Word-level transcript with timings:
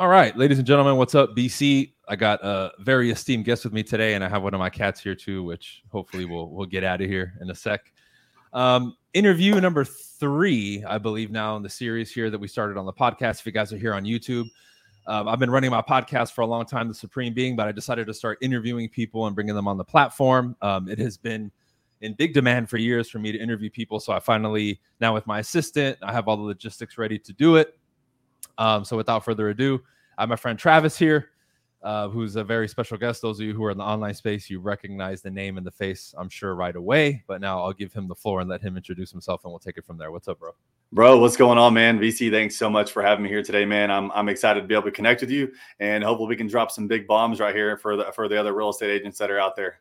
All 0.00 0.06
right, 0.06 0.36
ladies 0.36 0.58
and 0.58 0.66
gentlemen, 0.66 0.94
what's 0.94 1.16
up, 1.16 1.34
BC? 1.34 1.92
I 2.06 2.14
got 2.14 2.38
a 2.44 2.70
very 2.78 3.10
esteemed 3.10 3.44
guest 3.44 3.64
with 3.64 3.72
me 3.72 3.82
today, 3.82 4.14
and 4.14 4.22
I 4.22 4.28
have 4.28 4.44
one 4.44 4.54
of 4.54 4.60
my 4.60 4.70
cats 4.70 5.00
here 5.00 5.16
too, 5.16 5.42
which 5.42 5.82
hopefully 5.90 6.24
we'll 6.24 6.48
we'll 6.50 6.66
get 6.66 6.84
out 6.84 7.00
of 7.00 7.08
here 7.08 7.34
in 7.40 7.50
a 7.50 7.54
sec. 7.54 7.92
Um, 8.52 8.96
interview 9.12 9.60
number 9.60 9.84
three, 9.84 10.84
I 10.84 10.98
believe, 10.98 11.32
now 11.32 11.56
in 11.56 11.64
the 11.64 11.68
series 11.68 12.12
here 12.12 12.30
that 12.30 12.38
we 12.38 12.46
started 12.46 12.76
on 12.76 12.86
the 12.86 12.92
podcast. 12.92 13.40
If 13.40 13.46
you 13.46 13.50
guys 13.50 13.72
are 13.72 13.76
here 13.76 13.92
on 13.92 14.04
YouTube, 14.04 14.44
um, 15.08 15.26
I've 15.26 15.40
been 15.40 15.50
running 15.50 15.72
my 15.72 15.82
podcast 15.82 16.30
for 16.30 16.42
a 16.42 16.46
long 16.46 16.64
time, 16.64 16.86
The 16.86 16.94
Supreme 16.94 17.34
Being, 17.34 17.56
but 17.56 17.66
I 17.66 17.72
decided 17.72 18.06
to 18.06 18.14
start 18.14 18.38
interviewing 18.40 18.88
people 18.88 19.26
and 19.26 19.34
bringing 19.34 19.56
them 19.56 19.66
on 19.66 19.78
the 19.78 19.84
platform. 19.84 20.54
Um, 20.62 20.88
it 20.88 21.00
has 21.00 21.16
been 21.16 21.50
in 22.02 22.14
big 22.14 22.34
demand 22.34 22.70
for 22.70 22.76
years 22.76 23.10
for 23.10 23.18
me 23.18 23.32
to 23.32 23.38
interview 23.38 23.68
people, 23.68 23.98
so 23.98 24.12
I 24.12 24.20
finally 24.20 24.80
now 25.00 25.12
with 25.12 25.26
my 25.26 25.40
assistant, 25.40 25.98
I 26.02 26.12
have 26.12 26.28
all 26.28 26.36
the 26.36 26.44
logistics 26.44 26.98
ready 26.98 27.18
to 27.18 27.32
do 27.32 27.56
it. 27.56 27.76
Um, 28.58 28.84
so 28.84 28.96
without 28.96 29.24
further 29.24 29.48
ado, 29.48 29.80
I 30.18 30.22
have 30.22 30.28
my 30.28 30.36
friend 30.36 30.58
Travis 30.58 30.98
here, 30.98 31.30
uh, 31.82 32.08
who's 32.08 32.34
a 32.34 32.42
very 32.42 32.66
special 32.66 32.98
guest. 32.98 33.22
Those 33.22 33.38
of 33.38 33.46
you 33.46 33.54
who 33.54 33.64
are 33.64 33.70
in 33.70 33.78
the 33.78 33.84
online 33.84 34.14
space, 34.14 34.50
you 34.50 34.58
recognize 34.58 35.22
the 35.22 35.30
name 35.30 35.56
and 35.56 35.66
the 35.66 35.70
face, 35.70 36.12
I'm 36.18 36.28
sure, 36.28 36.56
right 36.56 36.74
away. 36.74 37.22
But 37.28 37.40
now 37.40 37.62
I'll 37.62 37.72
give 37.72 37.92
him 37.92 38.08
the 38.08 38.16
floor 38.16 38.40
and 38.40 38.50
let 38.50 38.60
him 38.60 38.76
introduce 38.76 39.12
himself, 39.12 39.44
and 39.44 39.52
we'll 39.52 39.60
take 39.60 39.78
it 39.78 39.86
from 39.86 39.96
there. 39.96 40.10
What's 40.10 40.26
up, 40.26 40.40
bro? 40.40 40.50
Bro, 40.90 41.20
what's 41.20 41.36
going 41.36 41.58
on, 41.58 41.74
man? 41.74 42.00
BC, 42.00 42.30
thanks 42.30 42.56
so 42.56 42.68
much 42.68 42.90
for 42.90 43.02
having 43.02 43.22
me 43.22 43.28
here 43.28 43.42
today, 43.42 43.64
man. 43.64 43.90
I'm, 43.90 44.10
I'm 44.12 44.28
excited 44.28 44.62
to 44.62 44.66
be 44.66 44.74
able 44.74 44.84
to 44.84 44.90
connect 44.90 45.20
with 45.20 45.30
you, 45.30 45.52
and 45.78 46.02
hopefully 46.02 46.28
we 46.28 46.36
can 46.36 46.48
drop 46.48 46.72
some 46.72 46.88
big 46.88 47.06
bombs 47.06 47.38
right 47.38 47.54
here 47.54 47.76
for 47.76 47.96
the 47.96 48.10
for 48.12 48.28
the 48.28 48.38
other 48.40 48.54
real 48.54 48.70
estate 48.70 48.90
agents 48.90 49.18
that 49.18 49.30
are 49.30 49.38
out 49.38 49.54
there. 49.54 49.80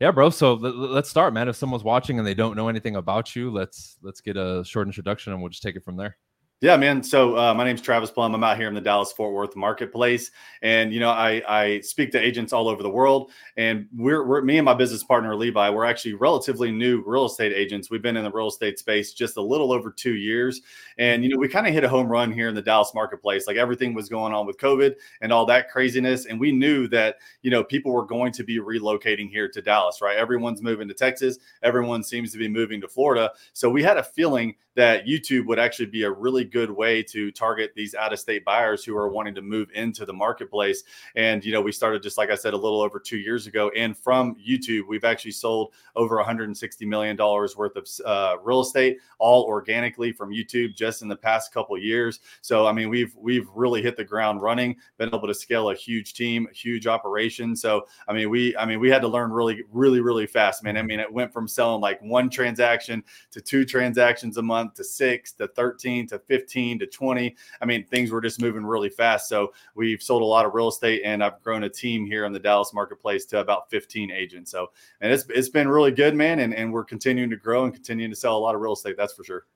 Yeah, 0.00 0.10
bro. 0.10 0.30
So 0.30 0.54
let's 0.54 1.08
start, 1.08 1.32
man. 1.32 1.48
If 1.48 1.56
someone's 1.56 1.84
watching 1.84 2.18
and 2.18 2.26
they 2.26 2.34
don't 2.34 2.56
know 2.56 2.68
anything 2.68 2.96
about 2.96 3.34
you, 3.34 3.50
let's 3.50 3.96
let's 4.02 4.20
get 4.20 4.36
a 4.36 4.62
short 4.64 4.86
introduction, 4.86 5.32
and 5.32 5.42
we'll 5.42 5.50
just 5.50 5.62
take 5.62 5.76
it 5.76 5.84
from 5.84 5.96
there. 5.96 6.18
Yeah, 6.64 6.78
man. 6.78 7.02
So 7.02 7.36
uh, 7.36 7.52
my 7.52 7.62
name's 7.62 7.82
Travis 7.82 8.10
Plumb. 8.10 8.34
I'm 8.34 8.42
out 8.42 8.56
here 8.56 8.68
in 8.68 8.74
the 8.74 8.80
Dallas 8.80 9.12
Fort 9.12 9.34
Worth 9.34 9.54
marketplace, 9.54 10.30
and 10.62 10.94
you 10.94 10.98
know, 10.98 11.10
I 11.10 11.42
I 11.46 11.80
speak 11.80 12.10
to 12.12 12.18
agents 12.18 12.54
all 12.54 12.68
over 12.68 12.82
the 12.82 12.88
world. 12.88 13.32
And 13.58 13.86
we're, 13.94 14.26
we're 14.26 14.40
me 14.40 14.56
and 14.56 14.64
my 14.64 14.72
business 14.72 15.04
partner 15.04 15.36
Levi. 15.36 15.68
We're 15.68 15.84
actually 15.84 16.14
relatively 16.14 16.72
new 16.72 17.02
real 17.04 17.26
estate 17.26 17.52
agents. 17.52 17.90
We've 17.90 18.00
been 18.00 18.16
in 18.16 18.24
the 18.24 18.30
real 18.30 18.48
estate 18.48 18.78
space 18.78 19.12
just 19.12 19.36
a 19.36 19.42
little 19.42 19.72
over 19.72 19.90
two 19.90 20.14
years, 20.14 20.62
and 20.96 21.22
you 21.22 21.28
know, 21.28 21.36
we 21.36 21.48
kind 21.48 21.66
of 21.66 21.74
hit 21.74 21.84
a 21.84 21.88
home 21.88 22.08
run 22.08 22.32
here 22.32 22.48
in 22.48 22.54
the 22.54 22.62
Dallas 22.62 22.92
marketplace. 22.94 23.46
Like 23.46 23.58
everything 23.58 23.92
was 23.92 24.08
going 24.08 24.32
on 24.32 24.46
with 24.46 24.56
COVID 24.56 24.94
and 25.20 25.34
all 25.34 25.44
that 25.44 25.68
craziness, 25.68 26.24
and 26.24 26.40
we 26.40 26.50
knew 26.50 26.88
that 26.88 27.16
you 27.42 27.50
know 27.50 27.62
people 27.62 27.92
were 27.92 28.06
going 28.06 28.32
to 28.32 28.42
be 28.42 28.58
relocating 28.58 29.28
here 29.28 29.50
to 29.50 29.60
Dallas. 29.60 30.00
Right? 30.00 30.16
Everyone's 30.16 30.62
moving 30.62 30.88
to 30.88 30.94
Texas. 30.94 31.36
Everyone 31.62 32.02
seems 32.02 32.32
to 32.32 32.38
be 32.38 32.48
moving 32.48 32.80
to 32.80 32.88
Florida. 32.88 33.32
So 33.52 33.68
we 33.68 33.82
had 33.82 33.98
a 33.98 34.02
feeling 34.02 34.54
that 34.76 35.06
YouTube 35.06 35.46
would 35.46 35.58
actually 35.58 35.86
be 35.86 36.02
a 36.02 36.10
really 36.10 36.44
good 36.54 36.70
way 36.70 37.02
to 37.02 37.32
target 37.32 37.72
these 37.74 37.96
out 37.96 38.12
of 38.12 38.20
state 38.20 38.44
buyers 38.44 38.84
who 38.84 38.96
are 38.96 39.08
wanting 39.08 39.34
to 39.34 39.42
move 39.42 39.68
into 39.74 40.06
the 40.06 40.12
marketplace. 40.12 40.84
And, 41.16 41.44
you 41.44 41.52
know, 41.52 41.60
we 41.60 41.72
started 41.72 42.00
just 42.00 42.16
like 42.16 42.30
I 42.30 42.36
said, 42.36 42.54
a 42.54 42.56
little 42.56 42.80
over 42.80 43.00
two 43.00 43.16
years 43.16 43.48
ago. 43.48 43.72
And 43.76 43.98
from 43.98 44.36
YouTube, 44.36 44.82
we've 44.86 45.04
actually 45.04 45.32
sold 45.32 45.72
over 45.96 46.16
$160 46.16 46.86
million 46.86 47.16
worth 47.16 47.74
of 47.74 47.88
uh, 48.06 48.36
real 48.44 48.60
estate, 48.60 48.98
all 49.18 49.42
organically 49.42 50.12
from 50.12 50.30
YouTube 50.30 50.76
just 50.76 51.02
in 51.02 51.08
the 51.08 51.16
past 51.16 51.52
couple 51.52 51.76
years. 51.76 52.20
So, 52.40 52.68
I 52.68 52.72
mean, 52.72 52.88
we've, 52.88 53.16
we've 53.16 53.48
really 53.52 53.82
hit 53.82 53.96
the 53.96 54.04
ground 54.04 54.40
running, 54.40 54.76
been 54.96 55.08
able 55.08 55.26
to 55.26 55.34
scale 55.34 55.70
a 55.70 55.74
huge 55.74 56.14
team, 56.14 56.46
huge 56.54 56.86
operation. 56.86 57.56
So, 57.56 57.88
I 58.06 58.12
mean, 58.12 58.30
we, 58.30 58.56
I 58.56 58.64
mean, 58.64 58.78
we 58.78 58.90
had 58.90 59.02
to 59.02 59.08
learn 59.08 59.32
really, 59.32 59.64
really, 59.72 60.00
really 60.00 60.28
fast, 60.28 60.62
man. 60.62 60.76
I 60.76 60.82
mean, 60.82 61.00
it 61.00 61.12
went 61.12 61.32
from 61.32 61.48
selling 61.48 61.80
like 61.80 62.00
one 62.00 62.30
transaction 62.30 63.02
to 63.32 63.40
two 63.40 63.64
transactions 63.64 64.36
a 64.36 64.42
month 64.42 64.74
to 64.74 64.84
six 64.84 65.32
to 65.32 65.48
13 65.48 66.06
to 66.06 66.20
15 66.20 66.33
to 66.40 66.86
20. 66.86 67.36
I 67.60 67.64
mean, 67.64 67.84
things 67.86 68.10
were 68.10 68.20
just 68.20 68.40
moving 68.40 68.64
really 68.64 68.88
fast. 68.88 69.28
So 69.28 69.52
we've 69.74 70.02
sold 70.02 70.22
a 70.22 70.24
lot 70.24 70.46
of 70.46 70.54
real 70.54 70.68
estate 70.68 71.02
and 71.04 71.22
I've 71.22 71.40
grown 71.42 71.64
a 71.64 71.68
team 71.68 72.06
here 72.06 72.24
in 72.24 72.32
the 72.32 72.38
Dallas 72.38 72.72
marketplace 72.72 73.24
to 73.26 73.40
about 73.40 73.70
15 73.70 74.10
agents. 74.10 74.50
So, 74.50 74.70
and 75.00 75.12
it's, 75.12 75.24
it's 75.28 75.48
been 75.48 75.68
really 75.68 75.92
good, 75.92 76.14
man. 76.14 76.40
And, 76.40 76.54
and 76.54 76.72
we're 76.72 76.84
continuing 76.84 77.30
to 77.30 77.36
grow 77.36 77.64
and 77.64 77.72
continuing 77.72 78.10
to 78.10 78.16
sell 78.16 78.36
a 78.36 78.38
lot 78.38 78.54
of 78.54 78.60
real 78.60 78.74
estate. 78.74 78.96
That's 78.96 79.12
for 79.12 79.24
sure. 79.24 79.46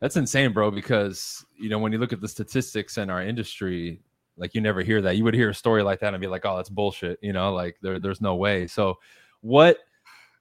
That's 0.00 0.16
insane, 0.16 0.52
bro. 0.52 0.70
Because, 0.70 1.44
you 1.58 1.68
know, 1.68 1.78
when 1.78 1.92
you 1.92 1.98
look 1.98 2.12
at 2.12 2.20
the 2.20 2.28
statistics 2.28 2.98
in 2.98 3.08
our 3.10 3.22
industry, 3.22 4.00
like 4.36 4.54
you 4.54 4.60
never 4.60 4.82
hear 4.82 5.00
that. 5.02 5.16
You 5.16 5.24
would 5.24 5.34
hear 5.34 5.50
a 5.50 5.54
story 5.54 5.82
like 5.82 6.00
that 6.00 6.14
and 6.14 6.20
be 6.20 6.26
like, 6.26 6.44
oh, 6.44 6.56
that's 6.56 6.68
bullshit. 6.68 7.18
You 7.22 7.32
know, 7.32 7.52
like 7.52 7.76
there, 7.82 7.98
there's 7.98 8.20
no 8.20 8.34
way. 8.34 8.66
So, 8.66 8.98
what, 9.40 9.78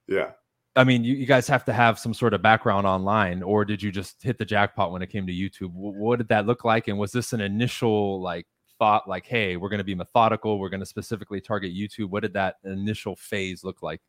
yeah, 0.08 0.32
I 0.76 0.86
mean, 0.86 1.04
you, 1.04 1.16
you, 1.16 1.26
guys 1.26 1.48
have 1.50 1.66
to 1.66 1.74
have 1.74 2.00
some 2.00 2.14
sort 2.14 2.34
of 2.34 2.42
background 2.42 2.88
online, 2.88 3.44
or 3.44 3.66
did 3.66 3.84
you 3.84 3.92
just 3.92 4.24
hit 4.24 4.38
the 4.38 4.46
jackpot 4.46 4.92
when 4.92 5.02
it 5.02 5.10
came 5.10 5.28
to 5.28 5.34
YouTube? 5.34 5.74
W- 5.74 6.00
what 6.00 6.18
did 6.18 6.30
that 6.30 6.46
look 6.46 6.64
like? 6.64 6.88
And 6.88 6.98
was 6.98 7.12
this 7.12 7.34
an 7.34 7.42
initial 7.42 8.22
like 8.22 8.48
thought, 8.80 9.08
like, 9.08 9.26
hey, 9.26 9.58
we're 9.58 9.70
going 9.70 9.80
to 9.80 9.84
be 9.84 9.96
methodical, 9.96 10.60
we're 10.60 10.70
going 10.70 10.80
to 10.80 10.86
specifically 10.86 11.42
target 11.42 11.74
YouTube? 11.74 12.10
What 12.10 12.24
did 12.24 12.34
that 12.34 12.56
initial 12.64 13.18
phase 13.18 13.66
look 13.66 13.84
like? 13.84 14.00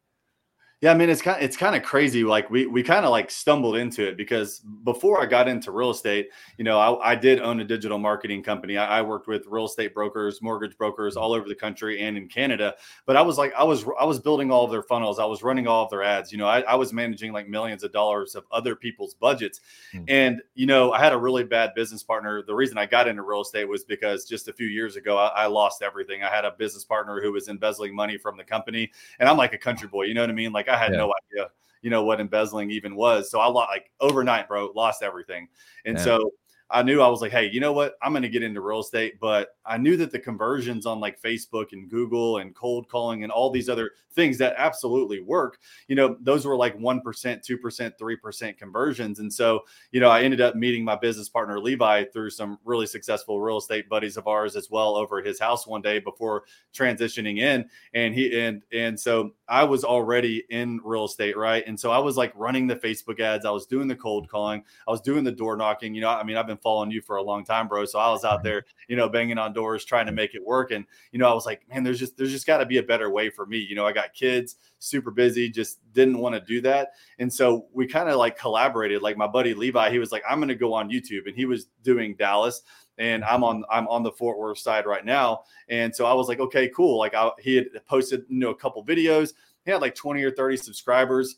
Yeah, 0.83 0.91
I 0.91 0.95
mean 0.95 1.11
it's 1.11 1.23
kind 1.23 1.37
of, 1.37 1.45
it's 1.45 1.57
kind 1.57 1.77
of 1.77 1.85
crazy. 1.85 2.25
Like 2.25 2.51
we 2.51 2.67
we 2.67 2.83
kind 2.83 3.05
of 3.05 3.13
like 3.13 3.31
stumbled 3.31 3.77
into 3.77 4.05
it 4.05 4.17
because 4.17 4.59
before 4.83 5.23
I 5.23 5.27
got 5.27 5.47
into 5.47 5.71
real 5.71 5.91
estate, 5.91 6.31
you 6.59 6.65
know, 6.65 6.77
I, 6.77 7.13
I 7.13 7.15
did 7.15 7.41
own 7.41 7.61
a 7.61 7.65
digital 7.65 7.99
marketing 7.99 8.43
company. 8.43 8.77
I, 8.77 8.99
I, 8.99 9.03
worked 9.03 9.29
with 9.29 9.47
real 9.47 9.67
estate 9.67 9.95
brokers, 9.95 10.43
mortgage 10.43 10.77
brokers 10.77 11.17
all 11.17 11.35
over 11.35 11.49
the 11.49 11.55
country 11.55 12.03
and 12.03 12.17
in 12.17 12.27
Canada. 12.27 12.75
But 13.07 13.17
I 13.17 13.23
was 13.23 13.39
like, 13.39 13.55
I 13.55 13.63
was 13.63 13.85
I 13.97 14.05
was 14.05 14.19
building 14.19 14.51
all 14.51 14.65
of 14.65 14.73
their 14.73 14.83
funnels. 14.83 15.21
I 15.21 15.25
was 15.25 15.45
running 15.45 15.69
all 15.69 15.85
of 15.85 15.91
their 15.91 16.03
ads. 16.03 16.33
You 16.33 16.39
know, 16.39 16.49
I, 16.49 16.63
I 16.63 16.75
was 16.75 16.93
managing 16.93 17.33
like 17.33 17.49
millions 17.49 17.85
of 17.85 17.93
dollars 17.93 18.35
of 18.35 18.43
other 18.51 18.75
people's 18.75 19.15
budgets. 19.15 19.61
Mm-hmm. 19.95 20.05
And 20.09 20.43
you 20.57 20.67
know, 20.67 20.91
I 20.91 20.99
had 20.99 21.13
a 21.13 21.19
really 21.19 21.45
bad 21.45 21.77
business 21.77 22.03
partner. 22.03 22.43
The 22.43 22.57
reason 22.57 22.77
I 22.77 22.87
got 22.87 23.07
into 23.07 23.23
real 23.23 23.43
estate 23.43 23.69
was 23.69 23.85
because 23.85 24.25
just 24.25 24.49
a 24.49 24.53
few 24.53 24.67
years 24.67 24.97
ago, 24.97 25.17
I, 25.17 25.29
I 25.29 25.47
lost 25.47 25.81
everything. 25.81 26.25
I 26.25 26.29
had 26.29 26.45
a 26.45 26.51
business 26.51 26.83
partner 26.83 27.21
who 27.23 27.31
was 27.31 27.47
embezzling 27.47 27.95
money 27.95 28.19
from 28.19 28.37
the 28.37 28.43
company, 28.43 28.91
and 29.21 29.29
I'm 29.29 29.37
like 29.37 29.53
a 29.53 29.59
country 29.59 29.87
boy. 29.87 30.07
You 30.07 30.15
know 30.15 30.23
what 30.23 30.31
I 30.31 30.33
mean? 30.33 30.51
Like 30.51 30.72
I 30.73 30.79
had 30.79 30.93
yeah. 30.93 30.99
no 30.99 31.13
idea, 31.31 31.51
you 31.83 31.91
know, 31.91 32.05
what 32.05 32.21
embezzling 32.21 32.71
even 32.71 32.97
was. 32.97 33.31
So 33.31 33.41
I 33.41 33.47
lost 33.47 33.71
like 33.71 33.91
overnight, 34.01 34.49
bro, 34.49 34.73
lost 34.75 35.03
everything. 35.03 35.49
And 35.85 35.99
yeah. 35.99 36.05
so 36.05 36.33
I 36.73 36.83
knew 36.83 37.03
I 37.03 37.09
was 37.09 37.21
like, 37.21 37.33
hey, 37.33 37.51
you 37.53 37.61
know 37.61 37.75
what? 37.75 37.97
I'm 38.03 38.13
going 38.13 38.23
to 38.23 38.31
get 38.31 38.43
into 38.43 38.63
real 38.63 38.81
estate, 38.81 39.21
but 39.21 39.57
I 39.67 39.77
knew 39.77 39.97
that 39.99 40.11
the 40.11 40.19
conversions 40.19 40.87
on 40.87 41.01
like 41.01 41.21
Facebook 41.21 41.73
and 41.73 41.89
Google 41.89 42.39
and 42.39 42.55
cold 42.55 42.89
calling 42.89 43.25
and 43.25 43.31
all 43.31 43.51
these 43.51 43.69
other 43.69 43.91
things 44.15 44.39
that 44.39 44.55
absolutely 44.57 45.21
work, 45.21 45.59
you 45.89 45.95
know, 45.95 46.17
those 46.21 46.47
were 46.47 46.57
like 46.57 46.79
1%, 46.79 47.03
2%, 47.03 47.93
3% 48.01 48.59
conversions. 48.59 49.19
And 49.19 49.33
so, 49.33 49.61
you 49.91 50.01
know, 50.01 50.09
I 50.09 50.23
ended 50.23 50.41
up 50.41 50.57
meeting 50.57 50.83
my 50.83 50.97
business 50.97 51.29
partner 51.29 51.61
Levi 51.61 52.05
through 52.05 52.31
some 52.31 52.59
really 52.65 52.87
successful 52.87 53.39
real 53.39 53.59
estate 53.59 53.91
buddies 53.91 54.17
of 54.17 54.27
ours 54.27 54.57
as 54.57 54.71
well 54.71 54.97
over 54.97 55.19
at 55.19 55.27
his 55.27 55.39
house 55.39 55.67
one 55.67 55.83
day 55.83 55.99
before 55.99 56.45
transitioning 56.75 57.39
in. 57.39 57.69
And 57.93 58.15
he 58.15 58.41
and 58.41 58.63
and 58.73 58.99
so 58.99 59.35
I 59.53 59.65
was 59.65 59.85
already 59.85 60.45
in 60.49 60.81
real 60.83 61.05
estate, 61.05 61.37
right? 61.37 61.63
And 61.67 61.79
so 61.79 61.91
I 61.91 61.99
was 61.99 62.17
like 62.17 62.33
running 62.35 62.67
the 62.67 62.75
Facebook 62.75 63.21
ads, 63.21 63.45
I 63.45 63.51
was 63.51 63.67
doing 63.67 63.87
the 63.87 63.95
cold 63.95 64.27
calling, 64.27 64.65
I 64.89 64.91
was 64.91 65.03
doing 65.03 65.25
the 65.25 65.31
door 65.31 65.59
knocking. 65.59 65.95
You 65.95 66.01
know, 66.01 66.09
I 66.09 66.25
mean, 66.25 66.39
I've 66.39 66.47
been 66.47 66.57
following 66.57 66.91
you 66.91 67.03
for 67.03 67.17
a 67.17 67.23
long 67.23 67.45
time, 67.45 67.69
bro. 67.69 67.85
So 67.85 67.99
I 67.99 68.11
was 68.11 68.25
out 68.25 68.43
there, 68.43 68.65
you 68.89 68.97
know, 68.97 69.11
banging 69.11 69.37
on 69.37 69.53
doors 69.53 69.85
trying 69.85 70.07
to 70.07 70.13
make 70.13 70.35
it 70.35 70.43
work. 70.43 70.71
And, 70.71 70.87
you 71.13 71.19
know, 71.19 71.29
I 71.29 71.35
was 71.35 71.45
like, 71.45 71.69
man, 71.69 71.85
there's 71.85 71.99
just 71.99 72.17
there's 72.17 72.33
just 72.33 72.47
got 72.47 72.59
to 72.59 72.67
be 72.67 72.79
a 72.79 72.83
better 72.83 73.11
way 73.11 73.29
for 73.29 73.45
me. 73.45 73.59
You 73.59 73.77
know, 73.77 73.85
I 73.85 73.93
got 73.93 74.15
kids, 74.15 74.57
super 74.79 75.11
busy, 75.11 75.51
just 75.51 75.81
didn't 75.93 76.17
want 76.17 76.35
to 76.35 76.41
do 76.41 76.63
that. 76.63 76.93
And 77.19 77.31
so 77.31 77.67
we 77.75 77.87
kind 77.87 78.09
of 78.09 78.17
like 78.17 78.39
collaborated. 78.39 79.03
Like 79.03 79.19
my 79.19 79.27
buddy 79.27 79.53
Levi, 79.53 79.91
he 79.91 79.99
was 79.99 80.13
like, 80.13 80.23
I'm 80.27 80.41
gonna 80.41 80.55
go 80.55 80.73
on 80.73 80.89
YouTube. 80.89 81.27
And 81.27 81.37
he 81.37 81.45
was 81.45 81.67
doing 81.83 82.17
Dallas 82.17 82.63
and 83.03 83.25
I'm 83.25 83.43
on 83.43 83.65
I'm 83.71 83.89
on 83.89 84.03
the 84.03 84.13
Fort 84.13 84.39
Worth 84.39 84.59
side 84.59 84.87
right 84.87 85.05
now. 85.05 85.43
And 85.69 85.95
so 85.95 86.07
I 86.07 86.13
was 86.13 86.29
like, 86.29 86.41
okay, 86.41 86.69
cool. 86.69 86.99
Like 86.99 87.15
I, 87.15 87.31
he 87.41 87.57
had 87.57 87.67
posted 87.87 88.25
you 88.29 88.39
know 88.39 88.51
a 88.51 88.55
couple 88.55 88.85
videos. 88.85 89.33
He 89.65 89.71
had 89.71 89.81
like 89.81 89.95
20 89.95 90.23
or 90.23 90.31
30 90.31 90.57
subscribers 90.57 91.37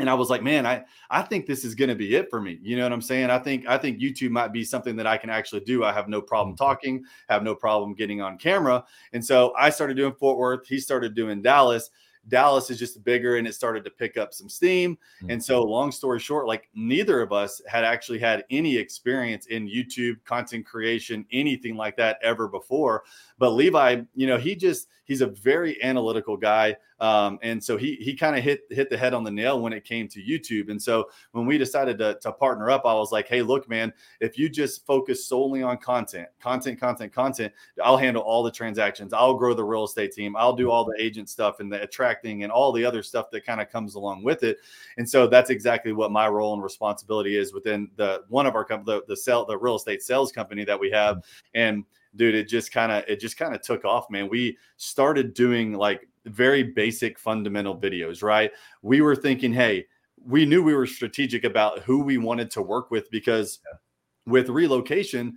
and 0.00 0.08
I 0.08 0.14
was 0.14 0.30
like, 0.30 0.42
man, 0.42 0.66
I 0.66 0.84
I 1.10 1.22
think 1.22 1.46
this 1.46 1.64
is 1.64 1.74
going 1.74 1.90
to 1.90 1.94
be 1.94 2.16
it 2.16 2.30
for 2.30 2.40
me. 2.40 2.58
You 2.62 2.76
know 2.76 2.84
what 2.84 2.92
I'm 2.92 3.02
saying? 3.02 3.30
I 3.30 3.38
think 3.38 3.66
I 3.68 3.76
think 3.76 4.00
YouTube 4.00 4.30
might 4.30 4.52
be 4.52 4.64
something 4.64 4.96
that 4.96 5.06
I 5.06 5.18
can 5.18 5.30
actually 5.30 5.60
do. 5.60 5.84
I 5.84 5.92
have 5.92 6.08
no 6.08 6.22
problem 6.22 6.54
mm-hmm. 6.54 6.64
talking, 6.64 7.04
have 7.28 7.42
no 7.42 7.54
problem 7.54 7.94
getting 7.94 8.20
on 8.22 8.38
camera. 8.38 8.84
And 9.12 9.24
so 9.24 9.54
I 9.58 9.70
started 9.70 9.96
doing 9.96 10.14
Fort 10.14 10.38
Worth. 10.38 10.66
He 10.66 10.80
started 10.80 11.14
doing 11.14 11.42
Dallas. 11.42 11.90
Dallas 12.28 12.70
is 12.70 12.78
just 12.78 13.02
bigger 13.04 13.36
and 13.36 13.46
it 13.46 13.54
started 13.54 13.84
to 13.84 13.90
pick 13.90 14.16
up 14.16 14.32
some 14.32 14.48
steam. 14.48 14.96
Mm-hmm. 14.96 15.30
And 15.30 15.44
so, 15.44 15.62
long 15.62 15.90
story 15.92 16.20
short, 16.20 16.46
like 16.46 16.68
neither 16.74 17.20
of 17.22 17.32
us 17.32 17.60
had 17.66 17.84
actually 17.84 18.18
had 18.18 18.44
any 18.50 18.76
experience 18.76 19.46
in 19.46 19.68
YouTube 19.68 20.22
content 20.24 20.66
creation, 20.66 21.24
anything 21.32 21.76
like 21.76 21.96
that 21.96 22.18
ever 22.22 22.48
before. 22.48 23.04
But 23.38 23.50
Levi, 23.50 24.02
you 24.14 24.26
know, 24.26 24.36
he 24.36 24.54
just 24.54 24.88
he's 25.04 25.22
a 25.22 25.26
very 25.26 25.82
analytical 25.82 26.36
guy. 26.36 26.76
Um, 27.00 27.38
and 27.42 27.62
so 27.62 27.76
he 27.76 27.96
he 27.96 28.14
kind 28.14 28.36
of 28.36 28.44
hit 28.44 28.60
hit 28.70 28.90
the 28.90 28.96
head 28.96 29.14
on 29.14 29.24
the 29.24 29.30
nail 29.30 29.60
when 29.60 29.72
it 29.72 29.84
came 29.84 30.06
to 30.08 30.22
YouTube. 30.22 30.70
And 30.70 30.80
so 30.80 31.08
when 31.32 31.46
we 31.46 31.58
decided 31.58 31.98
to, 31.98 32.18
to 32.20 32.30
partner 32.30 32.70
up, 32.70 32.84
I 32.84 32.94
was 32.94 33.10
like, 33.10 33.26
hey, 33.26 33.42
look, 33.42 33.68
man, 33.68 33.92
if 34.20 34.38
you 34.38 34.48
just 34.48 34.86
focus 34.86 35.26
solely 35.26 35.62
on 35.62 35.78
content, 35.78 36.28
content, 36.40 36.78
content, 36.78 37.12
content, 37.12 37.52
I'll 37.82 37.96
handle 37.96 38.22
all 38.22 38.42
the 38.42 38.50
transactions. 38.50 39.12
I'll 39.12 39.34
grow 39.34 39.54
the 39.54 39.64
real 39.64 39.84
estate 39.84 40.12
team. 40.12 40.36
I'll 40.36 40.54
do 40.54 40.70
all 40.70 40.84
the 40.84 40.94
agent 40.98 41.28
stuff 41.28 41.58
and 41.58 41.72
the 41.72 41.82
attracting 42.10 42.42
and 42.42 42.52
all 42.52 42.72
the 42.72 42.84
other 42.84 43.02
stuff 43.02 43.30
that 43.30 43.44
kind 43.44 43.60
of 43.60 43.70
comes 43.70 43.94
along 43.94 44.22
with 44.22 44.42
it. 44.42 44.58
And 44.96 45.08
so 45.08 45.26
that's 45.26 45.50
exactly 45.50 45.92
what 45.92 46.10
my 46.10 46.28
role 46.28 46.54
and 46.54 46.62
responsibility 46.62 47.36
is 47.36 47.52
within 47.52 47.90
the 47.96 48.22
one 48.28 48.46
of 48.46 48.54
our 48.54 48.64
company, 48.64 48.98
the, 48.98 49.14
the 49.14 49.16
sell 49.16 49.44
the 49.44 49.56
real 49.56 49.76
estate 49.76 50.02
sales 50.02 50.32
company 50.32 50.64
that 50.64 50.78
we 50.78 50.90
have. 50.90 51.22
And 51.54 51.84
dude, 52.16 52.34
it 52.34 52.48
just 52.48 52.72
kind 52.72 52.92
of 52.92 53.04
it 53.08 53.20
just 53.20 53.36
kind 53.36 53.54
of 53.54 53.62
took 53.62 53.84
off, 53.84 54.10
man. 54.10 54.28
We 54.28 54.56
started 54.76 55.34
doing 55.34 55.74
like 55.74 56.08
very 56.26 56.62
basic 56.62 57.18
fundamental 57.18 57.78
videos, 57.78 58.22
right? 58.22 58.50
We 58.82 59.00
were 59.00 59.16
thinking, 59.16 59.52
hey, 59.52 59.86
we 60.22 60.44
knew 60.44 60.62
we 60.62 60.74
were 60.74 60.86
strategic 60.86 61.44
about 61.44 61.80
who 61.80 62.02
we 62.02 62.18
wanted 62.18 62.50
to 62.52 62.62
work 62.62 62.90
with 62.90 63.10
because 63.10 63.60
yeah. 63.64 63.78
with 64.32 64.48
relocation, 64.50 65.36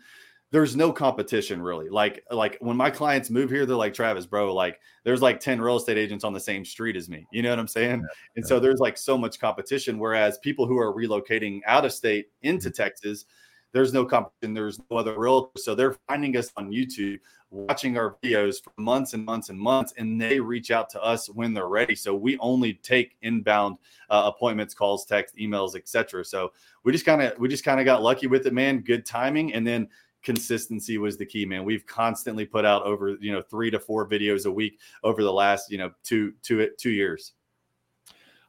there's 0.54 0.76
no 0.76 0.92
competition 0.92 1.60
really. 1.60 1.90
Like 1.90 2.24
like 2.30 2.58
when 2.62 2.78
my 2.78 2.92
clients 2.92 3.32
move 3.32 3.50
here, 3.50 3.66
they're 3.66 3.76
like 3.76 3.92
Travis, 3.92 4.28
bro. 4.28 4.54
Like 4.54 4.80
there's 5.04 5.20
like 5.20 5.40
ten 5.40 5.60
real 5.60 5.78
estate 5.78 5.98
agents 5.98 6.24
on 6.24 6.32
the 6.32 6.40
same 6.40 6.64
street 6.64 6.96
as 6.96 7.10
me. 7.10 7.26
You 7.32 7.42
know 7.42 7.50
what 7.50 7.58
I'm 7.58 7.68
saying? 7.68 8.02
Yeah, 8.02 8.36
and 8.36 8.46
yeah. 8.46 8.48
so 8.48 8.60
there's 8.60 8.80
like 8.80 8.96
so 8.96 9.18
much 9.18 9.40
competition. 9.40 9.98
Whereas 9.98 10.38
people 10.38 10.68
who 10.68 10.78
are 10.78 10.94
relocating 10.94 11.62
out 11.66 11.86
of 11.86 11.92
state 11.92 12.28
into 12.44 12.70
mm-hmm. 12.70 12.84
Texas, 12.84 13.26
there's 13.72 13.94
no 13.94 14.06
competition. 14.06 14.54
There's 14.54 14.80
no 14.92 14.98
other 14.98 15.16
realtors. 15.16 15.58
So 15.58 15.74
they're 15.74 15.96
finding 16.08 16.38
us 16.38 16.52
on 16.56 16.70
YouTube, 16.70 17.18
watching 17.50 17.98
our 17.98 18.18
videos 18.24 18.64
for 18.64 18.74
months 18.78 19.16
and 19.16 19.26
months 19.26 19.50
and 19.50 19.58
months, 19.58 19.96
and 19.98 20.22
they 20.22 20.40
reach 20.40 20.70
out 20.70 20.88
to 20.92 21.02
us 21.02 21.32
when 21.32 21.56
they're 21.56 21.68
ready. 21.68 21.96
So 21.96 22.14
we 22.14 22.38
only 22.38 22.76
take 22.76 23.18
inbound 23.24 23.78
uh, 24.12 24.32
appointments, 24.32 24.76
calls, 24.76 25.04
text, 25.04 25.36
emails, 25.36 25.76
etc. 25.76 26.24
So 26.24 26.52
we 26.84 26.92
just 26.92 27.06
kind 27.06 27.24
of 27.24 27.40
we 27.40 27.48
just 27.48 27.66
kind 27.66 27.80
of 27.80 27.88
got 27.88 28.04
lucky 28.04 28.28
with 28.28 28.46
it, 28.46 28.54
man. 28.54 28.82
Good 28.82 29.04
timing, 29.04 29.56
and 29.56 29.66
then 29.66 29.90
consistency 30.24 30.98
was 30.98 31.18
the 31.18 31.26
key 31.26 31.46
man. 31.46 31.64
We've 31.64 31.86
constantly 31.86 32.46
put 32.46 32.66
out 32.66 32.84
over 32.84 33.18
you 33.20 33.32
know 33.32 33.42
three 33.42 33.70
to 33.72 33.80
four 33.80 34.08
videos 34.08 34.46
a 34.46 34.52
week 34.52 34.80
over 35.04 35.22
the 35.22 35.34
last 35.34 35.72
you 35.72 35.78
know 35.78 35.92
two 36.04 36.34
two 36.42 36.70
two 36.78 36.92
years. 36.92 37.34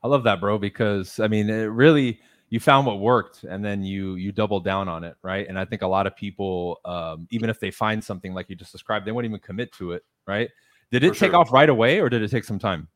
I 0.02 0.08
love 0.08 0.22
that 0.24 0.38
bro 0.38 0.58
because 0.58 1.18
i 1.18 1.26
mean 1.26 1.48
it 1.48 1.64
really 1.64 2.20
you 2.50 2.60
found 2.60 2.86
what 2.86 3.00
worked 3.00 3.44
and 3.44 3.64
then 3.64 3.82
you 3.82 4.16
you 4.16 4.32
double 4.32 4.60
down 4.60 4.86
on 4.86 5.02
it 5.02 5.16
right? 5.22 5.48
And 5.48 5.58
i 5.58 5.64
think 5.64 5.80
a 5.80 5.86
lot 5.86 6.06
of 6.06 6.14
people 6.14 6.78
um, 6.84 7.26
even 7.30 7.48
if 7.48 7.58
they 7.58 7.70
find 7.70 8.04
something 8.04 8.34
like 8.34 8.50
you 8.50 8.54
just 8.54 8.70
described 8.70 9.06
they 9.06 9.12
won't 9.12 9.24
even 9.24 9.40
commit 9.40 9.72
to 9.72 9.92
it 9.92 10.04
right? 10.26 10.50
Did 10.90 11.04
it 11.04 11.08
For 11.08 11.20
take 11.20 11.30
sure. 11.30 11.40
off 11.40 11.52
right 11.52 11.68
away 11.70 12.00
or 12.00 12.08
did 12.10 12.22
it 12.22 12.30
take 12.30 12.44
some 12.44 12.58
time 12.58 12.88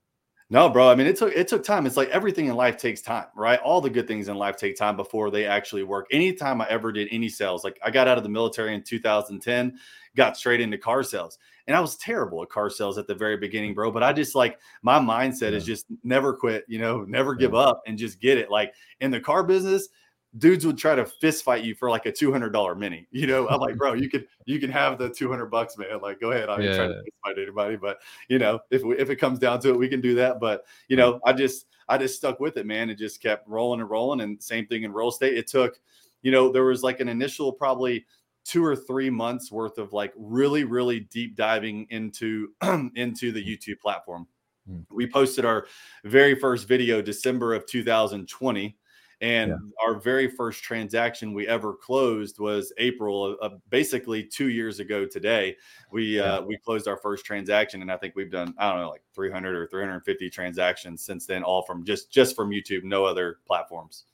no, 0.51 0.71
bro. 0.71 0.89
I 0.89 0.95
mean, 0.95 1.07
it 1.07 1.17
took 1.17 1.35
it 1.35 1.47
took 1.47 1.63
time. 1.63 1.85
It's 1.85 1.99
like 1.99 2.09
everything 2.09 2.47
in 2.47 2.57
life 2.57 2.79
takes 2.79 3.03
time, 3.03 3.27
right? 3.37 3.61
All 3.61 3.83
the 3.83 3.91
good 3.91 4.09
things 4.09 4.29
in 4.29 4.37
life 4.37 4.57
take 4.57 4.77
time 4.77 4.97
before 4.97 5.31
they 5.31 5.45
actually 5.45 5.83
work. 5.83 6.07
Anytime 6.11 6.63
I 6.63 6.69
ever 6.69 6.91
did 6.91 7.09
any 7.11 7.29
sales, 7.29 7.65
like 7.65 7.79
I 7.85 7.91
got 7.91 8.09
out 8.09 8.17
of 8.17 8.25
the 8.25 8.31
military 8.31 8.75
in 8.75 8.83
2010, 8.83 9.79
got 10.17 10.39
straight 10.39 10.63
into 10.63 10.79
car 10.79 11.03
sales, 11.03 11.39
and 11.67 11.77
I 11.77 11.81
was 11.81 11.97
terrible 11.97 12.43
at 12.43 12.49
car 12.49 12.71
sales 12.71 12.97
at 12.97 13.07
the 13.07 13.15
very 13.15 13.37
beginning, 13.37 13.75
bro. 13.75 13.91
But 13.91 14.03
I 14.03 14.15
just 14.15 14.35
like 14.35 14.59
my 14.81 14.99
mindset 14.99 15.51
yeah. 15.51 15.59
is 15.59 15.67
just 15.67 15.85
never 16.03 16.33
quit, 16.33 16.65
you 16.67 16.79
know, 16.79 17.05
never 17.05 17.35
give 17.35 17.53
yeah. 17.53 17.59
up, 17.59 17.83
and 17.87 17.99
just 17.99 18.19
get 18.19 18.39
it. 18.39 18.51
Like 18.51 18.73
in 19.01 19.11
the 19.11 19.21
car 19.21 19.43
business, 19.43 19.91
dudes 20.37 20.67
would 20.67 20.77
try 20.77 20.95
to 20.95 21.07
fist 21.07 21.45
fight 21.45 21.65
you 21.65 21.75
for 21.75 21.89
like 21.89 22.07
a 22.07 22.13
two 22.13 22.31
hundred 22.31 22.51
dollar 22.51 22.75
mini. 22.75 23.07
You 23.11 23.27
know, 23.27 23.49
I'm 23.49 23.61
like, 23.61 23.77
bro, 23.79 23.95
you 23.95 24.11
could 24.11 24.27
you 24.45 24.61
can 24.61 24.71
have 24.71 24.99
the 24.99 25.09
two 25.09 25.31
hundred 25.31 25.47
bucks, 25.47 25.79
man. 25.79 26.01
Like, 26.03 26.21
go 26.21 26.33
ahead. 26.33 26.49
I'm 26.49 26.63
yeah. 26.63 26.77
trying 26.77 26.91
to 26.91 27.03
fist 27.03 27.17
fight 27.25 27.39
anybody, 27.39 27.77
but 27.77 27.99
you 28.29 28.39
know, 28.39 28.61
if 28.71 28.83
we, 28.83 28.99
if 28.99 29.11
it 29.11 29.17
comes 29.17 29.39
down 29.39 29.61
to 29.61 29.71
it, 29.71 29.79
we 29.79 29.89
can 29.89 30.01
do 30.01 30.15
that. 30.17 30.41
But 30.41 30.65
you 30.89 30.97
know, 30.97 31.21
I 31.25 31.33
just 31.33 31.67
I 31.89 31.97
just 31.97 32.17
stuck 32.17 32.41
with 32.41 32.57
it, 32.57 32.67
man, 32.67 32.91
and 32.91 32.99
just 32.99 33.23
kept 33.23 33.49
rolling 33.49 33.81
and 33.81 33.89
rolling. 33.89 34.21
And 34.21 34.43
same 34.43 34.67
thing 34.67 34.83
in 34.83 34.93
real 34.93 35.09
estate. 35.09 35.37
It 35.37 35.47
took, 35.47 35.81
you 36.23 36.31
know, 36.31 36.53
there 36.53 36.65
was 36.65 36.83
like 36.83 37.01
an 37.01 37.09
initial 37.09 37.53
probably 37.53 38.05
two 38.45 38.65
or 38.65 38.77
three 38.77 39.11
months 39.11 39.53
worth 39.53 39.79
of 39.79 39.93
like 39.93 40.13
really 40.17 40.65
really 40.65 41.01
deep 41.01 41.37
diving 41.37 41.87
into 41.91 42.53
into 42.95 43.33
the 43.33 43.43
YouTube 43.43 43.81
platform. 43.81 44.27
Mm. 44.71 44.85
We 44.91 45.11
posted 45.11 45.47
our 45.47 45.67
very 46.05 46.35
first 46.35 46.69
video 46.69 47.01
December 47.01 47.55
of 47.55 47.65
2020 47.67 48.77
and 49.21 49.51
yeah. 49.51 49.57
our 49.85 49.99
very 49.99 50.29
first 50.29 50.63
transaction 50.63 51.33
we 51.33 51.49
ever 51.49 51.75
closed 51.75 52.39
was 52.39 52.73
April, 52.79 53.37
uh, 53.43 53.51
basically 53.69 54.23
two 54.23 54.49
years 54.49 54.79
ago 54.79 55.05
today. 55.07 55.57
We 55.91 56.17
yeah. 56.17 56.35
uh, 56.35 56.43
we 56.43 56.57
closed 56.57 56.87
our 56.87 56.97
first 56.97 57.25
transaction, 57.25 57.83
and 57.83 57.91
I 57.91 57.97
think 57.97 58.15
we've 58.15 58.31
done 58.31 58.55
I 58.59 58.71
don't 58.71 58.81
know 58.81 58.91
like 58.91 59.03
300 59.15 59.57
or 59.57 59.67
350 59.67 60.31
transactions 60.31 61.03
since 61.03 61.27
then, 61.27 61.43
all 61.43 61.63
from 61.63 61.85
just 61.85 62.11
just 62.11 62.37
from 62.37 62.51
YouTube, 62.51 62.85
no 62.85 63.05
other 63.05 63.39
platforms. 63.47 64.05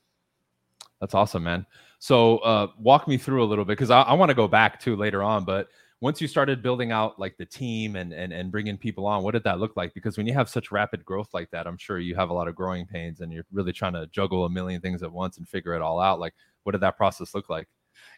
That's 0.99 1.13
awesome, 1.13 1.43
man. 1.43 1.65
So 1.99 2.37
uh, 2.39 2.67
walk 2.77 3.07
me 3.07 3.17
through 3.17 3.43
a 3.43 3.45
little 3.45 3.65
bit 3.65 3.73
because 3.73 3.91
I, 3.91 4.01
I 4.01 4.13
want 4.13 4.29
to 4.29 4.35
go 4.35 4.47
back 4.47 4.79
to 4.81 4.95
later 4.95 5.21
on, 5.21 5.43
but 5.43 5.69
once 6.05 6.21
you 6.21 6.27
started 6.27 6.61
building 6.61 6.91
out 6.91 7.17
like 7.17 7.35
the 7.37 7.45
team 7.47 7.95
and, 7.95 8.13
and 8.13 8.31
and 8.31 8.51
bringing 8.51 8.77
people 8.77 9.07
on 9.07 9.23
what 9.23 9.31
did 9.31 9.43
that 9.43 9.59
look 9.59 9.75
like? 9.75 9.91
Because 9.95 10.17
when 10.17 10.27
you 10.27 10.35
have 10.35 10.47
such 10.47 10.71
rapid 10.71 11.03
growth 11.03 11.29
like 11.33 11.49
that 11.49 11.65
i'm 11.65 11.77
sure 11.77 11.97
you 11.97 12.13
have 12.13 12.29
a 12.29 12.33
lot 12.33 12.47
of 12.47 12.53
growing 12.53 12.85
pains 12.85 13.21
and 13.21 13.33
you're 13.33 13.43
really 13.51 13.73
trying 13.73 13.93
to 13.93 14.05
juggle 14.11 14.45
a 14.45 14.49
million 14.49 14.79
things 14.79 15.01
at 15.01 15.11
once 15.11 15.39
and 15.39 15.49
figure 15.49 15.73
it 15.73 15.81
all 15.81 15.99
out. 15.99 16.19
Like 16.19 16.35
what 16.61 16.73
did 16.73 16.81
that 16.81 16.95
process 16.95 17.33
look 17.33 17.49
like? 17.49 17.67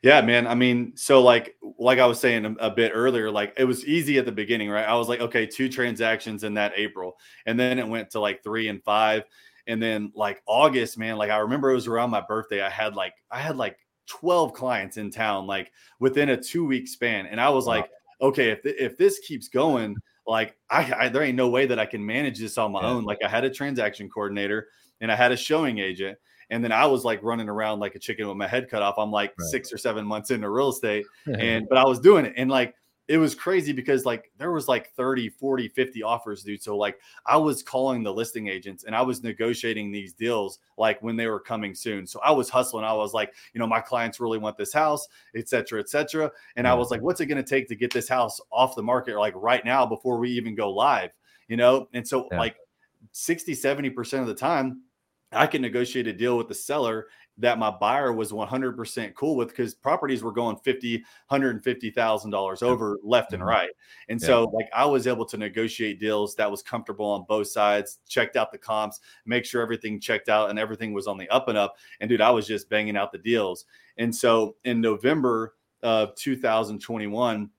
Yeah 0.04 0.20
man 0.20 0.48
i 0.48 0.54
mean 0.54 0.98
so 0.98 1.22
like 1.22 1.56
like 1.80 1.98
i 1.98 2.06
was 2.06 2.20
saying 2.20 2.44
a, 2.46 2.52
a 2.60 2.70
bit 2.70 2.92
earlier 2.94 3.32
like 3.32 3.54
it 3.56 3.64
was 3.64 3.86
easy 3.86 4.18
at 4.18 4.26
the 4.26 4.34
beginning 4.34 4.70
right? 4.70 4.86
I 4.86 4.96
was 4.96 5.08
like 5.08 5.22
okay 5.22 5.46
two 5.46 5.70
transactions 5.70 6.44
in 6.44 6.56
that 6.56 6.74
april 6.76 7.16
and 7.46 7.58
then 7.58 7.80
it 7.80 7.88
went 7.88 8.10
to 8.12 8.20
like 8.20 8.44
three 8.44 8.68
and 8.68 8.84
five 8.84 9.24
and 9.66 9.82
then 9.82 10.12
like 10.14 10.42
august 10.46 10.98
man 10.98 11.16
like 11.16 11.30
i 11.30 11.38
remember 11.38 11.72
it 11.72 11.76
was 11.76 11.88
around 11.88 12.10
my 12.10 12.24
birthday 12.28 12.62
i 12.62 12.70
had 12.70 12.96
like 12.96 13.14
i 13.32 13.40
had 13.40 13.56
like 13.56 13.78
12 14.08 14.54
clients 14.54 14.98
in 14.98 15.12
town 15.12 15.46
like 15.46 15.72
within 16.00 16.30
a 16.30 16.38
two 16.38 16.66
week 16.66 16.88
span 16.88 17.26
and 17.26 17.40
i 17.40 17.50
was 17.50 17.66
wow. 17.66 17.76
like 17.76 17.90
okay 18.22 18.50
if, 18.52 18.64
th- 18.64 18.76
if 18.80 18.98
this 18.98 19.20
keeps 19.20 19.48
going 19.48 19.96
like 20.26 20.58
I, 20.70 20.94
I, 20.98 21.10
there 21.10 21.24
ain't 21.24 21.38
no 21.38 21.50
way 21.50 21.66
that 21.66 21.80
i 21.80 21.86
can 21.86 22.06
manage 22.06 22.40
this 22.40 22.58
on 22.58 22.72
my 22.72 22.82
yeah. 22.82 22.90
own 22.90 23.04
like 23.04 23.20
i 23.24 23.28
had 23.28 23.44
a 23.44 23.50
transaction 23.50 24.10
coordinator 24.10 24.68
and 25.02 25.12
i 25.12 25.16
had 25.16 25.32
a 25.32 25.38
showing 25.38 25.80
agent 25.80 26.18
and 26.50 26.64
then 26.64 26.72
i 26.72 26.86
was 26.86 27.04
like 27.04 27.22
running 27.22 27.50
around 27.50 27.80
like 27.80 27.96
a 27.96 28.00
chicken 28.00 28.28
with 28.28 28.38
my 28.38 28.48
head 28.48 28.70
cut 28.70 28.82
off 28.82 28.96
i'm 28.98 29.12
like 29.12 29.34
right. 29.38 29.50
six 29.50 29.72
or 29.72 29.78
seven 29.78 30.06
months 30.06 30.32
into 30.32 30.50
real 30.50 30.70
estate 30.70 31.06
and 31.40 31.68
but 31.70 31.78
i 31.78 31.86
was 31.86 32.00
doing 32.00 32.26
it 32.26 32.34
and 32.38 32.50
like 32.50 32.74
it 33.08 33.18
was 33.18 33.34
crazy 33.34 33.72
because 33.72 34.06
like 34.06 34.32
there 34.38 34.52
was 34.52 34.68
like 34.68 34.92
30 34.92 35.30
40 35.30 35.70
50 35.70 36.04
offers 36.04 36.44
dude. 36.44 36.62
So 36.62 36.76
like 36.78 37.00
i 37.26 37.38
was 37.38 37.64
calling 37.64 38.04
the 38.04 38.14
listing 38.14 38.48
agents 38.48 38.84
and 38.84 38.96
i 38.96 39.02
was 39.02 39.24
negotiating 39.24 39.92
these 39.92 40.14
deals 40.14 40.60
like 40.78 41.02
when 41.02 41.16
they 41.16 41.28
were 41.28 41.40
coming 41.40 41.74
soon. 41.74 42.06
So 42.06 42.20
i 42.22 42.32
was 42.32 42.50
hustling. 42.50 42.84
I 42.84 42.94
was 42.94 43.14
like 43.14 43.34
you 43.54 43.60
know 43.60 43.68
my 43.68 43.82
clients 43.82 44.20
really 44.20 44.38
want 44.38 44.58
this 44.58 44.74
house 44.74 45.08
etc 45.36 45.80
etc 45.80 46.32
and 46.56 46.68
i 46.68 46.74
was 46.74 46.92
like 46.92 47.02
what's 47.02 47.22
it 47.22 47.28
going 47.28 47.44
to 47.44 47.50
take 47.50 47.68
to 47.68 47.76
get 47.76 47.92
this 47.94 48.10
house 48.10 48.40
off 48.52 48.76
the 48.76 48.84
market 48.84 49.18
like 49.18 49.34
right 49.36 49.64
now 49.64 49.86
before 49.86 50.18
we 50.18 50.30
even 50.32 50.56
go 50.56 50.72
live? 50.72 51.12
You 51.48 51.58
know? 51.58 51.88
And 51.94 52.08
so 52.08 52.28
yeah. 52.32 52.40
like 52.40 52.58
60 53.12 53.54
70% 53.54 54.22
of 54.22 54.28
the 54.28 54.34
time 54.34 54.82
I 55.32 55.48
can 55.48 55.62
negotiate 55.62 56.08
a 56.08 56.14
deal 56.14 56.38
with 56.38 56.48
the 56.48 56.56
seller 56.56 57.08
that 57.40 57.60
my 57.60 57.70
buyer 57.70 58.12
was 58.12 58.32
100% 58.32 59.14
cool 59.14 59.36
with 59.36 59.50
because 59.50 59.76
properties 59.76 60.24
were 60.24 60.32
going 60.32 60.58
50 60.58 60.98
150,000 61.28 62.32
dollars 62.32 62.62
over 62.62 62.98
left 63.04 63.34
and 63.34 63.42
mm-hmm. 63.42 63.50
right 63.50 63.70
and 64.10 64.20
yeah. 64.20 64.28
so 64.28 64.44
like 64.54 64.70
I 64.74 64.86
was 64.86 65.08
able 65.08 65.26
to 65.26 65.38
negotiate 65.38 66.00
deals 66.00 66.36
that 66.36 66.50
was 66.50 66.62
comfortable 66.62 67.06
on 67.06 67.26
both 67.28 67.48
sides 67.48 68.00
checked 68.08 68.36
out 68.36 68.52
the 68.52 68.58
comps 68.58 69.00
make 69.26 69.46
sure 69.46 69.62
everything 69.62 70.00
checked 70.00 70.30
out 70.30 70.50
and 70.50 70.58
everything 70.58 70.94
was 70.94 71.08
on 71.08 71.18
the 71.18 71.30
up 71.30 71.48
and 71.48 71.58
up 71.58 71.78
and 72.00 72.10
dude 72.10 72.22
I 72.22 72.32
was 72.32 72.48
just 72.48 72.70
banging 72.70 72.98
out 72.98 73.12
the 73.12 73.20
deals 73.20 73.66
and 73.98 74.14
so 74.14 74.56
in 74.64 74.82
November 74.82 75.54
of 75.84 76.16
2021 76.16 77.50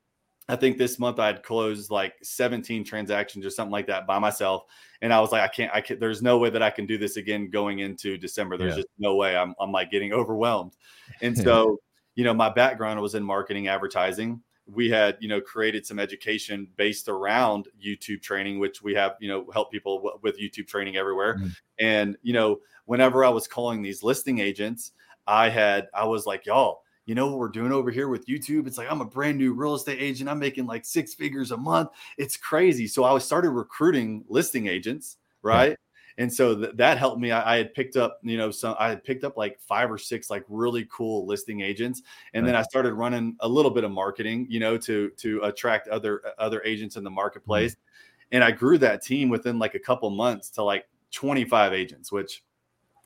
I 0.48 0.56
think 0.56 0.78
this 0.78 0.98
month 0.98 1.18
I 1.18 1.26
had 1.26 1.42
closed 1.42 1.90
like 1.90 2.14
17 2.22 2.82
transactions 2.82 3.44
or 3.44 3.50
something 3.50 3.72
like 3.72 3.86
that 3.88 4.06
by 4.06 4.18
myself. 4.18 4.64
And 5.02 5.12
I 5.12 5.20
was 5.20 5.30
like, 5.30 5.42
I 5.42 5.48
can't, 5.48 5.70
I 5.74 5.80
can't, 5.82 6.00
there's 6.00 6.22
no 6.22 6.38
way 6.38 6.48
that 6.50 6.62
I 6.62 6.70
can 6.70 6.86
do 6.86 6.96
this 6.96 7.18
again 7.18 7.50
going 7.50 7.80
into 7.80 8.16
December. 8.16 8.56
There's 8.56 8.72
yeah. 8.72 8.82
just 8.82 8.88
no 8.98 9.14
way. 9.14 9.36
I'm, 9.36 9.54
I'm 9.60 9.70
like 9.70 9.90
getting 9.90 10.12
overwhelmed. 10.12 10.76
And 11.20 11.36
so, 11.44 11.78
you 12.14 12.24
know, 12.24 12.32
my 12.32 12.48
background 12.48 13.00
was 13.00 13.14
in 13.14 13.22
marketing, 13.22 13.68
advertising. 13.68 14.42
We 14.66 14.88
had, 14.88 15.18
you 15.20 15.28
know, 15.28 15.40
created 15.40 15.86
some 15.86 15.98
education 15.98 16.66
based 16.76 17.08
around 17.08 17.68
YouTube 17.82 18.22
training, 18.22 18.58
which 18.58 18.82
we 18.82 18.94
have, 18.94 19.16
you 19.20 19.28
know, 19.28 19.46
help 19.52 19.70
people 19.70 19.98
w- 19.98 20.18
with 20.22 20.40
YouTube 20.40 20.66
training 20.66 20.96
everywhere. 20.96 21.36
Mm-hmm. 21.36 21.48
And, 21.78 22.16
you 22.22 22.32
know, 22.32 22.60
whenever 22.86 23.24
I 23.24 23.28
was 23.28 23.46
calling 23.46 23.82
these 23.82 24.02
listing 24.02 24.38
agents, 24.38 24.92
I 25.26 25.50
had, 25.50 25.88
I 25.94 26.04
was 26.06 26.26
like, 26.26 26.46
y'all, 26.46 26.80
you 27.08 27.14
know 27.14 27.26
what 27.26 27.38
we're 27.38 27.48
doing 27.48 27.72
over 27.72 27.90
here 27.90 28.08
with 28.08 28.26
YouTube? 28.26 28.66
It's 28.66 28.76
like 28.76 28.86
I'm 28.90 29.00
a 29.00 29.04
brand 29.06 29.38
new 29.38 29.54
real 29.54 29.74
estate 29.74 29.98
agent. 29.98 30.28
I'm 30.28 30.38
making 30.38 30.66
like 30.66 30.84
six 30.84 31.14
figures 31.14 31.52
a 31.52 31.56
month. 31.56 31.88
It's 32.18 32.36
crazy. 32.36 32.86
So 32.86 33.04
I 33.04 33.16
started 33.16 33.48
recruiting 33.50 34.26
listing 34.28 34.66
agents, 34.66 35.16
right? 35.40 35.70
Yeah. 35.70 35.76
And 36.18 36.30
so 36.30 36.54
th- 36.54 36.76
that 36.76 36.98
helped 36.98 37.18
me. 37.18 37.30
I, 37.30 37.54
I, 37.54 37.56
had 37.56 37.72
picked 37.72 37.96
up, 37.96 38.18
you 38.22 38.36
know, 38.36 38.50
some 38.50 38.76
I 38.78 38.90
had 38.90 39.02
picked 39.04 39.24
up 39.24 39.38
like 39.38 39.58
five 39.58 39.90
or 39.90 39.96
six 39.96 40.28
like 40.28 40.44
really 40.48 40.86
cool 40.92 41.24
listing 41.24 41.62
agents, 41.62 42.02
and 42.34 42.44
right. 42.44 42.52
then 42.52 42.60
I 42.60 42.62
started 42.62 42.92
running 42.92 43.36
a 43.40 43.48
little 43.48 43.70
bit 43.70 43.84
of 43.84 43.90
marketing, 43.90 44.46
you 44.50 44.60
know, 44.60 44.76
to 44.76 45.08
to 45.08 45.40
attract 45.44 45.88
other 45.88 46.20
other 46.38 46.62
agents 46.62 46.96
in 46.96 47.04
the 47.04 47.10
marketplace. 47.10 47.72
Mm-hmm. 47.72 48.28
And 48.32 48.44
I 48.44 48.50
grew 48.50 48.76
that 48.78 49.00
team 49.00 49.30
within 49.30 49.58
like 49.58 49.74
a 49.74 49.78
couple 49.78 50.10
months 50.10 50.50
to 50.50 50.62
like 50.62 50.86
25 51.12 51.72
agents, 51.72 52.12
which 52.12 52.42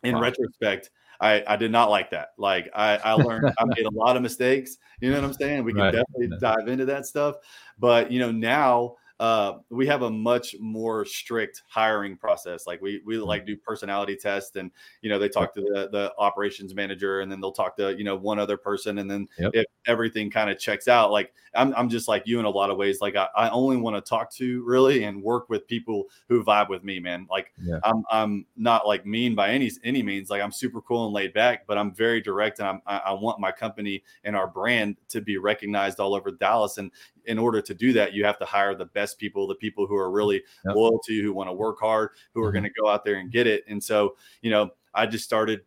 in 0.02 0.16
wow. 0.16 0.22
retrospect 0.22 0.90
I, 1.22 1.44
I 1.46 1.56
did 1.56 1.70
not 1.70 1.88
like 1.88 2.10
that. 2.10 2.30
Like 2.36 2.68
I, 2.74 2.96
I 2.96 3.12
learned 3.12 3.52
I 3.56 3.64
made 3.76 3.86
a 3.86 3.90
lot 3.90 4.16
of 4.16 4.22
mistakes. 4.22 4.76
You 5.00 5.10
know 5.10 5.20
what 5.20 5.24
I'm 5.24 5.34
saying? 5.34 5.62
We 5.62 5.72
can 5.72 5.82
right. 5.82 5.92
definitely 5.92 6.36
dive 6.40 6.66
into 6.66 6.84
that 6.86 7.06
stuff. 7.06 7.36
But 7.78 8.10
you 8.10 8.18
know, 8.18 8.32
now 8.32 8.96
uh, 9.22 9.58
we 9.70 9.86
have 9.86 10.02
a 10.02 10.10
much 10.10 10.56
more 10.58 11.04
strict 11.04 11.62
hiring 11.68 12.16
process. 12.16 12.66
Like 12.66 12.82
we 12.82 13.00
we 13.06 13.14
mm-hmm. 13.14 13.24
like 13.24 13.46
do 13.46 13.56
personality 13.56 14.16
tests, 14.16 14.56
and 14.56 14.72
you 15.00 15.08
know 15.08 15.16
they 15.16 15.28
talk 15.28 15.54
to 15.54 15.60
the 15.60 15.88
the 15.92 16.12
operations 16.18 16.74
manager, 16.74 17.20
and 17.20 17.30
then 17.30 17.40
they'll 17.40 17.52
talk 17.52 17.76
to 17.76 17.96
you 17.96 18.02
know 18.02 18.16
one 18.16 18.40
other 18.40 18.56
person, 18.56 18.98
and 18.98 19.08
then 19.08 19.28
yep. 19.38 19.52
if 19.54 19.66
everything 19.86 20.28
kind 20.28 20.50
of 20.50 20.58
checks 20.58 20.88
out, 20.88 21.12
like 21.12 21.32
I'm 21.54 21.72
I'm 21.76 21.88
just 21.88 22.08
like 22.08 22.24
you 22.26 22.40
in 22.40 22.46
a 22.46 22.50
lot 22.50 22.70
of 22.70 22.76
ways. 22.76 23.00
Like 23.00 23.14
I, 23.14 23.28
I 23.36 23.48
only 23.50 23.76
want 23.76 23.94
to 23.94 24.00
talk 24.00 24.32
to 24.32 24.64
really 24.64 25.04
and 25.04 25.22
work 25.22 25.48
with 25.48 25.68
people 25.68 26.08
who 26.28 26.42
vibe 26.42 26.68
with 26.68 26.82
me, 26.82 26.98
man. 26.98 27.28
Like 27.30 27.52
yeah. 27.62 27.78
I'm 27.84 28.02
I'm 28.10 28.44
not 28.56 28.88
like 28.88 29.06
mean 29.06 29.36
by 29.36 29.50
any 29.50 29.70
any 29.84 30.02
means. 30.02 30.30
Like 30.30 30.42
I'm 30.42 30.50
super 30.50 30.80
cool 30.80 31.04
and 31.04 31.14
laid 31.14 31.32
back, 31.32 31.68
but 31.68 31.78
I'm 31.78 31.94
very 31.94 32.20
direct, 32.20 32.58
and 32.58 32.66
I'm 32.66 32.82
I, 32.86 32.96
I 32.98 33.12
want 33.12 33.38
my 33.38 33.52
company 33.52 34.02
and 34.24 34.34
our 34.34 34.48
brand 34.48 34.96
to 35.10 35.20
be 35.20 35.36
recognized 35.36 36.00
all 36.00 36.16
over 36.16 36.32
Dallas. 36.32 36.78
And 36.78 36.90
in 37.26 37.38
order 37.38 37.60
to 37.62 37.74
do 37.74 37.92
that, 37.94 38.12
you 38.12 38.24
have 38.24 38.38
to 38.38 38.44
hire 38.44 38.74
the 38.74 38.86
best 38.86 39.18
people, 39.18 39.46
the 39.46 39.54
people 39.54 39.86
who 39.86 39.96
are 39.96 40.10
really 40.10 40.42
yep. 40.64 40.74
loyal 40.74 41.00
to 41.06 41.12
you, 41.12 41.22
who 41.22 41.32
want 41.32 41.48
to 41.48 41.54
work 41.54 41.78
hard, 41.80 42.10
who 42.34 42.42
are 42.42 42.48
mm-hmm. 42.48 42.58
going 42.58 42.64
to 42.64 42.80
go 42.80 42.88
out 42.88 43.04
there 43.04 43.16
and 43.16 43.30
get 43.30 43.46
it. 43.46 43.64
And 43.68 43.82
so, 43.82 44.16
you 44.40 44.50
know, 44.50 44.70
I 44.94 45.06
just 45.06 45.24
started 45.24 45.62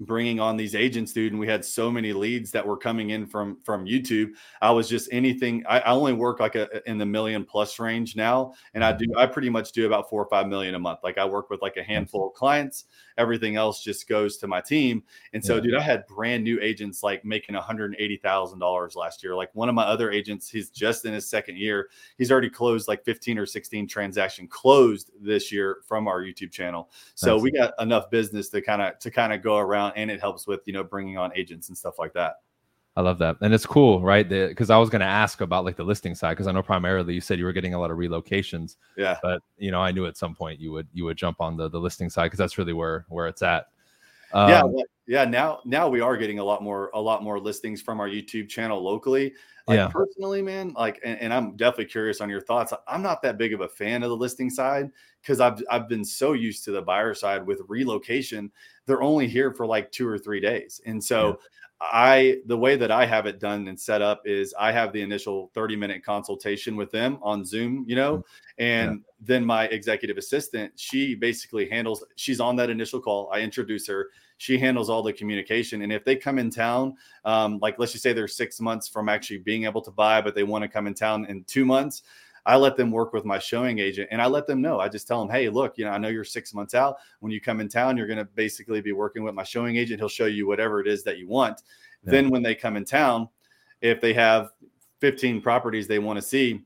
bringing 0.00 0.40
on 0.40 0.56
these 0.56 0.74
agents 0.74 1.12
dude 1.12 1.32
and 1.32 1.38
we 1.38 1.46
had 1.46 1.62
so 1.62 1.90
many 1.90 2.12
leads 2.12 2.50
that 2.50 2.66
were 2.66 2.76
coming 2.76 3.10
in 3.10 3.26
from 3.26 3.58
from 3.62 3.84
youtube 3.84 4.30
i 4.62 4.70
was 4.70 4.88
just 4.88 5.10
anything 5.12 5.62
i, 5.68 5.78
I 5.80 5.90
only 5.90 6.14
work 6.14 6.40
like 6.40 6.54
a 6.54 6.88
in 6.90 6.96
the 6.96 7.04
million 7.04 7.44
plus 7.44 7.78
range 7.78 8.16
now 8.16 8.54
and 8.72 8.82
i 8.82 8.92
do 8.92 9.04
i 9.18 9.26
pretty 9.26 9.50
much 9.50 9.72
do 9.72 9.86
about 9.86 10.08
four 10.08 10.22
or 10.22 10.28
five 10.30 10.48
million 10.48 10.74
a 10.74 10.78
month 10.78 11.00
like 11.04 11.18
i 11.18 11.24
work 11.24 11.50
with 11.50 11.60
like 11.60 11.76
a 11.76 11.82
handful 11.82 12.28
of 12.28 12.32
clients 12.32 12.86
everything 13.20 13.56
else 13.56 13.84
just 13.84 14.08
goes 14.08 14.38
to 14.38 14.48
my 14.48 14.60
team. 14.60 15.02
And 15.34 15.44
so 15.44 15.56
yeah. 15.56 15.60
dude 15.60 15.74
i 15.76 15.80
had 15.80 16.06
brand 16.06 16.42
new 16.42 16.58
agents 16.60 17.02
like 17.02 17.24
making 17.24 17.54
$180000 17.54 18.96
last 18.96 19.22
year. 19.22 19.36
Like 19.36 19.50
one 19.54 19.68
of 19.68 19.74
my 19.74 19.84
other 19.84 20.10
agents 20.10 20.48
he's 20.48 20.70
just 20.70 21.04
in 21.04 21.12
his 21.12 21.28
second 21.28 21.58
year. 21.58 21.90
He's 22.16 22.32
already 22.32 22.50
closed 22.50 22.88
like 22.88 23.04
15 23.04 23.38
or 23.38 23.46
16 23.46 23.86
transaction 23.86 24.48
closed 24.48 25.10
this 25.20 25.52
year 25.52 25.78
from 25.86 26.08
our 26.08 26.22
youtube 26.22 26.50
channel. 26.50 26.90
So 27.14 27.38
we 27.38 27.52
got 27.52 27.74
enough 27.78 28.10
business 28.10 28.48
to 28.48 28.62
kind 28.62 28.80
of 28.82 28.98
to 28.98 29.10
kind 29.10 29.32
of 29.32 29.42
go 29.42 29.58
around 29.58 29.92
and 29.96 30.10
it 30.10 30.20
helps 30.20 30.46
with 30.46 30.60
you 30.64 30.72
know 30.72 30.82
bringing 30.82 31.18
on 31.18 31.30
agents 31.36 31.68
and 31.68 31.76
stuff 31.76 31.98
like 31.98 32.14
that. 32.14 32.36
I 32.96 33.02
love 33.02 33.18
that, 33.18 33.36
and 33.40 33.54
it's 33.54 33.66
cool, 33.66 34.02
right? 34.02 34.28
Because 34.28 34.68
I 34.68 34.76
was 34.76 34.90
going 34.90 35.00
to 35.00 35.06
ask 35.06 35.40
about 35.40 35.64
like 35.64 35.76
the 35.76 35.84
listing 35.84 36.14
side, 36.14 36.32
because 36.32 36.48
I 36.48 36.52
know 36.52 36.62
primarily 36.62 37.14
you 37.14 37.20
said 37.20 37.38
you 37.38 37.44
were 37.44 37.52
getting 37.52 37.72
a 37.72 37.78
lot 37.78 37.90
of 37.90 37.96
relocations. 37.96 38.76
Yeah. 38.96 39.16
But 39.22 39.42
you 39.58 39.70
know, 39.70 39.80
I 39.80 39.92
knew 39.92 40.06
at 40.06 40.16
some 40.16 40.34
point 40.34 40.60
you 40.60 40.72
would 40.72 40.88
you 40.92 41.04
would 41.04 41.16
jump 41.16 41.40
on 41.40 41.56
the 41.56 41.68
the 41.68 41.78
listing 41.78 42.10
side 42.10 42.24
because 42.24 42.38
that's 42.38 42.58
really 42.58 42.72
where 42.72 43.06
where 43.08 43.28
it's 43.28 43.42
at. 43.42 43.68
Um, 44.32 44.50
yeah, 44.50 44.62
yeah. 45.06 45.24
Now 45.24 45.60
now 45.64 45.88
we 45.88 46.00
are 46.00 46.16
getting 46.16 46.40
a 46.40 46.44
lot 46.44 46.62
more 46.62 46.90
a 46.94 47.00
lot 47.00 47.22
more 47.22 47.38
listings 47.38 47.80
from 47.80 48.00
our 48.00 48.08
YouTube 48.08 48.48
channel 48.48 48.82
locally. 48.82 49.34
Like 49.66 49.76
yeah. 49.76 49.88
personally, 49.88 50.42
man, 50.42 50.72
like, 50.76 51.00
and, 51.04 51.20
and, 51.20 51.32
I'm 51.32 51.54
definitely 51.54 51.84
curious 51.84 52.20
on 52.20 52.28
your 52.28 52.40
thoughts. 52.40 52.72
I'm 52.88 53.02
not 53.02 53.22
that 53.22 53.38
big 53.38 53.52
of 53.52 53.60
a 53.60 53.68
fan 53.68 54.02
of 54.02 54.08
the 54.08 54.16
listing 54.16 54.50
side 54.50 54.90
because 55.22 55.40
I've 55.40 55.62
I've 55.70 55.88
been 55.88 56.04
so 56.04 56.32
used 56.32 56.64
to 56.64 56.72
the 56.72 56.82
buyer 56.82 57.14
side 57.14 57.46
with 57.46 57.62
relocation. 57.68 58.50
They're 58.86 59.02
only 59.02 59.28
here 59.28 59.52
for 59.52 59.66
like 59.66 59.92
two 59.92 60.06
or 60.08 60.18
three 60.18 60.40
days, 60.40 60.80
and 60.86 61.02
so. 61.02 61.28
Yeah. 61.28 61.34
I 61.82 62.40
the 62.44 62.58
way 62.58 62.76
that 62.76 62.90
I 62.90 63.06
have 63.06 63.24
it 63.24 63.40
done 63.40 63.66
and 63.66 63.80
set 63.80 64.02
up 64.02 64.20
is 64.26 64.52
I 64.60 64.70
have 64.70 64.92
the 64.92 65.00
initial 65.00 65.50
30 65.54 65.76
minute 65.76 66.04
consultation 66.04 66.76
with 66.76 66.90
them 66.90 67.18
on 67.22 67.42
Zoom, 67.42 67.86
you 67.88 67.96
know, 67.96 68.18
mm-hmm. 68.18 68.62
and 68.62 68.90
yeah. 68.90 69.12
then 69.22 69.46
my 69.46 69.64
executive 69.64 70.18
assistant, 70.18 70.78
she 70.78 71.14
basically 71.14 71.70
handles 71.70 72.04
she's 72.16 72.38
on 72.38 72.56
that 72.56 72.68
initial 72.68 73.00
call. 73.00 73.30
I 73.32 73.40
introduce 73.40 73.86
her 73.86 74.08
she 74.40 74.56
handles 74.56 74.88
all 74.88 75.02
the 75.02 75.12
communication. 75.12 75.82
And 75.82 75.92
if 75.92 76.02
they 76.02 76.16
come 76.16 76.38
in 76.38 76.48
town, 76.48 76.94
um, 77.26 77.58
like 77.60 77.78
let's 77.78 77.92
just 77.92 78.02
say 78.02 78.14
they're 78.14 78.26
six 78.26 78.58
months 78.58 78.88
from 78.88 79.10
actually 79.10 79.36
being 79.36 79.64
able 79.64 79.82
to 79.82 79.90
buy, 79.90 80.22
but 80.22 80.34
they 80.34 80.44
want 80.44 80.62
to 80.62 80.68
come 80.68 80.86
in 80.86 80.94
town 80.94 81.26
in 81.26 81.44
two 81.44 81.66
months, 81.66 82.04
I 82.46 82.56
let 82.56 82.76
them 82.76 82.90
work 82.90 83.12
with 83.12 83.24
my 83.24 83.38
showing 83.38 83.78
agent 83.78 84.08
and 84.10 84.20
I 84.20 84.26
let 84.26 84.46
them 84.46 84.60
know. 84.60 84.80
I 84.80 84.88
just 84.88 85.06
tell 85.06 85.20
them, 85.20 85.34
hey, 85.34 85.48
look, 85.48 85.76
you 85.76 85.84
know, 85.84 85.90
I 85.90 85.98
know 85.98 86.08
you're 86.08 86.24
six 86.24 86.54
months 86.54 86.74
out. 86.74 86.96
When 87.20 87.32
you 87.32 87.40
come 87.40 87.60
in 87.60 87.68
town, 87.68 87.96
you're 87.96 88.06
going 88.06 88.18
to 88.18 88.24
basically 88.24 88.80
be 88.80 88.92
working 88.92 89.22
with 89.22 89.34
my 89.34 89.44
showing 89.44 89.76
agent. 89.76 90.00
He'll 90.00 90.08
show 90.08 90.26
you 90.26 90.46
whatever 90.46 90.80
it 90.80 90.88
is 90.88 91.02
that 91.04 91.18
you 91.18 91.28
want. 91.28 91.62
Yeah. 92.04 92.12
Then 92.12 92.30
when 92.30 92.42
they 92.42 92.54
come 92.54 92.76
in 92.76 92.84
town, 92.84 93.28
if 93.80 94.00
they 94.00 94.14
have 94.14 94.50
15 95.00 95.40
properties 95.40 95.86
they 95.86 95.98
want 95.98 96.18
to 96.18 96.22
see, 96.22 96.64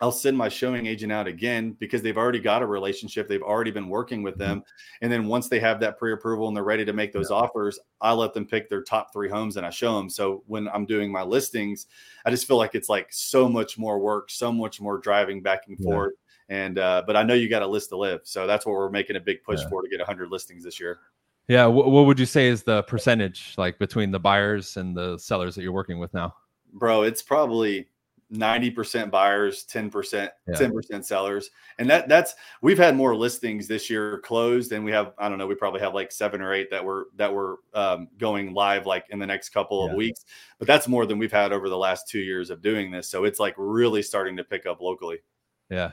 I'll 0.00 0.12
send 0.12 0.38
my 0.38 0.48
showing 0.48 0.86
agent 0.86 1.10
out 1.10 1.26
again 1.26 1.76
because 1.80 2.02
they've 2.02 2.16
already 2.16 2.38
got 2.38 2.62
a 2.62 2.66
relationship. 2.66 3.28
They've 3.28 3.42
already 3.42 3.72
been 3.72 3.88
working 3.88 4.22
with 4.22 4.38
them. 4.38 4.60
Mm-hmm. 4.60 5.02
And 5.02 5.12
then 5.12 5.26
once 5.26 5.48
they 5.48 5.58
have 5.58 5.80
that 5.80 5.98
pre 5.98 6.12
approval 6.12 6.46
and 6.46 6.56
they're 6.56 6.64
ready 6.64 6.84
to 6.84 6.92
make 6.92 7.12
those 7.12 7.30
yeah. 7.30 7.38
offers, 7.38 7.80
I 8.00 8.12
let 8.12 8.32
them 8.32 8.46
pick 8.46 8.70
their 8.70 8.82
top 8.82 9.12
three 9.12 9.28
homes 9.28 9.56
and 9.56 9.66
I 9.66 9.70
show 9.70 9.96
them. 9.96 10.08
So 10.08 10.44
when 10.46 10.68
I'm 10.68 10.86
doing 10.86 11.10
my 11.10 11.22
listings, 11.22 11.86
I 12.24 12.30
just 12.30 12.46
feel 12.46 12.58
like 12.58 12.76
it's 12.76 12.88
like 12.88 13.08
so 13.10 13.48
much 13.48 13.76
more 13.76 13.98
work, 13.98 14.30
so 14.30 14.52
much 14.52 14.80
more 14.80 14.98
driving 14.98 15.42
back 15.42 15.62
and 15.66 15.76
yeah. 15.80 15.84
forth. 15.84 16.14
And, 16.48 16.78
uh, 16.78 17.02
but 17.04 17.16
I 17.16 17.24
know 17.24 17.34
you 17.34 17.48
got 17.48 17.62
a 17.62 17.66
list 17.66 17.90
to 17.90 17.96
live. 17.96 18.20
So 18.22 18.46
that's 18.46 18.64
what 18.64 18.72
we're 18.72 18.90
making 18.90 19.16
a 19.16 19.20
big 19.20 19.42
push 19.42 19.60
yeah. 19.60 19.68
for 19.68 19.82
to 19.82 19.88
get 19.88 19.98
100 19.98 20.30
listings 20.30 20.62
this 20.62 20.78
year. 20.78 21.00
Yeah. 21.48 21.66
What, 21.66 21.90
what 21.90 22.06
would 22.06 22.20
you 22.20 22.26
say 22.26 22.46
is 22.46 22.62
the 22.62 22.84
percentage 22.84 23.54
like 23.58 23.78
between 23.80 24.12
the 24.12 24.20
buyers 24.20 24.76
and 24.76 24.96
the 24.96 25.18
sellers 25.18 25.56
that 25.56 25.62
you're 25.62 25.72
working 25.72 25.98
with 25.98 26.14
now? 26.14 26.34
Bro, 26.72 27.02
it's 27.02 27.22
probably 27.22 27.88
90% 28.32 29.10
buyers 29.10 29.64
10% 29.70 30.28
yeah. 30.46 30.54
10% 30.54 31.04
sellers. 31.04 31.50
And 31.78 31.88
that 31.88 32.08
that's 32.08 32.34
we've 32.60 32.78
had 32.78 32.96
more 32.96 33.16
listings 33.16 33.66
this 33.66 33.88
year 33.88 34.18
closed 34.18 34.72
and 34.72 34.84
we 34.84 34.90
have 34.90 35.12
i 35.18 35.28
don't 35.28 35.38
know 35.38 35.46
we 35.46 35.54
probably 35.54 35.80
have 35.80 35.94
like 35.94 36.12
seven 36.12 36.40
or 36.40 36.52
eight 36.52 36.70
that 36.70 36.84
were 36.84 37.08
that 37.16 37.32
were 37.32 37.60
um, 37.74 38.08
going 38.18 38.52
live 38.52 38.84
like 38.84 39.06
in 39.10 39.18
the 39.18 39.26
next 39.26 39.50
couple 39.50 39.84
yeah. 39.84 39.90
of 39.90 39.96
weeks. 39.96 40.24
But 40.58 40.66
that's 40.66 40.88
more 40.88 41.06
than 41.06 41.18
we've 41.18 41.32
had 41.32 41.52
over 41.52 41.68
the 41.68 41.78
last 41.78 42.08
two 42.08 42.20
years 42.20 42.50
of 42.50 42.62
doing 42.62 42.90
this. 42.90 43.08
So 43.08 43.24
it's 43.24 43.40
like 43.40 43.54
really 43.56 44.02
starting 44.02 44.36
to 44.36 44.44
pick 44.44 44.66
up 44.66 44.80
locally. 44.80 45.18
Yeah 45.70 45.92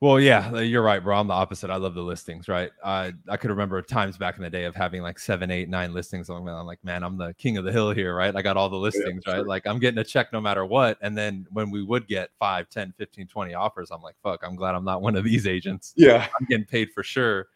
well, 0.00 0.20
yeah, 0.20 0.50
uh, 0.52 0.58
you're 0.58 0.82
right, 0.82 1.02
bro. 1.02 1.16
I'm 1.16 1.26
the 1.26 1.32
opposite. 1.32 1.70
I 1.70 1.76
love 1.76 1.94
the 1.94 2.02
listings, 2.02 2.48
right? 2.48 2.70
I 2.84 3.14
I 3.28 3.38
could 3.38 3.48
remember 3.48 3.80
times 3.80 4.18
back 4.18 4.36
in 4.36 4.42
the 4.42 4.50
day 4.50 4.64
of 4.64 4.74
having 4.74 5.00
like 5.00 5.18
seven, 5.18 5.50
eight, 5.50 5.70
nine 5.70 5.94
listings. 5.94 6.28
I'm 6.28 6.44
like, 6.44 6.84
man, 6.84 7.02
I'm 7.02 7.16
the 7.16 7.32
king 7.34 7.56
of 7.56 7.64
the 7.64 7.72
hill 7.72 7.92
here, 7.92 8.14
right? 8.14 8.34
I 8.36 8.42
got 8.42 8.58
all 8.58 8.68
the 8.68 8.76
listings, 8.76 9.22
yeah, 9.26 9.32
right? 9.32 9.38
Sure. 9.38 9.46
Like 9.46 9.66
I'm 9.66 9.78
getting 9.78 9.98
a 9.98 10.04
check 10.04 10.34
no 10.34 10.40
matter 10.40 10.66
what. 10.66 10.98
And 11.00 11.16
then 11.16 11.46
when 11.50 11.70
we 11.70 11.82
would 11.82 12.06
get 12.08 12.28
5, 12.38 12.68
10, 12.68 12.92
15, 12.98 13.26
20 13.26 13.54
offers, 13.54 13.90
I'm 13.90 14.02
like, 14.02 14.16
fuck, 14.22 14.42
I'm 14.44 14.54
glad 14.54 14.74
I'm 14.74 14.84
not 14.84 15.00
one 15.00 15.16
of 15.16 15.24
these 15.24 15.46
agents. 15.46 15.94
Yeah. 15.96 16.26
I'm 16.38 16.46
getting 16.46 16.66
paid 16.66 16.92
for 16.92 17.02
sure. 17.02 17.46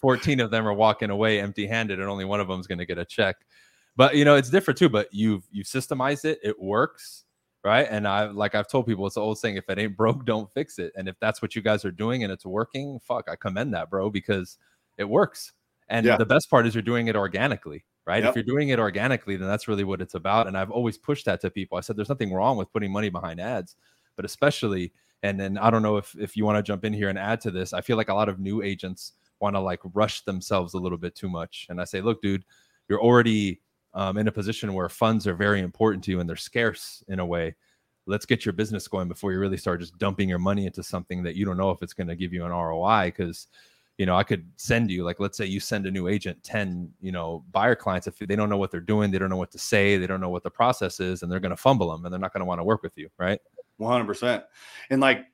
14 0.00 0.40
of 0.40 0.50
them 0.50 0.66
are 0.66 0.74
walking 0.74 1.08
away 1.08 1.40
empty 1.40 1.66
handed 1.66 1.98
and 1.98 2.08
only 2.08 2.26
one 2.26 2.40
of 2.40 2.48
them 2.48 2.60
is 2.60 2.66
going 2.66 2.78
to 2.78 2.86
get 2.86 2.98
a 2.98 3.04
check. 3.06 3.36
But 3.96 4.16
you 4.16 4.26
know, 4.26 4.36
it's 4.36 4.50
different 4.50 4.76
too, 4.76 4.90
but 4.90 5.08
you've 5.12 5.48
you've 5.50 5.66
systemized 5.66 6.26
it, 6.26 6.38
it 6.42 6.60
works 6.60 7.24
right? 7.66 7.88
And 7.90 8.06
I 8.06 8.26
like 8.26 8.54
I've 8.54 8.68
told 8.68 8.86
people 8.86 9.06
it's 9.06 9.16
the 9.16 9.20
old 9.20 9.38
saying: 9.38 9.56
if 9.56 9.68
it 9.68 9.76
ain't 9.76 9.96
broke, 9.96 10.24
don't 10.24 10.50
fix 10.52 10.78
it. 10.78 10.92
And 10.96 11.08
if 11.08 11.18
that's 11.18 11.42
what 11.42 11.56
you 11.56 11.62
guys 11.62 11.84
are 11.84 11.90
doing 11.90 12.22
and 12.22 12.32
it's 12.32 12.46
working, 12.46 13.00
fuck, 13.00 13.28
I 13.28 13.34
commend 13.34 13.74
that, 13.74 13.90
bro, 13.90 14.08
because 14.08 14.56
it 14.96 15.04
works. 15.04 15.52
And 15.88 16.06
yeah. 16.06 16.16
the 16.16 16.26
best 16.26 16.48
part 16.48 16.64
is 16.66 16.76
you're 16.76 16.82
doing 16.82 17.08
it 17.08 17.16
organically, 17.16 17.84
right? 18.06 18.22
Yep. 18.22 18.30
If 18.30 18.36
you're 18.36 18.56
doing 18.56 18.68
it 18.68 18.78
organically, 18.78 19.36
then 19.36 19.48
that's 19.48 19.66
really 19.66 19.82
what 19.82 20.00
it's 20.00 20.14
about. 20.14 20.46
And 20.46 20.56
I've 20.56 20.70
always 20.70 20.96
pushed 20.96 21.26
that 21.26 21.40
to 21.40 21.50
people. 21.50 21.76
I 21.76 21.80
said 21.80 21.96
there's 21.96 22.08
nothing 22.08 22.32
wrong 22.32 22.56
with 22.56 22.72
putting 22.72 22.92
money 22.92 23.08
behind 23.08 23.40
ads, 23.40 23.74
but 24.14 24.24
especially 24.24 24.92
and 25.24 25.40
then 25.40 25.58
I 25.58 25.70
don't 25.70 25.82
know 25.82 25.96
if 25.96 26.14
if 26.16 26.36
you 26.36 26.44
want 26.44 26.58
to 26.58 26.62
jump 26.62 26.84
in 26.84 26.92
here 26.92 27.08
and 27.08 27.18
add 27.18 27.40
to 27.40 27.50
this. 27.50 27.72
I 27.72 27.80
feel 27.80 27.96
like 27.96 28.10
a 28.10 28.14
lot 28.14 28.28
of 28.28 28.38
new 28.38 28.62
agents 28.62 29.12
want 29.40 29.56
to 29.56 29.60
like 29.60 29.80
rush 29.92 30.22
themselves 30.22 30.74
a 30.74 30.78
little 30.78 30.98
bit 30.98 31.16
too 31.16 31.28
much. 31.28 31.66
And 31.68 31.80
I 31.80 31.84
say, 31.84 32.00
look, 32.00 32.22
dude, 32.22 32.44
you're 32.88 33.02
already 33.02 33.60
um, 33.96 34.18
in 34.18 34.28
a 34.28 34.32
position 34.32 34.74
where 34.74 34.90
funds 34.90 35.26
are 35.26 35.34
very 35.34 35.60
important 35.60 36.04
to 36.04 36.10
you 36.10 36.20
and 36.20 36.28
they're 36.28 36.36
scarce 36.36 37.02
in 37.08 37.18
a 37.18 37.26
way. 37.26 37.56
Let's 38.04 38.26
get 38.26 38.44
your 38.44 38.52
business 38.52 38.86
going 38.86 39.08
before 39.08 39.32
you 39.32 39.40
really 39.40 39.56
start 39.56 39.80
just 39.80 39.98
dumping 39.98 40.28
your 40.28 40.38
money 40.38 40.66
into 40.66 40.82
something 40.82 41.22
that 41.24 41.34
you 41.34 41.44
don't 41.44 41.56
know 41.56 41.70
if 41.70 41.82
it's 41.82 41.94
going 41.94 42.06
to 42.06 42.14
give 42.14 42.32
you 42.32 42.44
an 42.44 42.52
ROI. 42.52 43.06
Because, 43.06 43.48
you 43.96 44.04
know, 44.04 44.14
I 44.14 44.22
could 44.22 44.46
send 44.56 44.90
you, 44.90 45.02
like, 45.02 45.18
let's 45.18 45.38
say 45.38 45.46
you 45.46 45.58
send 45.58 45.86
a 45.86 45.90
new 45.90 46.08
agent 46.08 46.40
10, 46.44 46.92
you 47.00 47.10
know, 47.10 47.42
buyer 47.50 47.74
clients. 47.74 48.06
If 48.06 48.18
they 48.18 48.36
don't 48.36 48.50
know 48.50 48.58
what 48.58 48.70
they're 48.70 48.80
doing, 48.80 49.10
they 49.10 49.18
don't 49.18 49.30
know 49.30 49.38
what 49.38 49.50
to 49.52 49.58
say, 49.58 49.96
they 49.96 50.06
don't 50.06 50.20
know 50.20 50.28
what 50.28 50.44
the 50.44 50.50
process 50.50 51.00
is, 51.00 51.22
and 51.22 51.32
they're 51.32 51.40
going 51.40 51.50
to 51.50 51.56
fumble 51.56 51.90
them 51.90 52.04
and 52.04 52.12
they're 52.12 52.20
not 52.20 52.34
going 52.34 52.42
to 52.42 52.46
want 52.46 52.60
to 52.60 52.64
work 52.64 52.82
with 52.82 52.96
you. 52.96 53.08
Right. 53.18 53.40
100%. 53.80 54.44
And 54.90 55.00
like, 55.00 55.24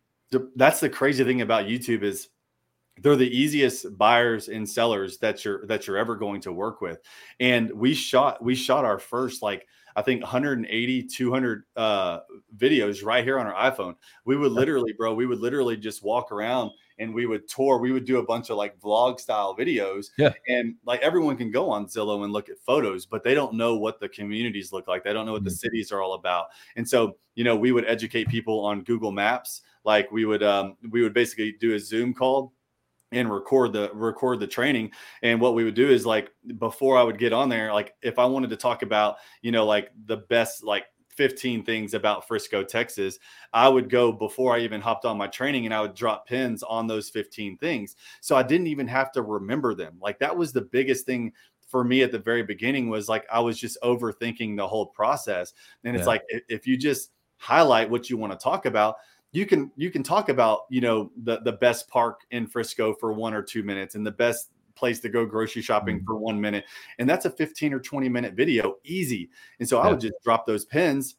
that's 0.54 0.81
the 0.81 0.88
crazy 0.88 1.25
thing 1.25 1.42
about 1.42 1.66
YouTube 1.66 2.02
is 2.04 2.28
they're 3.01 3.17
the 3.17 3.37
easiest 3.37 3.97
buyers 3.97 4.49
and 4.49 4.69
sellers 4.69 5.19
that 5.19 5.45
you're 5.45 5.67
that 5.67 5.87
you're 5.87 5.97
ever 5.97 6.15
going 6.15 6.41
to 6.43 6.53
work 6.53 6.81
with. 6.81 7.01
And 7.41 7.73
we 7.73 7.95
shot 7.95 8.43
we 8.43 8.55
shot 8.55 8.85
our 8.85 8.99
first 8.99 9.43
like 9.43 9.67
i 9.95 10.01
think 10.01 10.23
180 10.23 11.03
200 11.03 11.65
uh 11.77 12.21
videos 12.57 13.05
right 13.05 13.25
here 13.25 13.39
on 13.39 13.47
our 13.47 13.71
iphone. 13.71 13.95
We 14.25 14.37
would 14.37 14.53
literally 14.53 14.93
bro 14.93 15.15
we 15.15 15.27
would 15.27 15.41
literally 15.41 15.77
just 15.77 16.03
walk 16.03 16.33
around 16.33 16.71
and 16.99 17.15
we 17.15 17.25
would 17.25 17.49
tour. 17.49 17.79
We 17.79 17.91
would 17.91 18.05
do 18.05 18.19
a 18.19 18.23
bunch 18.23 18.51
of 18.51 18.59
like 18.59 18.79
vlog 18.79 19.19
style 19.19 19.57
videos 19.57 20.07
yeah. 20.19 20.33
and 20.47 20.75
like 20.85 21.01
everyone 21.01 21.37
can 21.37 21.51
go 21.51 21.71
on 21.71 21.87
zillow 21.87 22.25
and 22.25 22.33
look 22.33 22.51
at 22.51 22.59
photos 22.59 23.07
but 23.07 23.25
they 23.25 23.35
don't 23.35 23.55
know 23.55 23.77
what 23.77 24.01
the 24.01 24.09
communities 24.09 24.71
look 24.71 24.87
like. 24.87 25.03
They 25.03 25.15
don't 25.15 25.25
know 25.25 25.33
what 25.33 25.41
mm-hmm. 25.41 25.49
the 25.49 25.55
cities 25.55 25.93
are 25.93 26.03
all 26.03 26.13
about. 26.13 26.49
And 26.77 26.87
so 26.87 27.17
you 27.37 27.45
know 27.45 27.57
we 27.57 27.73
would 27.73 27.87
educate 27.87 28.29
people 28.29 28.65
on 28.67 28.83
google 28.83 29.13
maps. 29.13 29.63
Like 29.83 30.13
we 30.13 30.27
would 30.27 30.43
um 30.43 30.77
we 30.91 31.03
would 31.03 31.15
basically 31.15 31.57
do 31.59 31.75
a 31.75 31.79
zoom 31.79 32.13
call 32.13 32.53
and 33.12 33.31
record 33.31 33.73
the 33.73 33.90
record 33.95 34.40
the 34.40 34.47
training 34.47 34.90
and 35.23 35.40
what 35.40 35.54
we 35.54 35.64
would 35.64 35.75
do 35.75 35.88
is 35.90 36.04
like 36.04 36.31
before 36.59 36.99
i 36.99 37.02
would 37.02 37.19
get 37.19 37.33
on 37.33 37.49
there 37.49 37.73
like 37.73 37.95
if 38.02 38.19
i 38.19 38.25
wanted 38.25 38.50
to 38.50 38.57
talk 38.57 38.83
about 38.83 39.16
you 39.42 39.52
know 39.52 39.64
like 39.64 39.90
the 40.07 40.16
best 40.16 40.64
like 40.64 40.87
15 41.14 41.62
things 41.64 41.95
about 41.95 42.26
Frisco, 42.26 42.64
Texas, 42.64 43.19
I 43.52 43.69
would 43.69 43.90
go 43.90 44.12
before 44.12 44.57
I 44.57 44.61
even 44.61 44.81
hopped 44.81 45.04
on 45.04 45.19
my 45.19 45.26
training 45.26 45.66
and 45.66 45.75
I 45.75 45.83
would 45.83 45.95
drop 45.95 46.26
pins 46.26 46.62
on 46.62 46.87
those 46.87 47.11
15 47.11 47.59
things. 47.59 47.97
So 48.21 48.35
I 48.35 48.42
didn't 48.42 48.69
even 48.69 48.88
have 48.88 49.12
to 49.12 49.23
remember 49.23 49.75
them. 49.75 49.99
Like 50.00 50.19
that 50.21 50.37
was 50.37 50.52
the 50.52 50.62
biggest 50.62 51.04
thing 51.04 51.33
for 51.69 51.85
me 51.85 52.02
at 52.02 52.12
the 52.12 52.19
very 52.19 52.42
beginning 52.42 52.88
was 52.88 53.09
like 53.09 53.26
I 53.33 53.40
was 53.40 53.59
just 53.59 53.78
overthinking 53.83 54.57
the 54.57 54.66
whole 54.66 54.87
process. 54.87 55.52
And 55.85 55.97
it's 55.97 56.02
yeah. 56.02 56.07
like 56.07 56.23
if 56.49 56.66
you 56.66 56.76
just 56.76 57.12
highlight 57.37 57.90
what 57.90 58.09
you 58.09 58.16
want 58.16 58.33
to 58.33 58.38
talk 58.38 58.66
about, 58.66 58.97
you 59.33 59.47
can 59.47 59.73
you 59.77 59.91
can 59.91 60.03
talk 60.03 60.29
about 60.29 60.61
you 60.71 60.81
know 60.81 61.11
the 61.25 61.41
the 61.41 61.53
best 61.53 61.89
park 61.89 62.21
in 62.31 62.47
Frisco 62.47 62.95
for 62.95 63.12
one 63.12 63.35
or 63.35 63.43
two 63.43 63.62
minutes 63.62 63.95
and 63.95 64.07
the 64.07 64.12
best 64.12 64.51
place 64.75 65.01
to 65.01 65.09
go 65.09 65.25
grocery 65.25 65.62
shopping 65.62 65.97
mm-hmm. 65.99 66.07
for 66.07 66.17
one 66.17 66.41
minute. 66.41 66.65
And 66.99 67.09
that's 67.09 67.25
a 67.25 67.31
15 67.31 67.75
or 67.75 67.81
20 67.81 68.09
minute 68.09 68.35
video, 68.35 68.77
easy. 68.85 69.31
And 69.61 69.69
so 69.69 69.79
yeah. 69.79 69.89
I 69.89 69.91
would 69.91 70.01
just 70.01 70.15
drop 70.25 70.47
those 70.47 70.65
pins. 70.65 71.17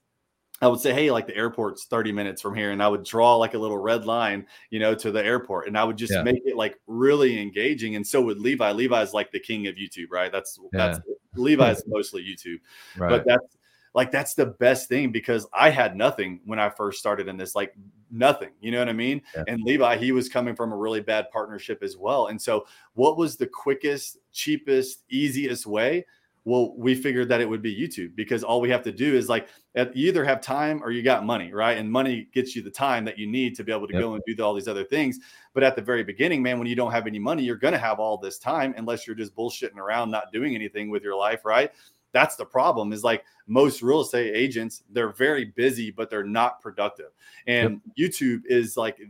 I 0.62 0.68
would 0.68 0.80
say, 0.80 0.94
hey, 0.94 1.12
like 1.12 1.28
the 1.28 1.36
airport's 1.36 1.86
30 1.86 2.12
minutes 2.12 2.42
from 2.42 2.56
here. 2.56 2.72
And 2.72 2.82
I 2.82 2.88
would 2.88 3.04
draw 3.04 3.36
like 3.36 3.54
a 3.54 3.58
little 3.58 3.78
red 3.78 4.06
line, 4.06 4.48
you 4.70 4.80
know, 4.80 4.96
to 4.96 5.12
the 5.12 5.24
airport. 5.24 5.68
And 5.68 5.78
I 5.78 5.84
would 5.84 5.98
just 5.98 6.14
yeah. 6.14 6.24
make 6.24 6.42
it 6.46 6.56
like 6.56 6.80
really 6.88 7.42
engaging. 7.42 7.96
And 7.96 8.06
so 8.06 8.22
would 8.22 8.40
Levi. 8.40 8.72
Levi's 8.72 9.14
like 9.14 9.32
the 9.32 9.40
king 9.40 9.68
of 9.68 9.76
YouTube, 9.76 10.08
right? 10.10 10.32
That's 10.32 10.58
yeah. 10.72 10.88
that's 10.88 11.00
Levi's 11.36 11.84
mostly 11.88 12.24
YouTube. 12.24 12.60
Right. 12.98 13.10
But 13.10 13.26
that's 13.26 13.58
like 13.94 14.12
that's 14.12 14.34
the 14.34 14.48
best 14.48 14.90
thing 14.90 15.12
because 15.12 15.48
I 15.54 15.70
had 15.70 15.96
nothing 15.96 16.40
when 16.46 16.60
I 16.60 16.70
first 16.70 17.00
started 17.00 17.28
in 17.28 17.38
this, 17.38 17.56
like 17.56 17.76
nothing, 18.12 18.50
you 18.60 18.72
know 18.72 18.80
what 18.80 18.90
I 18.90 18.94
mean? 18.94 19.22
Yeah. 19.36 19.44
And 19.48 19.62
Levi, 19.62 19.98
he 19.98 20.12
was 20.12 20.30
coming 20.30 20.56
from 20.56 20.72
a 20.72 20.78
really 20.78 21.02
bad 21.02 21.30
partnership 21.32 21.84
as 21.84 21.96
well. 21.98 22.28
And 22.28 22.42
so, 22.42 22.66
what 22.94 23.18
was 23.18 23.36
the 23.36 23.48
quickest, 23.48 24.18
cheapest, 24.32 25.04
easiest 25.10 25.66
way? 25.66 26.06
Well, 26.46 26.74
we 26.76 26.94
figured 26.94 27.30
that 27.30 27.40
it 27.40 27.48
would 27.48 27.62
be 27.62 27.74
YouTube 27.74 28.16
because 28.16 28.44
all 28.44 28.60
we 28.60 28.70
have 28.70 28.84
to 28.84 28.92
do 28.92 29.16
is 29.16 29.30
like 29.30 29.48
you 29.76 30.10
either 30.10 30.26
have 30.26 30.42
time 30.42 30.84
or 30.84 30.92
you 30.92 31.02
got 31.02 31.26
money, 31.26 31.54
right? 31.54 31.78
And 31.78 31.90
money 31.90 32.28
gets 32.34 32.54
you 32.54 32.62
the 32.62 32.70
time 32.70 33.06
that 33.06 33.18
you 33.18 33.28
need 33.28 33.56
to 33.56 33.64
be 33.64 33.72
able 33.72 33.88
to 33.88 33.94
yep. 33.94 34.02
go 34.02 34.14
and 34.16 34.24
do 34.28 34.44
all 34.44 34.54
these 34.54 34.68
other 34.68 34.84
things. 34.84 35.20
But 35.54 35.64
at 35.64 35.78
the 35.78 35.82
very 35.82 36.04
beginning, 36.04 36.44
man, 36.44 36.60
when 36.60 36.68
you 36.68 36.76
don't 36.76 36.92
have 36.92 37.08
any 37.08 37.20
money, 37.20 37.44
you're 37.44 37.56
going 37.56 37.72
to 37.72 37.80
have 37.80 38.00
all 38.00 38.18
this 38.18 38.40
time 38.40 38.74
unless 38.76 39.08
you're 39.08 39.16
just 39.16 39.34
bullshitting 39.36 39.78
around, 39.78 40.12
not 40.12 40.34
doing 40.34 40.54
anything 40.54 40.90
with 40.90 41.02
your 41.02 41.16
life, 41.16 41.46
right? 41.46 41.72
That's 42.14 42.36
the 42.36 42.46
problem 42.46 42.94
is 42.94 43.04
like 43.04 43.26
most 43.48 43.82
real 43.82 44.02
estate 44.02 44.34
agents 44.34 44.84
they're 44.92 45.12
very 45.12 45.46
busy 45.46 45.92
but 45.92 46.10
they're 46.10 46.24
not 46.24 46.62
productive 46.62 47.12
and 47.48 47.82
yep. 47.96 48.10
youtube 48.12 48.42
is 48.46 48.78
like 48.78 49.02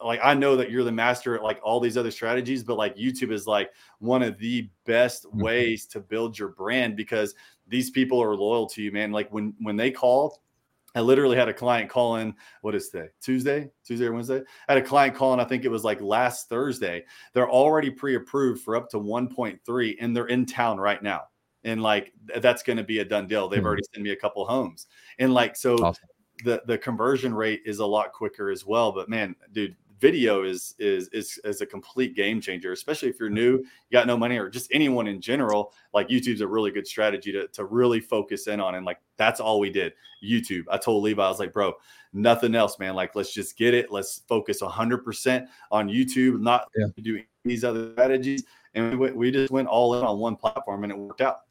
like 0.00 0.20
i 0.24 0.34
know 0.34 0.56
that 0.56 0.70
you're 0.70 0.82
the 0.82 0.90
master 0.90 1.36
at 1.36 1.42
like 1.42 1.60
all 1.62 1.78
these 1.78 1.96
other 1.96 2.10
strategies 2.10 2.64
but 2.64 2.76
like 2.76 2.96
youtube 2.96 3.30
is 3.30 3.46
like 3.46 3.70
one 3.98 4.22
of 4.22 4.36
the 4.38 4.68
best 4.84 5.24
mm-hmm. 5.26 5.42
ways 5.42 5.86
to 5.86 6.00
build 6.00 6.36
your 6.36 6.48
brand 6.48 6.96
because 6.96 7.34
these 7.68 7.90
people 7.90 8.20
are 8.20 8.34
loyal 8.34 8.66
to 8.66 8.82
you 8.82 8.90
man 8.90 9.12
like 9.12 9.32
when 9.32 9.54
when 9.60 9.76
they 9.76 9.90
call 9.90 10.40
I 10.96 11.00
literally 11.00 11.36
had 11.36 11.48
a 11.48 11.52
client 11.52 11.90
call 11.90 12.18
in. 12.18 12.34
What 12.60 12.76
is 12.76 12.88
today? 12.88 13.08
Tuesday, 13.20 13.68
Tuesday 13.84 14.06
or 14.06 14.12
Wednesday? 14.12 14.42
I 14.68 14.74
had 14.74 14.80
a 14.80 14.86
client 14.86 15.16
call 15.16 15.34
in. 15.34 15.40
I 15.40 15.44
think 15.44 15.64
it 15.64 15.68
was 15.68 15.82
like 15.82 16.00
last 16.00 16.48
Thursday. 16.48 17.04
They're 17.32 17.50
already 17.50 17.90
pre-approved 17.90 18.62
for 18.62 18.76
up 18.76 18.88
to 18.90 18.98
1.3, 18.98 19.96
and 20.00 20.14
they're 20.14 20.26
in 20.26 20.46
town 20.46 20.78
right 20.78 21.02
now 21.02 21.22
and 21.64 21.82
like 21.82 22.12
that's 22.40 22.62
going 22.62 22.76
to 22.76 22.84
be 22.84 23.00
a 23.00 23.04
done 23.04 23.26
deal. 23.26 23.48
They've 23.48 23.58
mm-hmm. 23.58 23.66
already 23.66 23.82
sent 23.92 24.04
me 24.04 24.10
a 24.10 24.16
couple 24.16 24.46
homes, 24.46 24.86
and 25.18 25.34
like 25.34 25.56
so 25.56 25.76
awesome. 25.76 26.08
the 26.44 26.62
the 26.66 26.78
conversion 26.78 27.34
rate 27.34 27.62
is 27.64 27.78
a 27.78 27.86
lot 27.86 28.12
quicker 28.12 28.50
as 28.50 28.64
well. 28.64 28.92
But 28.92 29.08
man, 29.08 29.34
dude, 29.52 29.76
video 30.04 30.44
is 30.44 30.74
is 30.78 31.08
is 31.08 31.40
is 31.44 31.62
a 31.62 31.66
complete 31.66 32.14
game 32.14 32.38
changer, 32.40 32.72
especially 32.72 33.08
if 33.08 33.18
you're 33.18 33.30
new, 33.30 33.52
you 33.52 33.64
got 33.90 34.06
no 34.06 34.16
money, 34.16 34.36
or 34.36 34.50
just 34.50 34.68
anyone 34.70 35.06
in 35.06 35.20
general. 35.20 35.72
Like 35.92 36.08
YouTube's 36.08 36.42
a 36.42 36.46
really 36.46 36.70
good 36.70 36.86
strategy 36.86 37.32
to 37.32 37.48
to 37.48 37.64
really 37.64 38.00
focus 38.00 38.46
in 38.46 38.60
on, 38.60 38.74
and 38.74 38.84
like 38.84 38.98
that's 39.16 39.40
all 39.40 39.58
we 39.58 39.70
did. 39.70 39.94
YouTube. 40.22 40.64
I 40.70 40.76
told 40.76 41.02
Levi, 41.04 41.24
I 41.24 41.28
was 41.28 41.38
like, 41.38 41.52
bro, 41.52 41.72
nothing 42.12 42.54
else, 42.54 42.78
man. 42.78 42.94
Like 42.94 43.14
let's 43.14 43.32
just 43.32 43.56
get 43.56 43.72
it. 43.72 43.90
Let's 43.90 44.20
focus 44.28 44.60
100 44.60 45.04
percent 45.04 45.48
on 45.70 45.88
YouTube, 45.88 46.40
not 46.40 46.68
yeah. 46.76 46.86
doing 47.00 47.24
these 47.44 47.64
other 47.64 47.92
strategies. 47.92 48.44
And 48.74 48.98
we, 48.98 49.12
we 49.12 49.30
just 49.30 49.52
went 49.52 49.68
all 49.68 49.94
in 49.98 50.04
on 50.04 50.18
one 50.18 50.36
platform, 50.36 50.84
and 50.84 50.92
it 50.92 50.98
worked 50.98 51.22
out. 51.22 51.42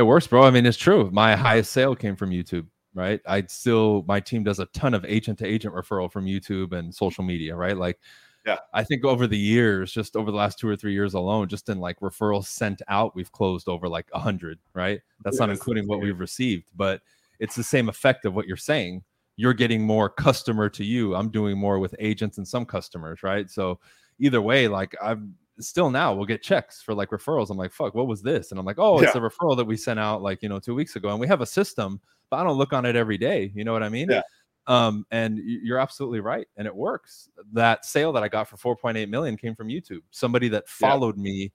It 0.00 0.04
works, 0.04 0.26
bro. 0.26 0.44
I 0.44 0.50
mean, 0.50 0.64
it's 0.64 0.78
true. 0.78 1.10
My 1.12 1.36
highest 1.36 1.72
sale 1.72 1.94
came 1.94 2.16
from 2.16 2.30
YouTube, 2.30 2.66
right? 2.94 3.20
I 3.26 3.42
still 3.42 4.02
my 4.08 4.18
team 4.18 4.42
does 4.42 4.58
a 4.58 4.64
ton 4.66 4.94
of 4.94 5.04
agent 5.04 5.38
to 5.40 5.46
agent 5.46 5.74
referral 5.74 6.10
from 6.10 6.24
YouTube 6.24 6.72
and 6.72 6.94
social 6.94 7.22
media, 7.22 7.54
right? 7.54 7.76
Like 7.76 7.98
yeah. 8.46 8.56
I 8.72 8.82
think 8.82 9.04
over 9.04 9.26
the 9.26 9.36
years, 9.36 9.92
just 9.92 10.16
over 10.16 10.30
the 10.30 10.38
last 10.38 10.58
two 10.58 10.66
or 10.66 10.74
three 10.74 10.94
years 10.94 11.12
alone, 11.12 11.48
just 11.48 11.68
in 11.68 11.80
like 11.80 12.00
referrals 12.00 12.46
sent 12.46 12.80
out, 12.88 13.14
we've 13.14 13.30
closed 13.30 13.68
over 13.68 13.90
like 13.90 14.08
a 14.14 14.18
hundred, 14.18 14.58
right? 14.72 15.02
That's 15.22 15.34
yes. 15.34 15.40
not 15.40 15.50
including 15.50 15.86
what 15.86 16.00
we've 16.00 16.18
received, 16.18 16.64
but 16.74 17.02
it's 17.38 17.54
the 17.54 17.62
same 17.62 17.90
effect 17.90 18.24
of 18.24 18.34
what 18.34 18.46
you're 18.46 18.56
saying. 18.56 19.04
You're 19.36 19.52
getting 19.52 19.82
more 19.82 20.08
customer 20.08 20.70
to 20.70 20.82
you. 20.82 21.14
I'm 21.14 21.28
doing 21.28 21.58
more 21.58 21.78
with 21.78 21.94
agents 21.98 22.38
and 22.38 22.48
some 22.48 22.64
customers, 22.64 23.22
right? 23.22 23.50
So 23.50 23.80
either 24.18 24.40
way, 24.40 24.66
like 24.66 24.96
I'm 25.02 25.34
still 25.64 25.90
now 25.90 26.14
we'll 26.14 26.26
get 26.26 26.42
checks 26.42 26.82
for 26.82 26.94
like 26.94 27.10
referrals. 27.10 27.50
I'm 27.50 27.56
like, 27.56 27.72
fuck, 27.72 27.94
what 27.94 28.06
was 28.06 28.22
this? 28.22 28.50
And 28.50 28.58
I'm 28.60 28.66
like, 28.66 28.78
oh, 28.78 29.00
it's 29.00 29.14
yeah. 29.14 29.20
a 29.20 29.24
referral 29.24 29.56
that 29.56 29.64
we 29.64 29.76
sent 29.76 29.98
out 29.98 30.22
like, 30.22 30.42
you 30.42 30.48
know, 30.48 30.58
two 30.58 30.74
weeks 30.74 30.96
ago. 30.96 31.10
And 31.10 31.20
we 31.20 31.26
have 31.26 31.40
a 31.40 31.46
system, 31.46 32.00
but 32.30 32.38
I 32.38 32.44
don't 32.44 32.58
look 32.58 32.72
on 32.72 32.84
it 32.84 32.96
every 32.96 33.18
day. 33.18 33.52
You 33.54 33.64
know 33.64 33.72
what 33.72 33.82
I 33.82 33.88
mean? 33.88 34.10
Yeah. 34.10 34.22
Um, 34.66 35.04
and 35.10 35.38
you're 35.38 35.78
absolutely 35.78 36.20
right. 36.20 36.46
And 36.56 36.66
it 36.66 36.74
works. 36.74 37.28
That 37.52 37.84
sale 37.84 38.12
that 38.12 38.22
I 38.22 38.28
got 38.28 38.48
for 38.48 38.76
4.8 38.76 39.08
million 39.08 39.36
came 39.36 39.54
from 39.54 39.68
YouTube. 39.68 40.02
Somebody 40.10 40.48
that 40.48 40.68
followed 40.68 41.16
yeah. 41.16 41.22
me 41.22 41.52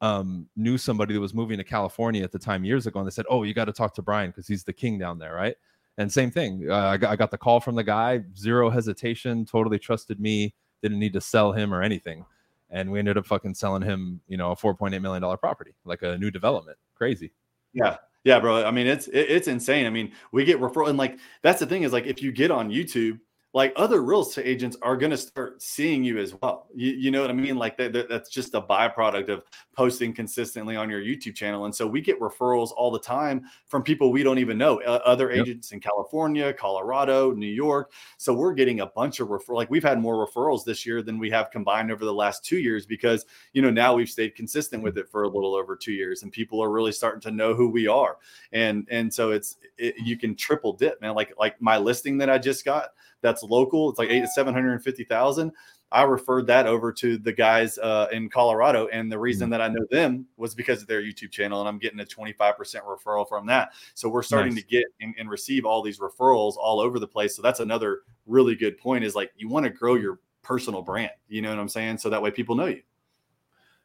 um, 0.00 0.48
knew 0.56 0.78
somebody 0.78 1.14
that 1.14 1.20
was 1.20 1.34
moving 1.34 1.58
to 1.58 1.64
California 1.64 2.22
at 2.22 2.32
the 2.32 2.38
time 2.38 2.64
years 2.64 2.86
ago. 2.86 3.00
And 3.00 3.06
they 3.06 3.12
said, 3.12 3.26
oh, 3.28 3.42
you 3.42 3.52
got 3.52 3.66
to 3.66 3.72
talk 3.72 3.94
to 3.94 4.02
Bryan 4.02 4.30
because 4.30 4.46
he's 4.46 4.64
the 4.64 4.72
king 4.72 4.98
down 4.98 5.18
there. 5.18 5.34
Right. 5.34 5.56
And 5.98 6.12
same 6.12 6.30
thing. 6.30 6.66
Uh, 6.70 6.74
I, 6.74 6.96
got, 6.96 7.10
I 7.10 7.16
got 7.16 7.30
the 7.30 7.38
call 7.38 7.60
from 7.60 7.74
the 7.74 7.84
guy, 7.84 8.22
zero 8.36 8.70
hesitation, 8.70 9.44
totally 9.44 9.78
trusted 9.78 10.20
me, 10.20 10.54
didn't 10.82 10.98
need 10.98 11.14
to 11.14 11.20
sell 11.20 11.52
him 11.52 11.74
or 11.74 11.82
anything 11.82 12.24
and 12.70 12.90
we 12.90 12.98
ended 12.98 13.16
up 13.16 13.26
fucking 13.26 13.54
selling 13.54 13.82
him, 13.82 14.20
you 14.26 14.36
know, 14.36 14.52
a 14.52 14.56
four 14.56 14.74
point 14.74 14.94
eight 14.94 15.02
million 15.02 15.22
dollar 15.22 15.36
property, 15.36 15.74
like 15.84 16.02
a 16.02 16.18
new 16.18 16.30
development. 16.30 16.78
Crazy. 16.94 17.32
Yeah, 17.72 17.96
yeah, 18.24 18.40
bro. 18.40 18.64
I 18.64 18.70
mean, 18.70 18.86
it's 18.86 19.08
it, 19.08 19.30
it's 19.30 19.48
insane. 19.48 19.86
I 19.86 19.90
mean, 19.90 20.12
we 20.32 20.44
get 20.44 20.60
referral, 20.60 20.88
and 20.88 20.98
like 20.98 21.18
that's 21.42 21.60
the 21.60 21.66
thing 21.66 21.82
is 21.82 21.92
like 21.92 22.06
if 22.06 22.22
you 22.22 22.32
get 22.32 22.50
on 22.50 22.70
YouTube, 22.70 23.20
like 23.56 23.72
other 23.76 24.02
real 24.02 24.20
estate 24.20 24.44
agents 24.44 24.76
are 24.82 24.98
going 24.98 25.10
to 25.10 25.16
start 25.16 25.62
seeing 25.62 26.04
you 26.04 26.18
as 26.18 26.34
well. 26.42 26.68
You, 26.74 26.92
you 26.92 27.10
know 27.10 27.22
what 27.22 27.30
I 27.30 27.32
mean? 27.32 27.56
Like 27.56 27.78
that, 27.78 27.94
that, 27.94 28.06
that's 28.06 28.28
just 28.28 28.52
a 28.52 28.60
byproduct 28.60 29.30
of 29.30 29.44
posting 29.74 30.12
consistently 30.12 30.76
on 30.76 30.90
your 30.90 31.00
YouTube 31.00 31.34
channel. 31.34 31.64
And 31.64 31.74
so 31.74 31.86
we 31.86 32.02
get 32.02 32.20
referrals 32.20 32.72
all 32.76 32.90
the 32.90 33.00
time 33.00 33.46
from 33.66 33.82
people 33.82 34.12
we 34.12 34.22
don't 34.22 34.38
even 34.38 34.58
know, 34.58 34.82
uh, 34.82 35.00
other 35.06 35.30
yep. 35.30 35.46
agents 35.46 35.72
in 35.72 35.80
California, 35.80 36.52
Colorado, 36.52 37.32
New 37.32 37.46
York. 37.46 37.92
So 38.18 38.34
we're 38.34 38.52
getting 38.52 38.80
a 38.80 38.86
bunch 38.88 39.20
of 39.20 39.28
referrals. 39.28 39.56
Like 39.56 39.70
we've 39.70 39.82
had 39.82 39.98
more 39.98 40.26
referrals 40.26 40.62
this 40.62 40.84
year 40.84 41.00
than 41.00 41.18
we 41.18 41.30
have 41.30 41.50
combined 41.50 41.90
over 41.90 42.04
the 42.04 42.12
last 42.12 42.44
two 42.44 42.58
years 42.58 42.84
because, 42.84 43.24
you 43.54 43.62
know, 43.62 43.70
now 43.70 43.94
we've 43.94 44.10
stayed 44.10 44.34
consistent 44.34 44.82
with 44.82 44.98
it 44.98 45.08
for 45.08 45.22
a 45.22 45.28
little 45.28 45.54
over 45.54 45.76
two 45.76 45.94
years 45.94 46.22
and 46.22 46.30
people 46.30 46.62
are 46.62 46.70
really 46.70 46.92
starting 46.92 47.22
to 47.22 47.30
know 47.30 47.54
who 47.54 47.70
we 47.70 47.86
are. 47.86 48.18
And, 48.52 48.86
and 48.90 49.10
so 49.10 49.30
it's, 49.30 49.56
it, 49.78 49.94
you 50.04 50.18
can 50.18 50.34
triple 50.34 50.74
dip, 50.74 51.00
man. 51.00 51.14
Like, 51.14 51.32
like 51.38 51.58
my 51.62 51.78
listing 51.78 52.18
that 52.18 52.28
I 52.28 52.36
just 52.36 52.62
got, 52.62 52.90
that's 53.22 53.42
local. 53.42 53.90
It's 53.90 53.98
like 53.98 54.10
eight 54.10 54.20
to 54.20 54.28
seven 54.28 54.54
hundred 54.54 54.72
and 54.72 54.82
fifty 54.82 55.04
thousand. 55.04 55.52
I 55.92 56.02
referred 56.02 56.48
that 56.48 56.66
over 56.66 56.92
to 56.92 57.16
the 57.16 57.32
guys 57.32 57.78
uh, 57.78 58.08
in 58.10 58.28
Colorado, 58.28 58.88
and 58.88 59.10
the 59.10 59.18
reason 59.18 59.48
mm. 59.48 59.50
that 59.52 59.60
I 59.60 59.68
know 59.68 59.86
them 59.90 60.26
was 60.36 60.54
because 60.54 60.82
of 60.82 60.88
their 60.88 61.00
YouTube 61.00 61.30
channel, 61.30 61.60
and 61.60 61.68
I'm 61.68 61.78
getting 61.78 62.00
a 62.00 62.04
25% 62.04 62.36
referral 62.56 63.28
from 63.28 63.46
that. 63.46 63.72
So 63.94 64.08
we're 64.08 64.24
starting 64.24 64.54
nice. 64.54 64.64
to 64.64 64.68
get 64.68 64.84
and, 65.00 65.14
and, 65.16 65.30
receive 65.30 65.64
all 65.64 65.82
these 65.82 66.00
referrals 66.00 66.56
all 66.56 66.80
over 66.80 66.98
the 66.98 67.06
place. 67.06 67.36
So 67.36 67.42
that's 67.42 67.60
another 67.60 68.00
really 68.26 68.56
good 68.56 68.78
point. 68.78 69.04
Is 69.04 69.14
like 69.14 69.30
you 69.36 69.48
want 69.48 69.64
to 69.64 69.70
grow 69.70 69.94
your 69.94 70.18
personal 70.42 70.82
brand. 70.82 71.12
You 71.28 71.40
know 71.42 71.50
what 71.50 71.58
I'm 71.60 71.68
saying? 71.68 71.98
So 71.98 72.10
that 72.10 72.20
way 72.20 72.32
people 72.32 72.56
know 72.56 72.66
you. 72.66 72.82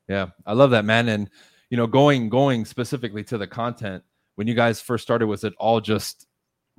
Yeah, 0.08 0.28
I 0.46 0.54
love 0.54 0.72
that, 0.72 0.86
man. 0.86 1.08
And 1.08 1.30
you 1.70 1.78
know, 1.78 1.88
going 1.88 2.30
going 2.30 2.66
specifically 2.66 3.24
to 3.26 3.38
the 3.38 3.48
content 3.48 4.04
when 4.36 4.48
you 4.48 4.56
guys 4.56 4.82
first 4.82 5.04
started, 5.04 5.28
was 5.28 5.44
it 5.44 5.54
all 5.58 5.80
just 5.80 6.28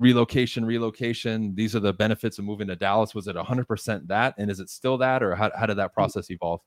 relocation, 0.03 0.65
relocation. 0.65 1.55
These 1.55 1.75
are 1.75 1.79
the 1.79 1.93
benefits 1.93 2.37
of 2.37 2.43
moving 2.43 2.67
to 2.67 2.75
Dallas. 2.75 3.15
Was 3.15 3.27
it 3.27 3.37
100% 3.37 4.07
that? 4.07 4.35
And 4.37 4.51
is 4.51 4.59
it 4.59 4.69
still 4.69 4.97
that? 4.97 5.23
Or 5.23 5.33
how, 5.33 5.49
how 5.57 5.65
did 5.65 5.77
that 5.77 5.91
mm. 5.91 5.93
process 5.93 6.29
evolve? 6.29 6.59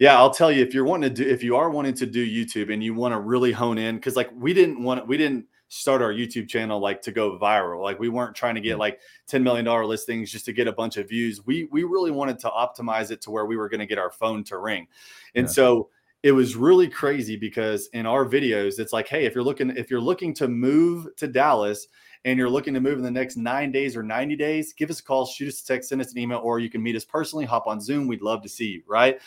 Yeah, 0.00 0.18
I'll 0.18 0.34
tell 0.34 0.50
you 0.50 0.60
if 0.60 0.74
you're 0.74 0.84
wanting 0.84 1.14
to 1.14 1.24
do, 1.24 1.30
if 1.30 1.44
you 1.44 1.54
are 1.54 1.70
wanting 1.70 1.94
to 1.94 2.06
do 2.06 2.26
YouTube 2.26 2.72
and 2.72 2.82
you 2.82 2.94
want 2.94 3.14
to 3.14 3.20
really 3.20 3.52
hone 3.52 3.78
in, 3.78 3.94
because 3.94 4.16
like 4.16 4.28
we 4.34 4.52
didn't 4.52 4.82
want, 4.82 5.06
we 5.06 5.16
didn't 5.16 5.46
start 5.68 6.02
our 6.02 6.12
YouTube 6.12 6.48
channel 6.48 6.80
like 6.80 7.00
to 7.02 7.12
go 7.12 7.38
viral. 7.38 7.80
Like 7.80 8.00
we 8.00 8.08
weren't 8.08 8.34
trying 8.34 8.56
to 8.56 8.60
get 8.60 8.76
mm. 8.76 8.80
like 8.80 8.98
$10 9.30 9.42
million 9.42 9.64
listings 9.86 10.32
just 10.32 10.44
to 10.46 10.52
get 10.52 10.66
a 10.66 10.72
bunch 10.72 10.96
of 10.96 11.08
views. 11.08 11.46
We, 11.46 11.68
we 11.70 11.84
really 11.84 12.10
wanted 12.10 12.40
to 12.40 12.48
optimize 12.48 13.12
it 13.12 13.20
to 13.22 13.30
where 13.30 13.46
we 13.46 13.56
were 13.56 13.68
going 13.68 13.80
to 13.80 13.86
get 13.86 13.98
our 13.98 14.10
phone 14.10 14.42
to 14.44 14.58
ring. 14.58 14.88
And 15.36 15.46
yeah. 15.46 15.52
so 15.52 15.90
it 16.24 16.32
was 16.32 16.56
really 16.56 16.88
crazy 16.88 17.36
because 17.36 17.88
in 17.88 18.06
our 18.06 18.24
videos, 18.24 18.78
it's 18.78 18.94
like, 18.94 19.06
Hey, 19.06 19.26
if 19.26 19.34
you're 19.34 19.44
looking, 19.44 19.76
if 19.76 19.90
you're 19.90 20.00
looking 20.00 20.32
to 20.36 20.48
move 20.48 21.06
to 21.18 21.28
Dallas 21.28 21.86
and 22.24 22.38
you're 22.38 22.48
looking 22.48 22.72
to 22.72 22.80
move 22.80 22.96
in 22.96 23.04
the 23.04 23.10
next 23.10 23.36
nine 23.36 23.70
days 23.70 23.94
or 23.94 24.02
90 24.02 24.34
days, 24.34 24.72
give 24.72 24.88
us 24.88 25.00
a 25.00 25.02
call, 25.04 25.26
shoot 25.26 25.48
us 25.48 25.60
a 25.60 25.66
text, 25.66 25.90
send 25.90 26.00
us 26.00 26.12
an 26.12 26.18
email, 26.18 26.40
or 26.42 26.58
you 26.58 26.70
can 26.70 26.82
meet 26.82 26.96
us 26.96 27.04
personally, 27.04 27.44
hop 27.44 27.66
on 27.66 27.78
Zoom. 27.78 28.08
We'd 28.08 28.22
love 28.22 28.42
to 28.42 28.48
see 28.48 28.68
you. 28.68 28.82
Right. 28.88 29.20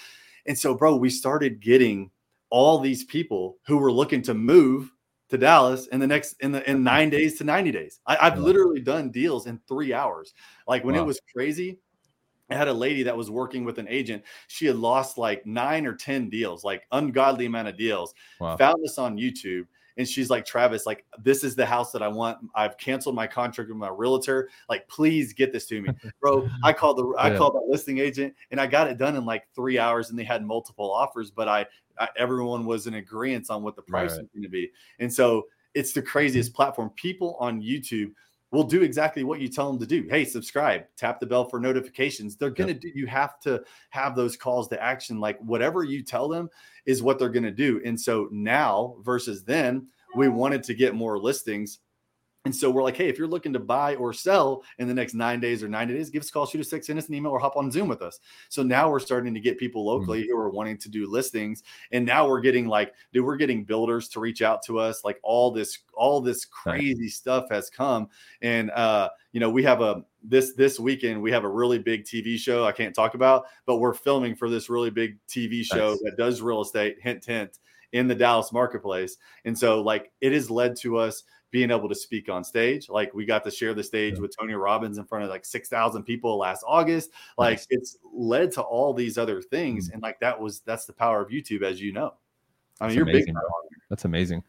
And 0.47 0.57
so, 0.57 0.73
bro, 0.73 0.95
we 0.95 1.11
started 1.11 1.59
getting 1.59 2.09
all 2.49 2.79
these 2.79 3.03
people 3.03 3.57
who 3.67 3.77
were 3.77 3.91
looking 3.91 4.23
to 4.23 4.33
move 4.33 4.91
to 5.29 5.37
Dallas 5.37 5.85
in 5.87 5.99
the 5.99 6.07
next 6.07 6.33
in 6.39 6.51
the 6.51 6.67
in 6.67 6.77
mm-hmm. 6.77 6.83
nine 6.83 7.09
days 7.11 7.37
to 7.37 7.43
90 7.43 7.73
days. 7.73 7.99
I, 8.07 8.29
have 8.29 8.39
literally 8.39 8.81
done 8.81 9.11
deals 9.11 9.45
in 9.45 9.59
three 9.67 9.93
hours. 9.93 10.33
Like 10.67 10.83
when 10.83 10.95
wow. 10.95 11.01
it 11.01 11.05
was 11.05 11.21
crazy, 11.31 11.77
I 12.49 12.55
had 12.55 12.67
a 12.67 12.73
lady 12.73 13.03
that 13.03 13.15
was 13.15 13.29
working 13.29 13.65
with 13.65 13.77
an 13.77 13.87
agent. 13.89 14.23
She 14.47 14.65
had 14.65 14.77
lost 14.77 15.17
like 15.17 15.45
nine 15.45 15.85
or 15.85 15.93
10 15.93 16.29
deals, 16.29 16.63
like 16.63 16.83
ungodly 16.91 17.45
amount 17.45 17.67
of 17.67 17.77
deals. 17.77 18.13
Wow. 18.39 18.57
Found 18.57 18.83
this 18.83 18.97
on 18.97 19.17
YouTube. 19.17 19.65
And 19.97 20.07
she's 20.07 20.29
like, 20.29 20.45
Travis, 20.45 20.85
like, 20.85 21.05
this 21.23 21.43
is 21.43 21.55
the 21.55 21.65
house 21.65 21.91
that 21.91 22.03
I 22.03 22.07
want. 22.07 22.37
I've 22.53 22.77
canceled 22.77 23.15
my 23.15 23.25
contract 23.25 23.69
with 23.69 23.77
my 23.77 23.89
realtor. 23.89 24.49
Like, 24.69 24.87
please 24.87 25.33
get 25.33 25.51
this 25.51 25.65
to 25.67 25.81
me. 25.81 25.89
Bro, 26.21 26.47
I 26.63 26.71
called 26.71 26.97
the 26.97 27.15
I 27.17 27.35
called 27.35 27.55
the 27.55 27.65
listing 27.67 27.97
agent 27.97 28.35
and 28.51 28.61
I 28.61 28.67
got 28.67 28.87
it 28.87 28.97
done 28.97 29.15
in 29.15 29.25
like 29.25 29.47
three 29.55 29.79
hours 29.79 30.09
and 30.09 30.19
they 30.19 30.23
had 30.23 30.45
multiple 30.45 30.91
offers, 30.91 31.31
but 31.31 31.47
I, 31.47 31.65
I 31.99 32.07
everyone 32.15 32.65
was 32.65 32.85
in 32.85 32.93
agreement 32.93 33.49
on 33.49 33.63
what 33.63 33.75
the 33.75 33.81
price 33.81 34.11
right. 34.11 34.21
was 34.21 34.29
going 34.33 34.43
to 34.43 34.49
be. 34.49 34.69
And 34.99 35.11
so 35.11 35.47
it's 35.73 35.93
the 35.93 36.01
craziest 36.01 36.53
platform. 36.53 36.91
People 36.95 37.35
on 37.39 37.61
YouTube 37.61 38.11
will 38.51 38.63
do 38.63 38.81
exactly 38.81 39.23
what 39.23 39.39
you 39.39 39.47
tell 39.47 39.69
them 39.69 39.79
to 39.79 39.85
do. 39.85 40.07
Hey, 40.09 40.23
subscribe, 40.23 40.85
tap 40.95 41.19
the 41.19 41.25
bell 41.25 41.45
for 41.45 41.59
notifications. 41.59 42.35
They're 42.35 42.49
going 42.49 42.67
to 42.67 42.73
yep. 42.73 42.81
do, 42.81 42.91
you 42.95 43.07
have 43.07 43.39
to 43.41 43.61
have 43.89 44.15
those 44.15 44.37
calls 44.37 44.67
to 44.69 44.81
action. 44.81 45.19
Like 45.19 45.37
whatever 45.39 45.83
you 45.83 46.01
tell 46.01 46.29
them 46.29 46.49
is 46.85 47.03
what 47.03 47.19
they're 47.19 47.29
going 47.29 47.43
to 47.43 47.51
do. 47.51 47.81
And 47.83 47.99
so 47.99 48.29
now 48.31 48.95
versus 49.01 49.43
then, 49.43 49.87
we 50.15 50.29
wanted 50.29 50.63
to 50.63 50.73
get 50.73 50.95
more 50.95 51.19
listings 51.19 51.79
and 52.47 52.55
so 52.55 52.71
we're 52.71 52.81
like, 52.81 52.95
hey, 52.95 53.09
if 53.09 53.17
you're 53.17 53.27
looking 53.27 53.51
to 53.51 53.59
buy 53.59 53.95
or 53.95 54.13
sell 54.13 54.63
in 54.79 54.87
the 54.87 54.93
next 54.93 55.13
nine 55.13 55.41
days 55.41 55.61
or 55.61 55.67
90 55.67 55.93
days, 55.93 56.09
give 56.09 56.21
us 56.21 56.29
a 56.29 56.31
call, 56.31 56.45
shoot 56.45 56.61
us 56.61 56.69
six, 56.69 56.87
send 56.87 56.97
us 56.97 57.09
an 57.09 57.13
email, 57.13 57.33
or 57.33 57.39
hop 57.39 57.57
on 57.57 57.69
Zoom 57.69 57.89
with 57.89 58.01
us. 58.01 58.21
So 58.47 58.63
now 58.63 58.89
we're 58.89 59.01
starting 59.01 59.33
to 59.33 59.41
get 59.41 59.57
people 59.57 59.81
mm-hmm. 59.81 59.99
locally 59.99 60.21
mm-hmm. 60.21 60.31
who 60.31 60.39
are 60.39 60.49
wanting 60.49 60.77
to 60.77 60.87
do 60.87 61.11
listings. 61.11 61.63
And 61.91 62.05
now 62.05 62.25
we're 62.25 62.39
getting 62.39 62.65
like, 62.65 62.93
dude, 63.11 63.25
we're 63.25 63.35
getting 63.35 63.65
builders 63.65 64.07
to 64.09 64.21
reach 64.21 64.41
out 64.41 64.63
to 64.67 64.79
us. 64.79 65.03
Like 65.03 65.19
all 65.23 65.51
this, 65.51 65.79
all 65.93 66.21
this 66.21 66.45
crazy 66.45 67.01
right. 67.01 67.11
stuff 67.11 67.47
has 67.51 67.69
come. 67.69 68.07
And 68.41 68.71
uh, 68.71 69.09
you 69.33 69.41
know, 69.41 69.49
we 69.49 69.63
have 69.63 69.81
a 69.81 70.05
this 70.23 70.53
this 70.53 70.79
weekend, 70.79 71.21
we 71.21 71.33
have 71.33 71.43
a 71.43 71.49
really 71.49 71.79
big 71.79 72.05
TV 72.05 72.37
show 72.37 72.63
I 72.63 72.71
can't 72.71 72.95
talk 72.95 73.13
about, 73.13 73.47
but 73.65 73.79
we're 73.79 73.93
filming 73.93 74.37
for 74.37 74.49
this 74.49 74.69
really 74.69 74.89
big 74.89 75.17
TV 75.27 75.63
show 75.63 75.89
nice. 75.89 75.99
that 76.03 76.17
does 76.17 76.41
real 76.41 76.61
estate, 76.61 76.95
hint, 77.01 77.25
hint, 77.25 77.59
in 77.91 78.07
the 78.07 78.15
Dallas 78.15 78.51
marketplace. 78.51 79.17
And 79.45 79.57
so 79.57 79.81
like 79.81 80.11
it 80.21 80.31
has 80.31 80.49
led 80.49 80.75
to 80.77 80.97
us 80.97 81.23
being 81.51 81.71
able 81.71 81.87
to 81.89 81.95
speak 81.95 82.29
on 82.29 82.43
stage. 82.43 82.89
Like 82.89 83.13
we 83.13 83.25
got 83.25 83.43
to 83.45 83.51
share 83.51 83.73
the 83.73 83.83
stage 83.83 84.15
yeah. 84.15 84.21
with 84.21 84.35
Tony 84.37 84.53
Robbins 84.53 84.97
in 84.97 85.05
front 85.05 85.23
of 85.23 85.29
like 85.29 85.45
6,000 85.45 86.03
people 86.03 86.37
last 86.37 86.63
August. 86.67 87.11
Like 87.37 87.59
nice. 87.59 87.67
it's 87.69 87.97
led 88.13 88.51
to 88.53 88.61
all 88.61 88.93
these 88.93 89.17
other 89.17 89.41
things. 89.41 89.87
Mm-hmm. 89.87 89.93
And 89.93 90.03
like 90.03 90.19
that 90.19 90.39
was, 90.39 90.61
that's 90.61 90.85
the 90.85 90.93
power 90.93 91.21
of 91.21 91.29
YouTube, 91.29 91.63
as 91.63 91.81
you 91.81 91.93
know. 91.93 92.13
I 92.79 92.87
mean, 92.87 92.89
that's 92.89 92.95
you're 92.95 93.03
amazing, 93.03 93.33
big. 93.33 93.79
That's 93.89 94.05
amazing. 94.05 94.43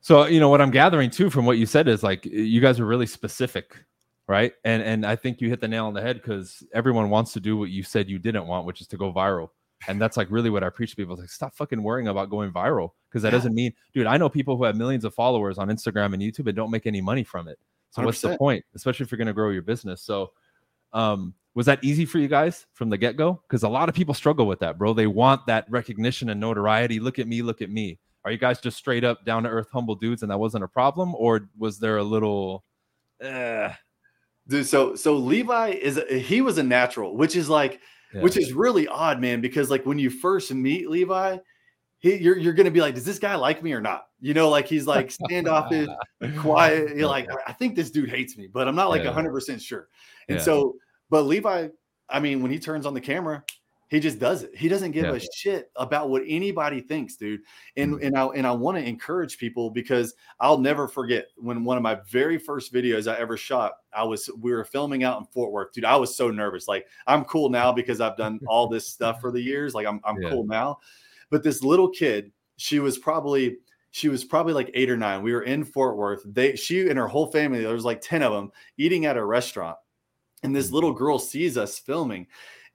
So, 0.00 0.26
you 0.26 0.40
know, 0.40 0.48
what 0.48 0.60
I'm 0.60 0.70
gathering 0.70 1.10
too 1.10 1.30
from 1.30 1.46
what 1.46 1.58
you 1.58 1.66
said 1.66 1.88
is 1.88 2.02
like 2.02 2.26
you 2.26 2.60
guys 2.60 2.78
are 2.80 2.86
really 2.86 3.06
specific, 3.06 3.84
right? 4.26 4.52
And 4.64 4.82
and 4.82 5.06
I 5.06 5.16
think 5.16 5.40
you 5.40 5.48
hit 5.48 5.60
the 5.60 5.68
nail 5.68 5.86
on 5.86 5.94
the 5.94 6.02
head 6.02 6.16
because 6.16 6.62
everyone 6.74 7.08
wants 7.08 7.32
to 7.34 7.40
do 7.40 7.56
what 7.56 7.70
you 7.70 7.82
said 7.82 8.10
you 8.10 8.18
didn't 8.18 8.46
want, 8.46 8.66
which 8.66 8.82
is 8.82 8.86
to 8.88 8.98
go 8.98 9.12
viral. 9.12 9.48
And 9.86 10.00
that's 10.00 10.16
like 10.16 10.28
really 10.30 10.50
what 10.50 10.64
I 10.64 10.70
preach 10.70 10.90
to 10.90 10.96
people. 10.96 11.16
Like, 11.16 11.28
stop 11.28 11.54
fucking 11.54 11.82
worrying 11.82 12.08
about 12.08 12.30
going 12.30 12.52
viral 12.52 12.90
because 13.08 13.22
that 13.22 13.28
yeah. 13.28 13.38
doesn't 13.38 13.54
mean, 13.54 13.72
dude. 13.92 14.06
I 14.06 14.16
know 14.16 14.28
people 14.28 14.56
who 14.56 14.64
have 14.64 14.76
millions 14.76 15.04
of 15.04 15.14
followers 15.14 15.58
on 15.58 15.68
Instagram 15.68 16.14
and 16.14 16.22
YouTube 16.22 16.46
and 16.46 16.56
don't 16.56 16.70
make 16.70 16.86
any 16.86 17.00
money 17.00 17.24
from 17.24 17.48
it. 17.48 17.58
So 17.90 18.02
100%. 18.02 18.04
what's 18.06 18.20
the 18.20 18.36
point? 18.36 18.64
Especially 18.74 19.04
if 19.04 19.12
you're 19.12 19.18
going 19.18 19.26
to 19.26 19.34
grow 19.34 19.50
your 19.50 19.62
business. 19.62 20.02
So, 20.02 20.32
um, 20.92 21.34
was 21.54 21.66
that 21.66 21.84
easy 21.84 22.04
for 22.04 22.18
you 22.18 22.26
guys 22.26 22.66
from 22.72 22.90
the 22.90 22.98
get 22.98 23.16
go? 23.16 23.40
Because 23.46 23.62
a 23.62 23.68
lot 23.68 23.88
of 23.88 23.94
people 23.94 24.14
struggle 24.14 24.46
with 24.46 24.58
that, 24.60 24.76
bro. 24.76 24.92
They 24.92 25.06
want 25.06 25.46
that 25.46 25.66
recognition 25.70 26.28
and 26.30 26.40
notoriety. 26.40 26.98
Look 26.98 27.18
at 27.18 27.28
me, 27.28 27.42
look 27.42 27.62
at 27.62 27.70
me. 27.70 27.98
Are 28.24 28.32
you 28.32 28.38
guys 28.38 28.60
just 28.60 28.76
straight 28.76 29.04
up 29.04 29.24
down 29.24 29.44
to 29.44 29.50
earth, 29.50 29.68
humble 29.72 29.94
dudes, 29.94 30.22
and 30.22 30.30
that 30.30 30.38
wasn't 30.38 30.64
a 30.64 30.68
problem, 30.68 31.14
or 31.14 31.48
was 31.58 31.78
there 31.78 31.98
a 31.98 32.02
little? 32.02 32.64
Uh... 33.22 33.70
Dude, 34.46 34.66
so 34.66 34.94
so 34.94 35.14
Levi 35.16 35.68
is 35.68 35.96
a, 35.96 36.18
he 36.18 36.42
was 36.42 36.58
a 36.58 36.62
natural, 36.62 37.16
which 37.16 37.34
is 37.34 37.48
like 37.48 37.80
yeah. 38.14 38.20
which 38.20 38.36
is 38.36 38.52
really 38.52 38.86
odd, 38.86 39.20
man, 39.20 39.40
because 39.40 39.70
like 39.70 39.84
when 39.84 39.98
you 39.98 40.10
first 40.10 40.52
meet 40.52 40.88
Levi, 40.88 41.38
he, 41.98 42.16
you're 42.16 42.38
you're 42.38 42.52
gonna 42.52 42.70
be 42.70 42.80
like, 42.80 42.94
does 42.94 43.04
this 43.04 43.18
guy 43.18 43.34
like 43.34 43.62
me 43.62 43.72
or 43.72 43.80
not? 43.80 44.06
You 44.20 44.34
know, 44.34 44.48
like 44.48 44.66
he's 44.66 44.86
like 44.86 45.10
standoffish, 45.10 45.88
quiet. 46.38 46.96
You're 46.96 47.08
like, 47.08 47.28
I 47.46 47.52
think 47.52 47.76
this 47.76 47.90
dude 47.90 48.10
hates 48.10 48.36
me, 48.36 48.46
but 48.46 48.68
I'm 48.68 48.76
not 48.76 48.90
like 48.90 49.04
100 49.04 49.30
percent 49.32 49.62
sure. 49.62 49.88
And 50.28 50.38
yeah. 50.38 50.44
so, 50.44 50.76
but 51.10 51.22
Levi, 51.22 51.68
I 52.08 52.20
mean, 52.20 52.42
when 52.42 52.50
he 52.50 52.58
turns 52.58 52.86
on 52.86 52.94
the 52.94 53.00
camera, 53.00 53.42
he 53.88 54.00
just 54.00 54.18
does 54.18 54.42
it. 54.42 54.56
He 54.56 54.68
doesn't 54.68 54.92
give 54.92 55.04
yeah. 55.04 55.12
a 55.12 55.20
shit 55.20 55.70
about 55.76 56.08
what 56.08 56.22
anybody 56.26 56.80
thinks, 56.80 57.16
dude. 57.16 57.42
And 57.76 57.94
mm-hmm. 57.94 58.06
and 58.06 58.18
I 58.18 58.26
and 58.26 58.46
I 58.46 58.52
want 58.52 58.78
to 58.78 58.84
encourage 58.84 59.38
people 59.38 59.70
because 59.70 60.14
I'll 60.40 60.58
never 60.58 60.88
forget 60.88 61.28
when 61.36 61.64
one 61.64 61.76
of 61.76 61.82
my 61.82 61.98
very 62.08 62.38
first 62.38 62.72
videos 62.72 63.12
I 63.12 63.18
ever 63.18 63.36
shot, 63.36 63.72
I 63.92 64.04
was 64.04 64.30
we 64.38 64.52
were 64.52 64.64
filming 64.64 65.04
out 65.04 65.20
in 65.20 65.26
Fort 65.26 65.52
Worth, 65.52 65.72
dude. 65.72 65.84
I 65.84 65.96
was 65.96 66.16
so 66.16 66.30
nervous. 66.30 66.66
Like 66.66 66.86
I'm 67.06 67.24
cool 67.24 67.50
now 67.50 67.72
because 67.72 68.00
I've 68.00 68.16
done 68.16 68.40
all 68.46 68.68
this 68.68 68.86
stuff 68.86 69.20
for 69.20 69.30
the 69.30 69.40
years. 69.40 69.74
Like 69.74 69.86
I'm 69.86 70.00
I'm 70.04 70.20
yeah. 70.20 70.30
cool 70.30 70.46
now. 70.46 70.78
But 71.30 71.42
this 71.42 71.62
little 71.62 71.88
kid, 71.88 72.32
she 72.56 72.78
was 72.78 72.98
probably 72.98 73.58
she 73.90 74.08
was 74.08 74.24
probably 74.24 74.54
like 74.54 74.70
eight 74.74 74.90
or 74.90 74.96
nine. 74.96 75.22
We 75.22 75.32
were 75.32 75.42
in 75.42 75.64
Fort 75.64 75.96
Worth. 75.96 76.22
They 76.26 76.56
she 76.56 76.88
and 76.88 76.98
her 76.98 77.06
whole 77.06 77.30
family, 77.30 77.62
there 77.62 77.74
was 77.74 77.84
like 77.84 78.00
10 78.00 78.22
of 78.22 78.32
them 78.32 78.50
eating 78.76 79.06
at 79.06 79.16
a 79.16 79.24
restaurant. 79.24 79.76
And 80.42 80.54
this 80.54 80.70
mm. 80.70 80.72
little 80.72 80.92
girl 80.92 81.18
sees 81.18 81.56
us 81.56 81.78
filming 81.78 82.26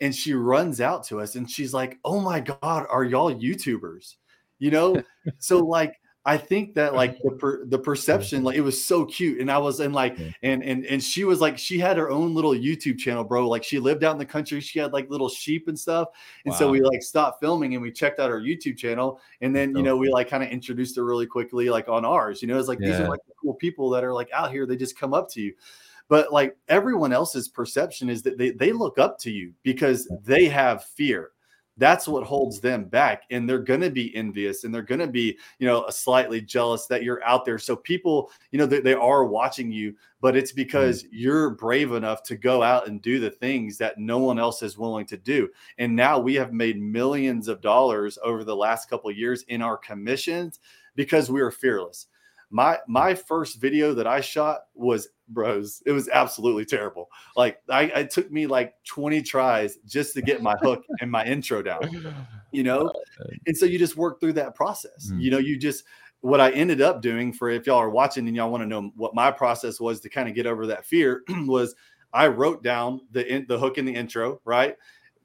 and 0.02 0.16
she 0.16 0.34
runs 0.34 0.82
out 0.82 1.04
to 1.06 1.20
us 1.20 1.36
and 1.36 1.50
she's 1.50 1.74
like, 1.74 2.00
"Oh 2.06 2.20
my 2.20 2.40
god, 2.40 2.88
are 2.90 3.04
y'all 3.04 3.34
YouTubers?" 3.34 4.16
You 4.60 4.72
know? 4.72 5.02
so 5.40 5.60
like 5.60 6.00
I 6.26 6.38
think 6.38 6.76
that 6.76 6.94
like 6.94 7.18
the 7.24 7.32
per, 7.32 7.66
the 7.66 7.80
perception 7.80 8.44
like 8.44 8.58
it 8.58 8.62
was 8.62 8.86
so 8.86 9.06
cute 9.06 9.40
and 9.40 9.50
I 9.50 9.58
was 9.58 9.80
in 9.80 9.94
like 9.94 10.18
and 10.44 10.64
and 10.64 10.86
and 10.86 11.02
she 11.02 11.24
was 11.24 11.40
like 11.40 11.58
she 11.58 11.80
had 11.80 11.98
her 11.98 12.10
own 12.10 12.36
little 12.36 12.52
YouTube 12.52 13.00
channel 13.00 13.24
bro 13.24 13.48
like 13.48 13.64
she 13.64 13.80
lived 13.80 14.04
out 14.04 14.12
in 14.12 14.20
the 14.20 14.26
country 14.26 14.60
she 14.60 14.80
had 14.80 14.92
like 14.92 15.10
little 15.10 15.30
sheep 15.30 15.70
and 15.70 15.80
stuff 15.80 16.10
and 16.46 16.52
wow. 16.52 16.58
so 16.60 16.70
we 16.70 16.82
like 16.82 17.02
stopped 17.02 17.40
filming 17.40 17.74
and 17.74 17.82
we 17.82 17.90
checked 17.90 18.20
out 18.20 18.30
her 18.30 18.42
YouTube 18.42 18.78
channel 18.78 19.20
and 19.42 19.56
then 19.56 19.76
you 19.76 19.82
know 19.82 19.96
we 19.96 20.12
like 20.12 20.30
kind 20.30 20.44
of 20.44 20.50
introduced 20.50 20.98
her 20.98 21.06
really 21.06 21.26
quickly 21.26 21.70
like 21.70 21.88
on 21.88 22.04
ours 22.04 22.42
you 22.42 22.50
know 22.50 22.60
it's 22.60 22.68
like 22.68 22.80
yeah. 22.82 22.92
these 22.92 23.00
are 23.00 23.10
like 23.10 23.22
cool 23.42 23.54
people 23.54 23.90
that 23.90 24.04
are 24.04 24.14
like 24.14 24.30
out 24.34 24.52
here 24.52 24.66
they 24.68 24.76
just 24.76 25.00
come 25.00 25.14
up 25.14 25.32
to 25.32 25.42
you 25.42 25.54
but 26.10 26.34
like 26.34 26.58
everyone 26.68 27.14
else's 27.14 27.48
perception 27.48 28.10
is 28.10 28.22
that 28.24 28.38
they, 28.38 28.50
they 28.50 28.74
look 28.74 29.00
up 29.00 29.18
to 29.20 29.32
you 29.32 29.54
because 29.64 30.12
they 30.26 30.46
have 30.46 30.84
fear. 30.84 31.32
That's 31.78 32.10
what 32.10 32.26
holds 32.26 32.60
them 32.60 32.84
back 32.84 33.24
and 33.32 33.48
they're 33.48 33.60
going 33.60 33.80
to 33.80 33.90
be 33.90 34.14
envious 34.14 34.66
and 34.66 34.76
they're 34.76 34.82
going 34.82 35.00
to 35.00 35.08
be 35.08 35.38
you 35.60 35.68
know 35.68 35.86
slightly 35.90 36.42
jealous 36.42 36.88
that 36.88 37.04
you're 37.04 37.24
out 37.24 37.46
there. 37.46 37.58
So 37.58 37.78
people 37.78 38.32
you 38.52 38.60
know 38.60 38.66
they, 38.66 38.82
they 38.82 38.96
are 38.96 39.24
watching 39.24 39.72
you 39.72 39.96
but 40.20 40.36
it's 40.36 40.52
because 40.52 41.04
mm-hmm. 41.04 41.16
you're 41.16 41.50
brave 41.52 41.94
enough 41.94 42.24
to 42.24 42.36
go 42.36 42.62
out 42.62 42.88
and 42.90 43.02
do 43.02 43.20
the 43.20 43.30
things 43.30 43.78
that 43.78 43.98
no 43.98 44.18
one 44.18 44.40
else 44.40 44.62
is 44.62 44.78
willing 44.78 45.06
to 45.06 45.16
do. 45.16 45.48
And 45.78 45.96
now 45.96 46.20
we 46.20 46.34
have 46.36 46.52
made 46.52 46.82
millions 46.82 47.48
of 47.48 47.62
dollars 47.62 48.18
over 48.26 48.44
the 48.44 48.56
last 48.56 48.90
couple 48.90 49.10
years 49.12 49.44
in 49.44 49.62
our 49.62 49.78
commissions 49.78 50.60
because 50.96 51.32
we 51.32 51.40
are 51.40 51.52
fearless 51.52 52.08
my 52.50 52.78
my 52.88 53.14
first 53.14 53.62
video 53.62 53.94
that 53.94 54.08
I 54.08 54.22
shot 54.22 54.62
was 54.74 55.10
bros. 55.28 55.84
It 55.86 55.92
was 55.92 56.10
absolutely 56.10 56.66
terrible. 56.66 57.10
Like 57.36 57.62
I 57.70 57.84
it 57.84 58.12
took 58.12 58.32
me 58.32 58.48
like 58.48 58.74
20 58.86 59.22
tries 59.22 59.78
just 59.86 60.14
to 60.16 60.22
get 60.22 60.42
my 60.42 60.56
hook 60.62 60.84
and 61.02 61.12
my 61.12 61.26
intro 61.26 61.62
down. 61.62 61.82
You 62.52 62.64
know? 62.64 62.92
And 63.46 63.56
so 63.56 63.66
you 63.66 63.78
just 63.78 63.98
work 63.98 64.20
through 64.20 64.34
that 64.34 64.56
process. 64.56 65.12
Mm. 65.12 65.22
You 65.22 65.32
know, 65.32 65.38
you 65.38 65.58
just 65.58 65.84
what 66.22 66.42
I 66.42 66.52
ended 66.52 66.82
up 66.82 67.02
doing 67.02 67.32
for 67.32 67.50
if 67.50 67.68
y'all 67.68 67.78
are 67.78 67.90
watching 67.90 68.28
and 68.28 68.36
y'all 68.36 68.52
want 68.52 68.62
to 68.62 68.68
know 68.68 68.92
what 68.96 69.16
my 69.16 69.32
process 69.32 69.80
was 69.80 70.00
to 70.02 70.10
kind 70.10 70.28
of 70.28 70.36
get 70.36 70.48
over 70.48 70.66
that 70.68 70.86
fear 70.86 71.24
was 71.30 71.76
I 72.12 72.28
wrote 72.28 72.64
down 72.64 73.02
the 73.12 73.26
in, 73.32 73.46
the 73.48 73.58
hook 73.58 73.78
in 73.78 73.86
the 73.86 73.94
intro, 73.94 74.42
right? 74.44 74.76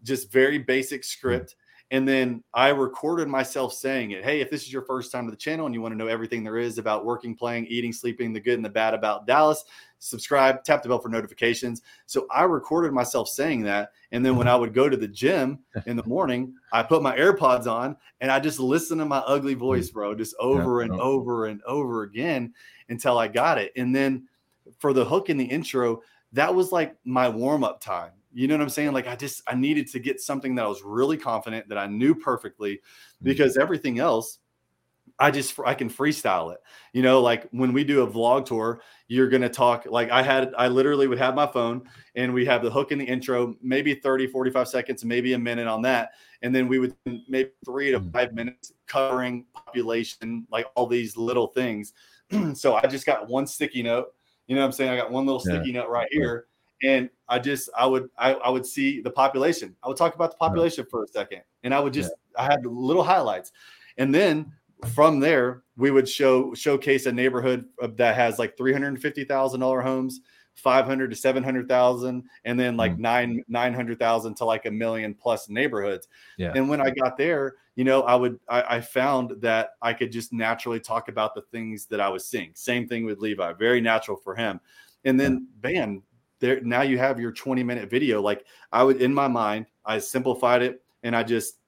Just 0.03 0.31
very 0.31 0.59
basic 0.59 1.01
hmm. 1.01 1.07
script. 1.07 1.53
Mm 1.53 1.61
and 1.95 2.09
then 2.09 2.43
I 2.53 2.71
recorded 2.71 3.29
myself 3.29 3.73
saying 3.73 4.11
it. 4.11 4.25
Hey, 4.25 4.41
if 4.41 4.51
this 4.51 4.63
is 4.63 4.73
your 4.73 4.83
first 4.83 5.13
time 5.13 5.27
to 5.27 5.31
the 5.31 5.37
channel 5.37 5.67
and 5.67 5.73
you 5.73 5.81
want 5.81 5.93
to 5.93 5.97
know 5.97 6.09
everything 6.09 6.43
there 6.43 6.59
is 6.59 6.77
about 6.77 7.05
working, 7.05 7.37
playing, 7.37 7.67
eating, 7.67 7.93
sleeping, 7.93 8.33
the 8.33 8.41
good 8.41 8.57
and 8.57 8.65
the 8.65 8.69
bad 8.69 8.95
about 8.95 9.29
Dallas, 9.29 9.63
subscribe, 10.01 10.65
tap 10.65 10.83
the 10.83 10.89
bell 10.89 10.99
for 10.99 11.09
notifications. 11.09 11.83
So 12.07 12.27
I 12.33 12.43
recorded 12.43 12.93
myself 12.93 13.29
saying 13.29 13.63
that. 13.63 13.93
And 14.11 14.27
then 14.27 14.35
when 14.35 14.49
mm-hmm. 14.49 14.57
I 14.57 14.59
would 14.59 14.75
go 14.75 14.89
to 14.89 14.97
the 14.97 15.07
gym 15.07 15.61
in 15.87 15.95
the 15.95 16.03
morning, 16.05 16.57
I 16.73 16.83
put 16.83 17.01
my 17.01 17.17
AirPods 17.17 17.69
on 17.69 17.97
and 18.21 18.29
I 18.29 18.41
just 18.41 18.59
listened 18.59 18.99
to 18.99 19.05
my 19.05 19.19
ugly 19.19 19.53
mm-hmm. 19.53 19.61
voice, 19.61 19.89
bro, 19.91 20.17
just 20.17 20.35
over 20.41 20.81
and 20.81 20.91
over 21.01 21.47
and 21.47 21.63
over 21.63 22.03
again 22.03 22.55
until 22.89 23.19
I 23.19 23.29
got 23.29 23.59
it. 23.59 23.71
And 23.77 23.95
then 23.95 24.27
for 24.81 24.93
the 24.93 25.05
hook 25.05 25.31
in 25.31 25.37
the 25.37 25.45
intro, 25.45 26.03
that 26.33 26.53
was 26.53 26.73
like 26.73 26.97
my 27.05 27.29
warm 27.29 27.63
up 27.63 27.81
time. 27.81 28.11
You 28.35 28.49
know 28.49 28.55
what 28.57 28.63
I'm 28.63 28.69
saying? 28.69 28.93
Like 28.93 29.07
I 29.07 29.17
just 29.17 29.43
I 29.47 29.55
needed 29.55 29.87
to 29.93 30.01
get 30.01 30.21
something 30.21 30.57
that 30.57 30.65
I 30.65 30.69
was 30.69 30.83
really 30.83 31.17
confident 31.17 31.69
that 31.69 31.79
I 31.79 31.87
knew 31.87 32.15
perfectly 32.15 32.75
mm. 32.75 32.81
because 33.23 33.57
everything 33.57 34.01
else 34.01 34.39
I 35.19 35.31
just 35.31 35.59
I 35.65 35.75
can 35.75 35.89
freestyle 35.89 36.53
it. 36.53 36.59
You 36.93 37.03
know, 37.03 37.21
like 37.21 37.49
when 37.53 37.73
we 37.73 37.85
do 37.85 38.03
a 38.03 38.07
vlog 38.07 38.47
tour, 38.47 38.81
you're 39.07 39.29
going 39.29 39.43
to 39.43 39.49
talk 39.49 39.87
like 39.89 40.11
I 40.11 40.23
had 40.23 40.53
I 40.59 40.67
literally 40.67 41.07
would 41.07 41.19
have 41.19 41.37
my 41.37 41.47
phone 41.47 41.89
and 42.17 42.35
we 42.35 42.45
have 42.47 42.63
the 42.63 42.71
hook 42.71 42.91
in 42.91 42.99
the 42.99 43.05
intro, 43.05 43.55
maybe 43.63 43.95
30 43.95 44.27
45 44.27 44.67
seconds, 44.67 45.05
maybe 45.05 45.35
a 45.35 45.39
minute 45.39 45.69
on 45.69 45.83
that, 45.83 46.11
and 46.43 46.53
then 46.55 46.67
we 46.67 46.81
would 46.81 46.97
maybe 47.29 47.51
3 47.65 47.93
to 47.93 48.01
mm. 48.01 48.13
5 48.13 48.33
minutes 48.35 48.73
covering 48.89 49.47
population, 49.55 50.47
like 50.51 50.67
all 50.75 50.87
these 50.87 51.17
little 51.17 51.49
things. 51.49 51.93
so 52.55 52.75
I 52.75 52.87
just 52.89 53.07
got 53.07 53.29
one 53.29 53.47
sticky 53.47 53.85
note. 53.85 54.09
You 54.49 54.57
know 54.57 54.63
what 54.63 54.67
I'm 54.67 54.73
saying? 54.73 54.91
I 54.91 54.97
got 54.97 55.13
one 55.13 55.25
little 55.25 55.41
sticky 55.41 55.73
note 55.73 55.89
right 55.89 56.09
here 56.11 56.47
and 56.83 57.09
I 57.29 57.39
just 57.39 57.71
I 57.77 57.87
would 57.87 58.11
I, 58.19 58.35
I 58.35 58.51
would 58.51 58.67
see 58.67 59.01
the 59.01 59.11
population. 59.11 59.75
I 59.83 59.89
would 59.89 59.97
talk 59.97 60.15
about 60.15 60.33
the 60.33 60.37
population 60.37 60.87
for 60.91 61.05
a 61.05 61.09
second, 61.09 61.43
and 61.63 61.75
I 61.75 61.81
would 61.81 61.93
just 61.93 62.13
yeah. 62.37 62.43
I 62.43 62.45
had 62.45 62.67
little 62.67 63.05
highlights, 63.05 63.53
and 63.99 64.15
then 64.15 64.53
from 64.93 65.21
there, 65.21 65.63
we 65.77 65.91
would 65.91 66.09
show 66.09 66.55
showcase 66.55 67.07
a 67.07 67.13
neighborhood 67.13 67.67
that 67.97 68.15
has 68.15 68.39
like 68.39 68.57
three 68.57 68.73
hundred 68.73 69.01
fifty 69.01 69.25
thousand 69.25 69.61
dollar 69.61 69.81
homes, 69.81 70.21
five 70.55 70.85
hundred 70.85 71.11
to 71.11 71.17
seven 71.17 71.43
hundred 71.43 71.69
thousand, 71.69 72.25
and 72.45 72.59
then 72.59 72.77
like 72.77 72.95
mm. 72.95 72.99
nine 72.99 73.45
nine 73.49 73.73
hundred 73.73 73.99
thousand 73.99 74.35
to 74.37 74.45
like 74.45 74.67
a 74.67 74.71
million 74.71 75.15
plus 75.15 75.49
neighborhoods. 75.49 76.09
Yeah. 76.37 76.53
And 76.55 76.69
when 76.69 76.81
I 76.81 76.91
got 76.91 77.17
there, 77.17 77.55
you 77.77 77.85
know, 77.85 78.03
I 78.03 78.15
would 78.15 78.39
I, 78.49 78.77
I, 78.77 78.81
found 78.81 79.41
that 79.41 79.71
I 79.83 79.93
could 79.93 80.13
just 80.13 80.33
naturally 80.33 80.81
talk 80.81 81.09
about 81.09 81.35
the 81.35 81.43
things 81.43 81.87
that 81.87 82.01
I 82.01 82.09
was 82.09 82.27
seeing. 82.27 82.51
Same 82.55 82.87
thing 82.87 83.05
with 83.05 83.19
Levi, 83.19 83.53
very 83.55 83.81
natural 83.81 84.17
for 84.17 84.35
him. 84.35 84.61
And 85.05 85.19
then 85.19 85.49
bam, 85.61 86.03
there 86.41 86.61
now 86.61 86.83
you 86.83 86.99
have 86.99 87.21
your 87.21 87.33
20 87.33 87.63
minute 87.63 87.91
video. 87.91 88.21
Like 88.21 88.45
I 88.73 88.83
would 88.83 89.01
in 89.01 89.13
my 89.13 89.29
mind, 89.29 89.67
I 89.85 89.99
simplified 89.99 90.63
it 90.63 90.83
and 91.03 91.15
I 91.15 91.23
just 91.23 91.59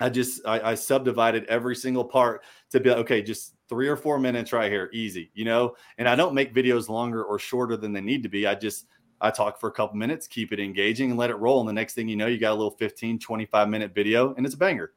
I 0.00 0.08
just 0.08 0.44
I, 0.46 0.72
I, 0.72 0.74
subdivided 0.74 1.44
every 1.44 1.76
single 1.76 2.04
part 2.04 2.42
to 2.70 2.80
be 2.80 2.90
okay, 2.90 3.22
just 3.22 3.54
three 3.68 3.86
or 3.86 3.96
four 3.96 4.18
minutes 4.18 4.52
right 4.52 4.70
here, 4.70 4.90
easy, 4.92 5.30
you 5.32 5.44
know. 5.44 5.76
And 5.98 6.08
I 6.08 6.16
don't 6.16 6.34
make 6.34 6.52
videos 6.52 6.88
longer 6.88 7.22
or 7.22 7.38
shorter 7.38 7.76
than 7.76 7.92
they 7.92 8.00
need 8.00 8.22
to 8.24 8.28
be. 8.28 8.46
I 8.46 8.56
just 8.56 8.86
I 9.20 9.30
talk 9.30 9.60
for 9.60 9.68
a 9.68 9.72
couple 9.72 9.96
minutes, 9.96 10.26
keep 10.26 10.52
it 10.52 10.58
engaging, 10.58 11.10
and 11.10 11.18
let 11.18 11.30
it 11.30 11.36
roll. 11.36 11.60
And 11.60 11.68
the 11.68 11.72
next 11.72 11.94
thing 11.94 12.08
you 12.08 12.16
know, 12.16 12.26
you 12.26 12.38
got 12.38 12.50
a 12.50 12.54
little 12.54 12.72
15, 12.72 13.20
25 13.20 13.68
minute 13.68 13.94
video, 13.94 14.34
and 14.34 14.44
it's 14.44 14.56
a 14.56 14.58
banger. 14.58 14.92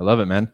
I 0.00 0.04
love 0.04 0.20
it, 0.20 0.26
man. 0.26 0.50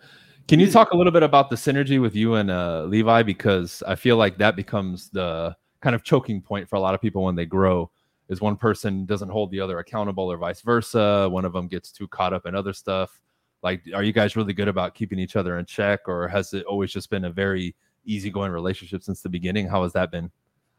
Can 0.49 0.61
you 0.61 0.71
talk 0.71 0.91
a 0.91 0.97
little 0.97 1.13
bit 1.13 1.23
about 1.23 1.49
the 1.49 1.57
synergy 1.57 2.01
with 2.01 2.15
you 2.15 2.35
and 2.35 2.51
uh, 2.51 2.85
Levi? 2.85 3.23
Because 3.23 3.83
I 3.87 3.95
feel 3.95 4.17
like 4.17 4.37
that 4.39 4.57
becomes 4.57 5.09
the 5.11 5.57
kind 5.85 5.95
of 5.95 6.03
choking 6.03 6.41
point 6.41 6.69
for 6.69 6.77
a 6.77 6.81
lot 6.81 6.95
of 6.95 7.01
people 7.01 7.23
when 7.23 7.37
they 7.37 7.47
grow 7.47 7.91
is 8.29 8.41
one 8.41 8.57
person 8.57 9.07
doesn't 9.07 9.29
hold 9.29 9.51
the 9.51 9.61
other 9.61 9.79
accountable 9.79 10.33
or 10.33 10.37
vice 10.37 10.63
versa. 10.63 11.29
One 11.31 11.45
of 11.45 11.53
them 11.53 11.69
gets 11.69 11.93
too 11.93 12.09
caught 12.09 12.33
up 12.33 12.47
in 12.47 12.57
other 12.57 12.73
stuff 12.73 13.21
like, 13.65 13.83
are 13.95 14.03
you 14.03 14.13
guys 14.13 14.37
really 14.37 14.53
good 14.53 14.69
about 14.69 14.95
keeping 14.95 15.19
each 15.19 15.37
other 15.37 15.59
in 15.59 15.65
check, 15.65 16.07
or 16.07 16.29
has 16.29 16.53
it 16.53 16.67
always 16.67 16.93
just 16.93 17.09
been 17.09 17.25
a 17.25 17.31
very 17.31 17.75
easygoing 18.05 18.53
relationship 18.53 19.03
since 19.03 19.23
the 19.23 19.29
beginning? 19.31 19.67
How 19.67 19.83
has 19.83 19.95
that 19.95 20.11
been? 20.11 20.31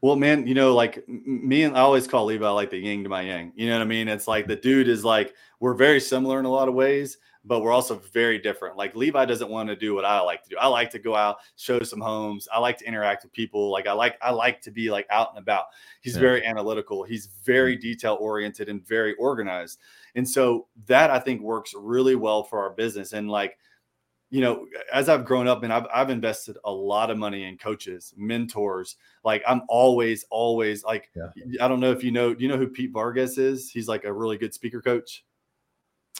Well, 0.02 0.14
man, 0.14 0.46
you 0.46 0.54
know, 0.54 0.72
like 0.72 1.06
me 1.08 1.64
and 1.64 1.76
I 1.76 1.80
always 1.80 2.06
call 2.06 2.26
Levi 2.26 2.48
like 2.48 2.70
the 2.70 2.78
yin 2.78 3.02
to 3.02 3.08
my 3.08 3.22
yang. 3.22 3.52
You 3.56 3.68
know 3.68 3.74
what 3.74 3.82
I 3.82 3.86
mean? 3.86 4.06
It's 4.06 4.28
like 4.28 4.46
the 4.46 4.54
dude 4.54 4.86
is 4.86 5.04
like 5.04 5.34
we're 5.58 5.74
very 5.74 5.98
similar 5.98 6.38
in 6.38 6.44
a 6.44 6.50
lot 6.50 6.68
of 6.68 6.74
ways, 6.74 7.18
but 7.46 7.60
we're 7.60 7.72
also 7.72 8.02
very 8.12 8.38
different. 8.38 8.76
Like 8.76 8.96
Levi 8.96 9.24
doesn't 9.24 9.48
want 9.48 9.68
to 9.68 9.76
do 9.76 9.94
what 9.94 10.04
I 10.04 10.20
like 10.20 10.42
to 10.42 10.50
do. 10.50 10.56
I 10.58 10.66
like 10.66 10.90
to 10.90 10.98
go 10.98 11.14
out, 11.14 11.36
show 11.56 11.80
some 11.80 12.00
homes. 12.00 12.48
I 12.52 12.58
like 12.58 12.76
to 12.78 12.84
interact 12.84 13.22
with 13.22 13.32
people. 13.32 13.70
Like 13.70 13.86
I 13.86 13.92
like 13.92 14.18
I 14.20 14.32
like 14.32 14.60
to 14.62 14.70
be 14.70 14.90
like 14.90 15.06
out 15.10 15.30
and 15.30 15.38
about. 15.38 15.66
He's 16.00 16.14
yeah. 16.14 16.20
very 16.20 16.44
analytical. 16.44 17.04
He's 17.04 17.26
very 17.44 17.76
mm. 17.76 17.80
detail 17.80 18.18
oriented 18.20 18.68
and 18.68 18.86
very 18.86 19.14
organized. 19.14 19.78
And 20.16 20.28
so 20.28 20.66
that 20.86 21.10
I 21.10 21.20
think 21.20 21.40
works 21.40 21.72
really 21.76 22.16
well 22.16 22.42
for 22.42 22.58
our 22.58 22.70
business. 22.70 23.12
And 23.12 23.30
like, 23.30 23.56
you 24.30 24.40
know, 24.40 24.66
as 24.92 25.08
I've 25.08 25.24
grown 25.24 25.46
up 25.46 25.62
and 25.62 25.72
I've, 25.72 25.86
I've 25.92 26.10
invested 26.10 26.56
a 26.64 26.72
lot 26.72 27.10
of 27.10 27.18
money 27.18 27.44
in 27.44 27.58
coaches, 27.58 28.12
mentors. 28.16 28.96
Like 29.24 29.42
I'm 29.46 29.62
always, 29.68 30.24
always 30.30 30.82
like, 30.82 31.10
yeah. 31.14 31.28
I 31.60 31.68
don't 31.68 31.78
know 31.78 31.92
if 31.92 32.02
you 32.02 32.10
know, 32.10 32.34
do 32.34 32.42
you 32.42 32.48
know 32.48 32.56
who 32.56 32.66
Pete 32.66 32.90
Vargas 32.92 33.38
is? 33.38 33.70
He's 33.70 33.86
like 33.86 34.04
a 34.04 34.12
really 34.12 34.36
good 34.36 34.52
speaker 34.52 34.82
coach. 34.82 35.24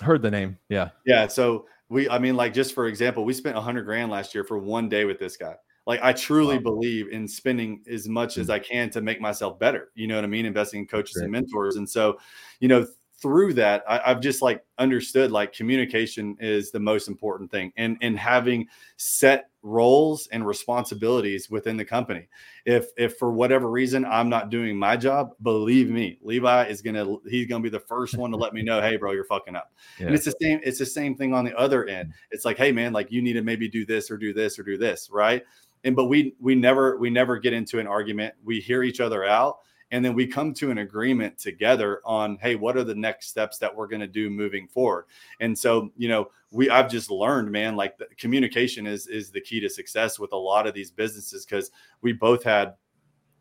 Heard 0.02 0.22
the 0.22 0.30
name. 0.30 0.58
Yeah. 0.68 0.90
Yeah. 1.04 1.26
So 1.26 1.66
we, 1.88 2.08
I 2.08 2.18
mean, 2.18 2.36
like 2.36 2.52
just 2.52 2.74
for 2.74 2.86
example, 2.86 3.24
we 3.24 3.32
spent 3.32 3.56
a 3.56 3.60
hundred 3.60 3.84
grand 3.84 4.10
last 4.10 4.34
year 4.34 4.44
for 4.44 4.58
one 4.58 4.88
day 4.88 5.04
with 5.04 5.18
this 5.18 5.36
guy. 5.36 5.54
Like 5.86 6.00
I 6.02 6.12
truly 6.12 6.56
wow. 6.56 6.62
believe 6.62 7.08
in 7.08 7.28
spending 7.28 7.82
as 7.88 8.08
much 8.08 8.32
mm-hmm. 8.32 8.40
as 8.42 8.50
I 8.50 8.58
can 8.58 8.90
to 8.90 9.00
make 9.00 9.20
myself 9.20 9.58
better. 9.58 9.90
You 9.94 10.08
know 10.08 10.16
what 10.16 10.24
I 10.24 10.28
mean? 10.28 10.44
Investing 10.44 10.80
in 10.80 10.86
coaches 10.86 11.16
and 11.16 11.30
mentors. 11.30 11.76
And 11.76 11.88
so, 11.88 12.18
you 12.60 12.68
know, 12.68 12.86
through 13.26 13.52
that 13.52 13.82
I, 13.88 14.00
have 14.04 14.20
just 14.20 14.40
like 14.40 14.64
understood 14.78 15.32
like 15.32 15.52
communication 15.52 16.36
is 16.38 16.70
the 16.70 16.78
most 16.78 17.08
important 17.08 17.50
thing 17.50 17.72
and 17.76 17.96
and 18.00 18.16
having 18.16 18.68
set 18.98 19.50
roles 19.62 20.28
and 20.28 20.46
responsibilities 20.46 21.50
within 21.50 21.76
the 21.76 21.84
company. 21.84 22.28
If 22.66 22.90
if 22.96 23.16
for 23.16 23.32
whatever 23.32 23.68
reason 23.68 24.04
i'm 24.04 24.28
not 24.28 24.48
doing 24.48 24.76
my 24.76 24.96
job 24.96 25.32
believe 25.42 25.90
me 25.90 26.20
levi 26.22 26.66
is 26.66 26.82
gonna 26.82 27.16
he's 27.28 27.48
gonna 27.48 27.64
be 27.64 27.68
the 27.68 27.80
first 27.80 28.16
one 28.16 28.30
to 28.30 28.36
let 28.36 28.54
me 28.54 28.62
know 28.62 28.80
hey 28.80 28.96
bro 28.96 29.10
you're 29.10 29.24
fucking 29.24 29.56
up. 29.56 29.72
Yeah. 29.98 30.06
and 30.06 30.14
it's 30.14 30.26
the 30.26 30.34
same 30.40 30.60
it's 30.62 30.78
the 30.78 30.86
same 30.86 31.16
thing 31.16 31.34
on 31.34 31.44
the 31.44 31.58
other 31.58 31.86
end. 31.86 32.12
It's 32.30 32.44
like 32.44 32.58
hey 32.58 32.70
man 32.70 32.92
like 32.92 33.10
you 33.10 33.22
need 33.22 33.32
to 33.32 33.42
maybe 33.42 33.68
do 33.68 33.84
this 33.84 34.08
or 34.08 34.16
do 34.16 34.32
this 34.32 34.56
or 34.56 34.62
do 34.62 34.78
this 34.78 35.10
right? 35.10 35.42
And 35.82 35.96
but 35.96 36.04
we 36.04 36.36
we 36.38 36.54
never 36.54 36.96
we 36.96 37.10
never 37.10 37.40
get 37.40 37.52
into 37.52 37.80
an 37.80 37.88
argument. 37.88 38.34
We 38.44 38.60
hear 38.60 38.84
each 38.84 39.00
other 39.00 39.24
out 39.24 39.56
and 39.90 40.04
then 40.04 40.14
we 40.14 40.26
come 40.26 40.52
to 40.54 40.70
an 40.70 40.78
agreement 40.78 41.38
together 41.38 42.00
on 42.04 42.38
hey 42.40 42.54
what 42.54 42.76
are 42.76 42.84
the 42.84 42.94
next 42.94 43.28
steps 43.28 43.58
that 43.58 43.74
we're 43.74 43.86
going 43.86 44.00
to 44.00 44.06
do 44.06 44.30
moving 44.30 44.66
forward? 44.68 45.06
And 45.40 45.56
so 45.56 45.90
you 45.96 46.08
know 46.08 46.30
we 46.52 46.70
i've 46.70 46.88
just 46.88 47.10
learned 47.10 47.50
man 47.50 47.74
like 47.74 48.00
communication 48.18 48.86
is 48.86 49.08
is 49.08 49.30
the 49.30 49.40
key 49.40 49.60
to 49.60 49.68
success 49.68 50.18
with 50.18 50.32
a 50.32 50.36
lot 50.36 50.66
of 50.66 50.74
these 50.74 50.92
businesses 50.92 51.44
because 51.44 51.72
we 52.02 52.12
both 52.12 52.44
had 52.44 52.74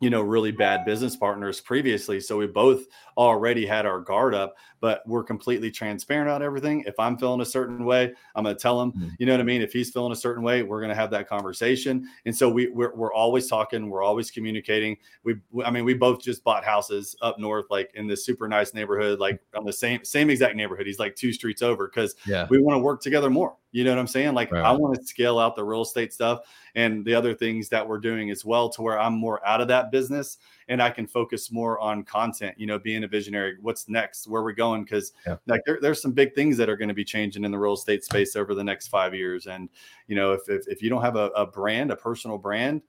you 0.00 0.10
know 0.10 0.20
really 0.20 0.50
bad 0.50 0.84
business 0.84 1.16
partners 1.16 1.60
previously. 1.60 2.20
So 2.20 2.36
we 2.36 2.46
both 2.46 2.86
already 3.16 3.66
had 3.66 3.86
our 3.86 4.00
guard 4.00 4.34
up 4.34 4.56
but 4.80 5.02
we're 5.06 5.24
completely 5.24 5.70
transparent 5.70 6.30
on 6.30 6.42
everything. 6.42 6.84
If 6.86 6.98
i'm 6.98 7.16
feeling 7.16 7.40
a 7.40 7.46
certain 7.46 7.84
way 7.84 8.12
i'm 8.34 8.44
going 8.44 8.56
to 8.56 8.60
tell 8.60 8.80
him 8.80 8.92
mm-hmm. 8.92 9.08
you 9.18 9.26
know 9.26 9.32
what 9.32 9.40
i 9.40 9.44
mean? 9.44 9.62
If 9.62 9.72
he's 9.72 9.90
feeling 9.90 10.12
a 10.12 10.16
certain 10.16 10.42
way 10.42 10.62
we're 10.62 10.80
going 10.80 10.90
to 10.90 10.94
have 10.94 11.10
that 11.10 11.28
conversation. 11.28 12.08
And 12.24 12.36
so 12.36 12.48
we 12.48 12.68
we're, 12.68 12.94
we're 12.94 13.12
always 13.12 13.48
talking 13.48 13.88
we're 13.88 14.02
always 14.02 14.30
communicating. 14.30 14.96
We 15.24 15.36
i 15.64 15.70
mean 15.70 15.84
we 15.84 15.94
both 15.94 16.20
just 16.20 16.44
bought 16.44 16.64
houses 16.64 17.16
up 17.22 17.38
north 17.38 17.66
like 17.70 17.90
in 17.94 18.06
this 18.06 18.24
super 18.24 18.48
nice 18.48 18.74
neighborhood 18.74 19.18
like 19.18 19.40
on 19.54 19.64
the 19.64 19.72
same 19.72 20.04
same 20.04 20.30
exact 20.30 20.56
neighborhood. 20.56 20.86
He's 20.86 20.98
like 20.98 21.16
two 21.16 21.32
streets 21.32 21.62
over 21.62 21.88
because 21.88 22.14
yeah. 22.26 22.46
we 22.50 22.58
want 22.58 22.76
to 22.76 22.80
work 22.82 23.00
together 23.00 23.30
more. 23.30 23.56
You 23.72 23.84
know 23.84 23.90
what 23.90 23.98
i'm 23.98 24.06
saying? 24.06 24.34
Like 24.34 24.52
right. 24.52 24.64
i 24.64 24.72
want 24.72 24.96
to 24.96 25.04
scale 25.04 25.38
out 25.38 25.56
the 25.56 25.64
real 25.64 25.82
estate 25.82 26.12
stuff. 26.12 26.40
And 26.74 27.04
the 27.04 27.14
other 27.14 27.34
things 27.34 27.68
that 27.70 27.86
we're 27.86 27.98
doing 27.98 28.30
as 28.30 28.44
well 28.44 28.68
to 28.70 28.82
where 28.82 29.00
I'm 29.00 29.14
more 29.14 29.44
out 29.46 29.62
of 29.62 29.68
that 29.68 29.90
business 29.90 30.38
and 30.68 30.82
I 30.82 30.90
can 30.90 31.06
focus 31.06 31.52
more 31.52 31.78
on 31.78 32.02
content, 32.02 32.54
you 32.58 32.66
know, 32.66 32.78
being 32.78 33.04
a 33.04 33.08
visionary, 33.08 33.56
what's 33.60 33.88
next, 33.88 34.26
where 34.26 34.42
we're 34.42 34.52
going. 34.52 34.84
Cause 34.86 35.12
yeah. 35.26 35.36
like 35.46 35.60
there, 35.64 35.78
there's 35.80 36.02
some 36.02 36.12
big 36.12 36.34
things 36.34 36.56
that 36.56 36.68
are 36.68 36.76
going 36.76 36.88
to 36.88 36.94
be 36.94 37.04
changing 37.04 37.44
in 37.44 37.50
the 37.50 37.58
real 37.58 37.74
estate 37.74 38.04
space 38.04 38.36
over 38.36 38.54
the 38.54 38.64
next 38.64 38.88
five 38.88 39.14
years. 39.14 39.46
And, 39.46 39.68
you 40.08 40.16
know, 40.16 40.32
if, 40.32 40.48
if, 40.48 40.66
if 40.68 40.82
you 40.82 40.90
don't 40.90 41.02
have 41.02 41.16
a, 41.16 41.28
a 41.36 41.46
brand, 41.46 41.90
a 41.90 41.96
personal 41.96 42.38
brand, 42.38 42.82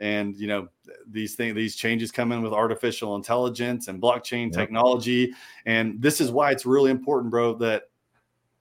and 0.00 0.36
you 0.36 0.46
know 0.46 0.68
these 1.08 1.34
things 1.34 1.56
these 1.56 1.74
changes 1.74 2.12
come 2.12 2.30
in 2.30 2.40
with 2.40 2.52
artificial 2.52 3.16
intelligence 3.16 3.88
and 3.88 4.00
blockchain 4.00 4.44
yep. 4.44 4.52
technology 4.52 5.34
and 5.66 6.00
this 6.00 6.20
is 6.20 6.30
why 6.30 6.52
it's 6.52 6.64
really 6.64 6.92
important 6.92 7.32
bro 7.32 7.52
that 7.54 7.84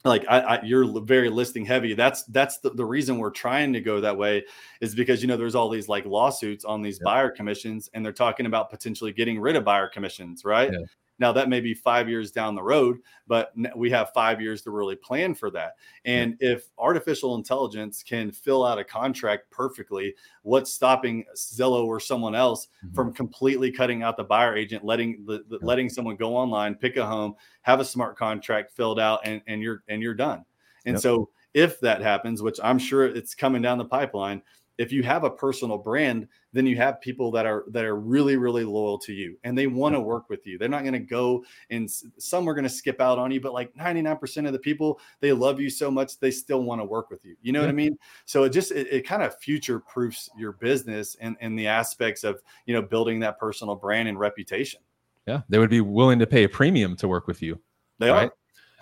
like 0.06 0.26
I, 0.30 0.40
I, 0.40 0.64
you're 0.64 1.02
very 1.02 1.30
listing 1.30 1.66
heavy. 1.66 1.94
That's 1.94 2.24
that's 2.26 2.60
the, 2.60 2.70
the 2.70 2.86
reason 2.86 3.18
we're 3.18 3.32
trying 3.32 3.74
to 3.74 3.82
go 3.82 4.00
that 4.02 4.18
way 4.18 4.44
is 4.82 4.96
because 4.96 5.22
you 5.22 5.28
know 5.28 5.38
there's 5.38 5.56
all 5.56 5.70
these 5.70 5.90
like 5.90 6.06
lawsuits 6.06 6.66
on 6.66 6.82
these 6.82 7.00
buyer 7.00 7.30
commissions 7.30 7.90
and 7.94 8.06
they're 8.06 8.14
talking 8.14 8.46
about 8.46 8.70
potentially 8.70 9.12
getting 9.12 9.40
rid 9.40 9.56
of 9.56 9.64
buyer 9.64 9.88
commissions 9.88 10.46
right? 10.46 10.72
Yeah. 10.72 10.80
Now, 11.20 11.32
that 11.32 11.50
may 11.50 11.60
be 11.60 11.74
five 11.74 12.08
years 12.08 12.32
down 12.32 12.56
the 12.56 12.64
road, 12.64 13.00
but 13.28 13.52
we 13.76 13.90
have 13.90 14.12
five 14.14 14.40
years 14.40 14.62
to 14.64 14.72
really 14.72 14.96
plan 14.96 15.34
for 15.34 15.50
that. 15.52 15.74
And 16.06 16.38
if 16.40 16.70
artificial 16.78 17.36
intelligence 17.36 18.04
can 18.04 18.32
fill 18.32 18.64
out 18.64 18.80
a 18.80 18.84
contract 18.84 19.50
perfectly, 19.50 20.16
what's 20.44 20.74
stopping 20.74 21.26
Zillow 21.36 21.86
or 21.86 22.00
someone 22.00 22.36
else 22.36 22.68
mm-hmm. 22.86 22.94
from 22.94 23.14
completely 23.14 23.72
cutting 23.72 24.04
out 24.04 24.18
the 24.18 24.24
buyer 24.24 24.56
agent, 24.56 24.86
letting 24.86 25.26
the, 25.26 25.44
the, 25.50 25.58
letting 25.62 25.90
someone 25.90 26.16
go 26.16 26.36
online, 26.36 26.76
pick 26.76 26.98
a 26.98 27.06
home, 27.06 27.36
have 27.64 27.80
a 27.80 27.86
smart 27.86 28.18
contract 28.18 28.72
filled 28.72 29.00
out, 29.00 29.22
and, 29.24 29.42
and 29.48 29.62
you're 29.62 29.84
and 29.88 30.02
you're 30.02 30.14
done. 30.14 30.46
And 30.86 30.96
yep. 30.96 31.02
so 31.02 31.30
if 31.54 31.80
that 31.80 32.02
happens, 32.02 32.44
which 32.44 32.60
I'm 32.64 32.78
sure 32.78 33.06
it's 33.06 33.34
coming 33.34 33.62
down 33.62 33.80
the 33.80 33.86
pipeline, 33.86 34.44
if 34.78 34.92
you 34.92 35.04
have 35.04 35.24
a 35.24 35.30
personal 35.30 35.78
brand 35.78 36.28
then 36.54 36.66
you 36.66 36.76
have 36.76 37.00
people 37.02 37.32
that 37.32 37.46
are 37.46 37.66
that 37.70 37.86
are 37.86 37.96
really 37.96 38.38
really 38.38 38.64
loyal 38.64 38.98
to 38.98 39.14
you 39.14 39.38
and 39.44 39.58
they 39.58 39.68
want 39.68 39.94
to 39.94 40.00
work 40.00 40.30
with 40.30 40.46
you. 40.48 40.58
They're 40.58 40.70
not 40.70 40.82
going 40.82 40.94
to 40.94 41.00
go 41.00 41.44
and 41.70 41.90
some 42.18 42.48
are 42.50 42.54
going 42.54 42.64
to 42.64 42.70
skip 42.70 43.00
out 43.02 43.20
on 43.20 43.32
you 43.32 43.40
but 43.40 43.54
like 43.54 43.74
99% 43.76 44.48
of 44.48 44.54
the 44.54 44.60
people 44.60 45.00
they 45.20 45.32
love 45.34 45.60
you 45.60 45.70
so 45.70 45.92
much 45.92 46.20
they 46.20 46.32
still 46.32 46.64
want 46.64 46.82
to 46.82 46.86
work 46.86 47.10
with 47.10 47.24
you. 47.26 47.36
You 47.42 47.52
know 47.52 47.60
yeah. 47.60 47.66
what 47.66 47.72
i 47.72 47.76
mean? 47.76 47.98
So 48.26 48.44
it 48.44 48.50
just 48.50 48.72
it, 48.72 48.88
it 48.92 49.08
kind 49.08 49.24
of 49.24 49.38
future 49.40 49.80
proofs 49.80 50.30
your 50.38 50.54
business 50.54 51.16
and 51.20 51.36
and 51.42 51.58
the 51.58 51.68
aspects 51.68 52.24
of 52.24 52.42
you 52.66 52.74
know 52.74 52.82
building 52.82 53.20
that 53.22 53.40
personal 53.40 53.76
brand 53.76 54.10
and 54.10 54.18
reputation. 54.20 54.82
Yeah 55.28 55.42
they 55.50 55.60
would 55.60 55.70
be 55.70 55.82
willing 55.82 56.20
to 56.20 56.28
pay 56.28 56.44
a 56.44 56.50
premium 56.50 56.96
to 56.98 57.08
work 57.08 57.28
with 57.28 57.42
you 57.42 57.60
they 58.00 58.10
right? 58.10 58.30
are 58.30 58.34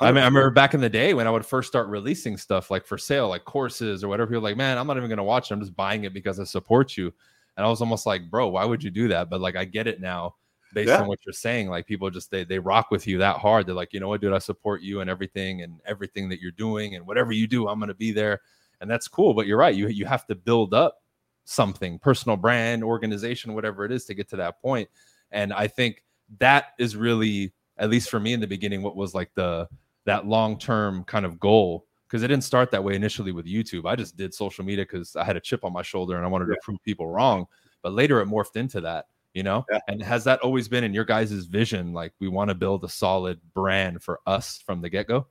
I 0.02 0.12
mean, 0.12 0.24
I 0.24 0.26
remember 0.26 0.50
back 0.50 0.74
in 0.74 0.82
the 0.82 0.90
day 0.90 1.14
when 1.14 1.26
I 1.26 1.32
would 1.32 1.46
first 1.46 1.70
start 1.70 1.88
releasing 1.88 2.36
stuff 2.36 2.70
like 2.70 2.86
for 2.86 2.98
sale, 2.98 3.30
like 3.30 3.46
courses 3.46 4.04
or 4.04 4.10
whatever. 4.10 4.28
People 4.28 4.42
were 4.42 4.50
like, 4.50 4.58
man, 4.58 4.78
I'm 4.78 4.88
not 4.88 4.98
even 4.98 5.08
going 5.08 5.18
to 5.18 5.24
watch 5.24 5.50
it. 5.50 5.54
I'm 5.54 5.62
just 5.62 5.76
buying 5.76 6.04
it 6.04 6.14
because 6.14 6.40
I 6.40 6.44
support 6.44 6.98
you. 6.98 7.14
And 7.56 7.66
I 7.66 7.70
was 7.70 7.80
almost 7.80 8.06
like, 8.06 8.30
bro, 8.30 8.50
why 8.50 8.66
would 8.66 8.84
you 8.84 8.92
do 8.92 9.08
that? 9.08 9.30
But 9.30 9.40
like, 9.40 9.56
I 9.56 9.64
get 9.64 9.88
it 9.88 10.02
now 10.02 10.36
based 10.74 10.90
yeah. 10.90 11.02
on 11.02 11.08
what 11.08 11.20
you're 11.26 11.32
saying. 11.32 11.70
Like, 11.70 11.88
people 11.88 12.10
just 12.10 12.30
they 12.30 12.44
they 12.44 12.60
rock 12.60 12.92
with 12.92 13.08
you 13.08 13.20
that 13.20 13.38
hard. 13.38 13.66
They're 13.66 13.76
like, 13.76 13.94
you 13.94 14.02
know 14.02 14.10
what, 14.10 14.20
dude, 14.20 14.34
I 14.34 14.40
support 14.40 14.82
you 14.82 15.00
and 15.00 15.10
everything 15.10 15.62
and 15.62 15.80
everything 15.86 16.28
that 16.30 16.42
you're 16.42 16.52
doing 16.52 16.96
and 16.96 17.08
whatever 17.08 17.32
you 17.32 17.48
do, 17.48 17.70
I'm 17.70 17.80
going 17.80 17.88
to 17.88 17.96
be 17.96 18.12
there. 18.12 18.42
And 18.82 18.92
that's 18.92 19.08
cool. 19.08 19.34
But 19.34 19.48
you're 19.48 19.58
right. 19.58 19.74
You 19.74 19.88
you 19.88 20.06
have 20.06 20.28
to 20.28 20.36
build 20.36 20.74
up 20.74 21.02
something, 21.46 22.00
personal 22.00 22.36
brand, 22.36 22.84
organization, 22.84 23.54
whatever 23.54 23.86
it 23.86 23.94
is, 23.94 24.04
to 24.06 24.14
get 24.14 24.28
to 24.30 24.36
that 24.36 24.62
point. 24.62 24.90
And 25.32 25.54
I 25.54 25.68
think 25.68 26.04
that 26.40 26.74
is 26.78 26.98
really, 26.98 27.54
at 27.78 27.90
least 27.90 28.10
for 28.10 28.20
me 28.20 28.34
in 28.34 28.42
the 28.42 28.48
beginning, 28.48 28.82
what 28.82 28.98
was 28.98 29.14
like 29.14 29.34
the 29.36 29.70
that 30.06 30.26
long 30.26 30.58
term 30.58 31.04
kind 31.04 31.26
of 31.26 31.40
goal 31.40 31.86
because 32.08 32.24
it 32.24 32.28
didn't 32.28 32.44
start 32.44 32.72
that 32.72 32.84
way 32.84 32.96
initially 32.96 33.32
with 33.32 33.46
YouTube. 33.46 33.86
I 33.86 33.96
just 33.96 34.16
did 34.16 34.34
social 34.34 34.64
media 34.64 34.86
because 34.86 35.16
I 35.16 35.24
had 35.24 35.36
a 35.36 35.42
chip 35.42 35.66
on 35.66 35.74
my 35.74 35.82
shoulder 35.82 36.16
and 36.16 36.26
I 36.26 36.30
wanted 36.30 36.48
yeah. 36.48 36.56
to 36.56 36.60
prove 36.64 36.82
people 36.84 37.08
wrong. 37.08 37.46
But 37.82 37.94
later 37.94 38.22
it 38.22 38.28
morphed 38.28 38.56
into 38.56 38.82
that, 38.82 39.06
you 39.34 39.44
know? 39.44 39.66
Yeah. 39.72 39.80
And 39.88 40.02
has 40.02 40.24
that 40.26 40.40
always 40.42 40.68
been 40.68 40.84
in 40.84 40.94
your 40.94 41.06
guys' 41.06 41.32
vision? 41.46 41.94
Like 41.94 42.14
we 42.20 42.28
want 42.28 42.50
to 42.50 42.56
build 42.56 42.84
a 42.84 42.90
solid 42.90 43.40
brand 43.54 44.02
for 44.04 44.20
us 44.26 44.62
from 44.66 44.82
the 44.82 44.90
get 44.90 45.08
go? 45.08 45.28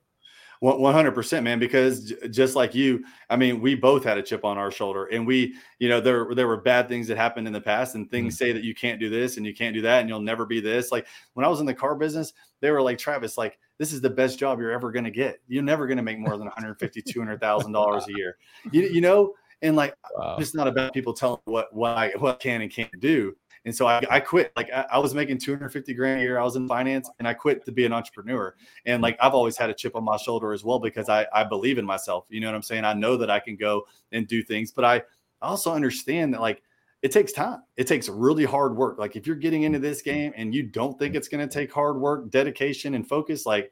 100% 0.63 1.43
man 1.43 1.59
because 1.59 2.13
just 2.31 2.55
like 2.55 2.73
you 2.73 3.03
i 3.29 3.35
mean 3.35 3.59
we 3.59 3.75
both 3.75 4.03
had 4.03 4.17
a 4.17 4.23
chip 4.23 4.45
on 4.45 4.57
our 4.57 4.71
shoulder 4.71 5.05
and 5.07 5.27
we 5.27 5.53
you 5.79 5.89
know 5.89 5.99
there 5.99 6.33
there 6.33 6.47
were 6.47 6.57
bad 6.57 6.87
things 6.87 7.07
that 7.07 7.17
happened 7.17 7.45
in 7.45 7.53
the 7.53 7.61
past 7.61 7.95
and 7.95 8.09
things 8.09 8.35
mm-hmm. 8.35 8.45
say 8.45 8.51
that 8.53 8.63
you 8.63 8.73
can't 8.73 8.99
do 8.99 9.09
this 9.09 9.37
and 9.37 9.45
you 9.45 9.53
can't 9.53 9.75
do 9.75 9.81
that 9.81 9.99
and 9.99 10.09
you'll 10.09 10.21
never 10.21 10.45
be 10.45 10.59
this 10.59 10.91
like 10.91 11.05
when 11.33 11.45
i 11.45 11.49
was 11.49 11.59
in 11.59 11.65
the 11.65 11.73
car 11.73 11.93
business 11.93 12.33
they 12.61 12.71
were 12.71 12.81
like 12.81 12.97
travis 12.97 13.37
like 13.37 13.59
this 13.77 13.93
is 13.93 14.01
the 14.01 14.09
best 14.09 14.39
job 14.39 14.59
you're 14.59 14.71
ever 14.71 14.91
going 14.91 15.05
to 15.05 15.11
get 15.11 15.39
you're 15.47 15.63
never 15.63 15.87
going 15.87 15.97
to 15.97 16.03
make 16.03 16.19
more 16.19 16.37
than 16.37 16.45
150 16.45 17.01
200000 17.01 17.71
dollars 17.71 18.05
a 18.07 18.11
year 18.17 18.37
you, 18.71 18.83
you 18.83 19.01
know 19.01 19.33
and 19.61 19.75
like 19.75 19.95
wow. 20.17 20.37
it's 20.39 20.53
not 20.53 20.67
about 20.67 20.93
people 20.93 21.13
telling 21.13 21.39
what 21.45 21.73
what 21.73 21.97
I 21.97 22.11
what 22.17 22.39
can 22.39 22.61
and 22.61 22.71
can't 22.71 22.99
do 22.99 23.35
and 23.65 23.75
so 23.75 23.87
I, 23.87 24.01
I 24.09 24.19
quit. 24.19 24.51
Like 24.55 24.71
I, 24.71 24.85
I, 24.91 24.99
was 24.99 25.13
making 25.13 25.39
250 25.39 25.93
grand 25.95 26.21
a 26.21 26.23
year. 26.23 26.37
I 26.37 26.43
was 26.43 26.55
in 26.55 26.67
finance 26.67 27.09
and 27.17 27.27
I 27.27 27.33
quit 27.33 27.65
to 27.65 27.71
be 27.71 27.85
an 27.85 27.93
entrepreneur. 27.93 28.55
And 28.85 29.01
like 29.01 29.17
I've 29.19 29.33
always 29.33 29.57
had 29.57 29.71
a 29.71 29.73
chip 29.73 29.95
on 29.95 30.03
my 30.03 30.17
shoulder 30.17 30.53
as 30.53 30.63
well 30.63 30.79
because 30.79 31.09
I, 31.09 31.25
I 31.33 31.43
believe 31.43 31.79
in 31.79 31.85
myself. 31.85 32.25
You 32.29 32.41
know 32.41 32.47
what 32.47 32.55
I'm 32.55 32.61
saying? 32.61 32.85
I 32.85 32.93
know 32.93 33.17
that 33.17 33.31
I 33.31 33.39
can 33.39 33.55
go 33.55 33.85
and 34.11 34.27
do 34.27 34.43
things, 34.43 34.71
but 34.71 34.85
I 34.85 35.01
also 35.41 35.73
understand 35.73 36.33
that 36.33 36.41
like 36.41 36.61
it 37.05 37.11
takes 37.11 37.31
time. 37.31 37.61
It 37.77 37.85
takes 37.85 38.09
really 38.09 38.45
hard 38.45 38.75
work. 38.75 38.97
Like 38.97 39.15
if 39.15 39.27
you're 39.27 39.35
getting 39.35 39.61
into 39.61 39.77
mm. 39.77 39.83
this 39.83 40.01
game 40.01 40.33
and 40.35 40.55
you 40.55 40.63
don't 40.63 40.97
think 40.97 41.13
mm. 41.13 41.17
it's 41.17 41.27
going 41.27 41.47
to 41.47 41.53
take 41.53 41.71
hard 41.71 42.01
work, 42.01 42.31
dedication, 42.31 42.95
and 42.95 43.07
focus, 43.07 43.45
like 43.45 43.71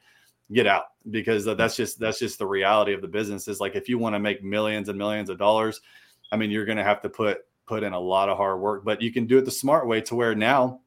get 0.51 0.67
out 0.67 0.83
because 1.09 1.47
mm. 1.47 1.57
that's 1.57 1.75
just 1.75 1.97
that's 1.97 2.19
just 2.19 2.37
the 2.37 2.45
reality 2.45 2.93
of 2.93 3.01
the 3.01 3.07
business. 3.07 3.47
Is 3.47 3.59
like 3.59 3.75
if 3.75 3.89
you 3.89 3.97
want 3.97 4.13
to 4.13 4.19
make 4.19 4.43
millions 4.43 4.87
and 4.87 4.99
millions 4.99 5.31
of 5.31 5.39
dollars, 5.39 5.81
I 6.31 6.37
mean, 6.37 6.51
you're 6.51 6.63
going 6.63 6.77
to 6.77 6.83
have 6.83 7.01
to 7.01 7.09
put 7.09 7.39
put 7.65 7.81
in 7.81 7.93
a 7.93 7.99
lot 7.99 8.29
of 8.29 8.37
hard 8.37 8.59
work, 8.59 8.85
but 8.85 9.01
you 9.01 9.11
can 9.11 9.25
do 9.25 9.39
it 9.39 9.45
the 9.45 9.51
smart 9.51 9.87
way 9.87 9.99
to 10.01 10.13
where 10.13 10.35
now 10.35 10.81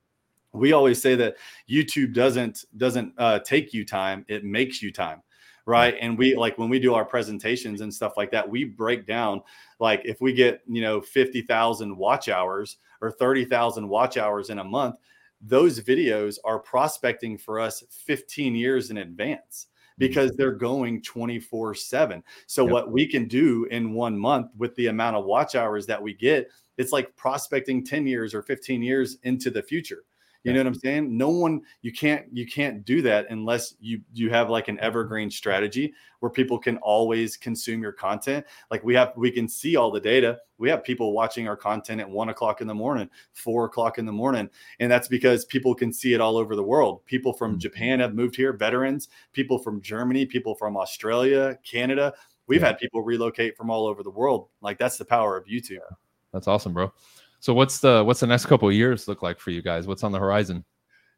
we 0.53 0.73
always 0.73 1.03
say 1.03 1.17
that 1.17 1.35
YouTube 1.69 2.15
doesn't 2.15 2.65
doesn't 2.77 3.13
uh, 3.19 3.41
take 3.41 3.75
you 3.75 3.85
time; 3.85 4.25
it 4.29 4.45
makes 4.45 4.81
you 4.81 4.93
time, 4.93 5.21
right? 5.67 5.95
And 6.01 6.17
we 6.17 6.35
like 6.35 6.57
when 6.59 6.69
we 6.69 6.79
do 6.79 6.95
our 6.95 7.05
presentations 7.05 7.81
and 7.81 7.93
stuff 7.93 8.15
like 8.17 8.31
that, 8.31 8.49
we 8.49 8.65
break 8.65 9.07
down 9.07 9.43
like 9.79 10.01
if 10.05 10.21
we 10.21 10.33
get 10.33 10.63
you 10.67 10.81
know 10.81 11.01
fifty 11.01 11.43
thousand 11.43 11.97
watch 11.97 12.29
hours 12.29 12.79
or 13.03 13.11
thirty 13.11 13.45
thousand 13.45 13.89
watch 13.89 14.17
hours 14.17 14.51
in 14.51 14.61
a 14.61 14.65
month, 14.65 14.97
those 15.41 15.81
videos 15.81 16.39
are 16.45 16.59
prospecting 16.59 17.37
for 17.37 17.61
us 17.61 17.85
fifteen 17.91 18.55
years 18.55 18.91
in 18.91 18.99
advance 18.99 19.67
mm. 19.67 19.99
because 19.99 20.31
they're 20.37 20.53
going 20.53 21.03
24 21.03 21.75
7. 21.75 22.23
So, 22.47 22.65
yep. 22.65 22.73
what 22.73 22.91
we 22.93 23.07
can 23.07 23.29
do 23.29 23.65
in 23.67 23.93
one 23.93 24.19
month 24.19 24.53
with 24.57 24.75
the 24.77 24.87
amount 24.87 25.17
of 25.17 25.25
watch 25.25 25.55
hours 25.55 25.85
that 25.87 26.03
we 26.03 26.15
get 26.15 26.49
it's 26.79 26.93
like 26.93 27.15
prospecting 27.17 27.85
10 27.85 28.07
years 28.07 28.35
or 28.35 28.43
15 28.43 28.83
years 28.83 29.17
into 29.23 29.51
the 29.51 29.63
future 29.63 30.05
you 30.47 30.53
know 30.53 30.61
what 30.61 30.67
i'm 30.67 30.75
saying? 30.75 31.17
No 31.17 31.31
one 31.31 31.63
you 31.83 31.93
can't 31.93 32.27
you 32.33 32.47
can't 32.47 32.85
do 32.85 33.03
that 33.03 33.27
unless 33.31 33.75
you 33.81 34.01
you 34.13 34.31
have 34.31 34.49
like 34.49 34.69
an 34.69 34.79
evergreen 34.81 35.31
strategy 35.31 35.93
where 36.21 36.31
people 36.31 36.59
can 36.59 36.77
always 36.79 37.37
consume 37.37 37.83
your 37.83 37.93
content. 37.93 38.47
Like 38.71 38.85
we 38.85 38.95
have 38.95 39.13
we 39.17 39.31
can 39.31 39.49
see 39.49 39.77
all 39.77 39.91
the 39.91 40.01
data. 40.01 40.39
We 40.59 40.69
have 40.71 40.85
people 40.85 41.13
watching 41.13 41.49
our 41.49 41.57
content 41.57 42.01
at 42.01 42.09
one 42.09 42.29
o'clock 42.29 42.61
in 42.61 42.67
the 42.67 42.75
morning 42.75 43.11
four 43.33 43.65
o'clock 43.65 43.99
in 43.99 44.07
the 44.07 44.13
morning 44.13 44.49
and 44.81 44.91
that's 44.91 45.09
because 45.09 45.45
people 45.45 45.75
can 45.75 45.93
see 45.93 46.15
it 46.15 46.21
all 46.21 46.37
over 46.37 46.55
the 46.55 46.63
world. 46.63 47.05
People 47.07 47.33
from 47.33 47.53
mm-hmm. 47.53 47.59
japan 47.59 48.01
have 48.01 48.15
moved 48.15 48.37
here 48.37 48.53
veterans 48.53 49.09
people 49.33 49.59
from 49.59 49.81
germany 49.81 50.27
people 50.27 50.55
from 50.55 50.77
australia 50.77 51.59
canada. 51.65 52.15
We've 52.47 52.61
yeah. 52.61 52.69
had 52.69 52.79
people 52.79 53.03
relocate 53.03 53.57
from 53.57 53.71
all 53.71 53.87
over 53.87 54.05
the 54.05 54.11
world. 54.11 54.49
Like 54.61 54.79
that's 54.79 54.99
the 54.99 55.05
power 55.05 55.37
of 55.37 55.47
youtube. 55.47 55.81
That's 56.33 56.49
awesome, 56.49 56.75
bro. 56.75 56.93
So 57.41 57.55
what's 57.55 57.79
the 57.79 58.03
what's 58.05 58.21
the 58.21 58.27
next 58.27 58.47
couple 58.47 58.71
years 58.73 59.09
look 59.09 59.23
like 59.23 59.39
for 59.39 59.51
you 59.51 59.63
guys? 59.63 59.87
What's 59.87 60.03
on 60.03 60.13
the 60.13 60.19
horizon? 60.19 60.65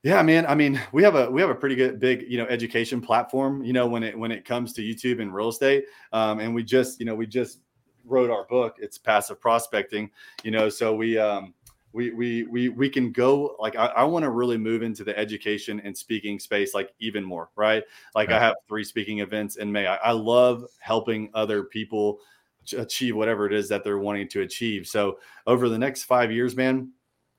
Yeah, 0.04 0.22
man. 0.22 0.46
I 0.46 0.54
mean, 0.54 0.80
we 0.92 1.02
have 1.02 1.16
a 1.16 1.30
we 1.30 1.40
have 1.40 1.50
a 1.50 1.54
pretty 1.54 1.74
good 1.74 1.98
big 1.98 2.24
you 2.28 2.38
know 2.38 2.46
education 2.46 3.00
platform. 3.00 3.64
You 3.64 3.72
know 3.72 3.86
when 3.86 4.02
it 4.02 4.16
when 4.16 4.30
it 4.30 4.44
comes 4.44 4.72
to 4.74 4.82
YouTube 4.82 5.20
and 5.20 5.34
real 5.34 5.48
estate, 5.48 5.86
um, 6.12 6.38
and 6.38 6.54
we 6.54 6.62
just 6.62 7.00
you 7.00 7.06
know 7.06 7.14
we 7.14 7.26
just 7.26 7.60
wrote 8.04 8.30
our 8.30 8.44
book. 8.44 8.76
It's 8.78 8.96
passive 8.96 9.40
prospecting. 9.40 10.10
You 10.44 10.52
know, 10.52 10.68
so 10.68 10.94
we 10.94 11.18
um, 11.18 11.52
we 11.92 12.12
we 12.12 12.44
we 12.44 12.68
we 12.68 12.88
can 12.88 13.10
go 13.10 13.56
like 13.58 13.74
I, 13.74 13.86
I 13.86 14.04
want 14.04 14.22
to 14.22 14.30
really 14.30 14.56
move 14.56 14.82
into 14.82 15.02
the 15.02 15.18
education 15.18 15.80
and 15.84 15.96
speaking 15.96 16.38
space 16.38 16.74
like 16.74 16.92
even 17.00 17.24
more. 17.24 17.50
Right? 17.56 17.82
Like 18.14 18.30
I 18.30 18.38
have 18.38 18.54
three 18.68 18.84
speaking 18.84 19.18
events 19.18 19.56
in 19.56 19.70
May. 19.72 19.88
I, 19.88 19.96
I 19.96 20.12
love 20.12 20.64
helping 20.78 21.28
other 21.34 21.64
people 21.64 22.20
achieve 22.72 23.16
whatever 23.16 23.46
it 23.46 23.52
is 23.52 23.68
that 23.68 23.84
they're 23.84 23.98
wanting 23.98 24.28
to 24.28 24.42
achieve. 24.42 24.86
So 24.86 25.18
over 25.46 25.68
the 25.68 25.78
next 25.78 26.04
five 26.04 26.30
years, 26.32 26.56
man, 26.56 26.92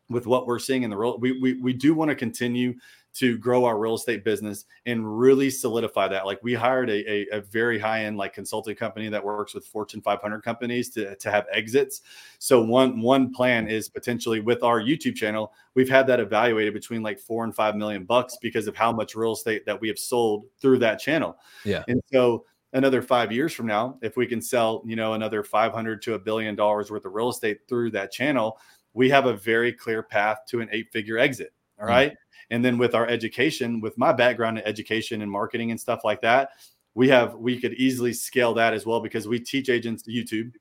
with 0.10 0.26
what 0.26 0.48
we're 0.48 0.60
seeing 0.60 0.84
in 0.84 0.90
the 0.90 0.98
real, 0.98 1.18
we 1.20 1.40
we, 1.40 1.54
we 1.62 1.74
do 1.74 1.94
want 1.94 2.10
to 2.10 2.16
continue 2.16 2.76
to 3.12 3.38
grow 3.38 3.66
our 3.66 3.78
real 3.78 3.96
estate 3.96 4.24
business 4.24 4.66
and 4.86 5.20
really 5.20 5.50
solidify 5.50 6.08
that. 6.08 6.26
Like 6.26 6.40
we 6.44 6.54
hired 6.54 6.90
a, 6.90 7.12
a, 7.12 7.38
a, 7.38 7.42
very 7.42 7.80
high 7.80 8.06
end 8.06 8.18
like 8.18 8.34
consulting 8.34 8.76
company 8.76 9.10
that 9.10 9.24
works 9.24 9.56
with 9.56 9.66
Fortune 9.66 10.00
500 10.00 10.42
companies 10.42 10.90
to, 10.92 11.16
to 11.16 11.32
have 11.32 11.46
exits. 11.52 12.02
So 12.38 12.62
one 12.62 13.02
one 13.02 13.34
plan 13.34 13.68
is 13.68 13.90
potentially 13.90 14.40
with 14.40 14.64
our 14.64 14.80
YouTube 14.80 15.16
channel, 15.16 15.54
we've 15.74 15.90
had 15.90 16.06
that 16.08 16.20
evaluated 16.20 16.74
between 16.74 17.02
like 17.02 17.20
four 17.20 17.44
and 17.44 17.56
five 17.56 17.76
million 17.76 18.04
bucks 18.04 18.38
because 18.42 18.68
of 18.68 18.76
how 18.76 18.92
much 18.92 19.16
real 19.16 19.34
estate 19.34 19.66
that 19.66 19.80
we 19.80 19.88
have 19.88 20.00
sold 20.00 20.46
through 20.62 20.80
that 20.80 21.00
channel. 21.00 21.38
Yeah, 21.66 21.84
and 21.88 22.02
so 22.12 22.46
another 22.74 23.02
five 23.02 23.32
years 23.32 23.54
from 23.54 23.68
now, 23.68 23.98
if 24.02 24.18
we 24.18 24.28
can 24.28 24.42
sell, 24.42 24.84
you 24.86 24.96
know, 24.96 25.14
another 25.14 25.44
500 25.44 26.02
to 26.04 26.14
a 26.14 26.20
billion 26.20 26.56
dollars 26.56 26.92
worth 26.92 27.06
of 27.06 27.14
real 27.14 27.30
estate 27.30 27.60
through 27.68 27.92
that 27.92 28.12
channel, 28.12 28.60
we 28.94 29.10
have 29.10 29.26
a 29.26 29.34
very 29.34 29.74
clear 29.74 30.04
path 30.04 30.40
to 30.50 30.62
an 30.62 30.70
eight 30.72 30.92
figure 30.92 31.18
exit. 31.18 31.54
All 31.80 31.88
right? 31.88 32.12
mm-hmm. 32.12 32.54
And 32.54 32.66
then 32.66 32.78
with 32.78 32.96
our 32.96 33.08
education, 33.08 33.80
with 33.80 33.98
my 33.98 34.12
background 34.12 34.58
in 34.58 34.66
education 34.66 35.22
and 35.22 35.32
marketing 35.32 35.72
and 35.72 35.80
stuff 35.80 36.02
like 36.04 36.22
that, 36.22 36.52
we 36.96 37.08
have, 37.10 37.36
we 37.36 37.60
could 37.60 37.74
easily 37.74 38.14
scale 38.14 38.54
that 38.56 38.74
as 38.74 38.86
well 38.86 39.00
because 39.00 39.28
we 39.28 39.40
teach 39.40 39.70
agents 39.70 40.04
YouTube 40.08 40.52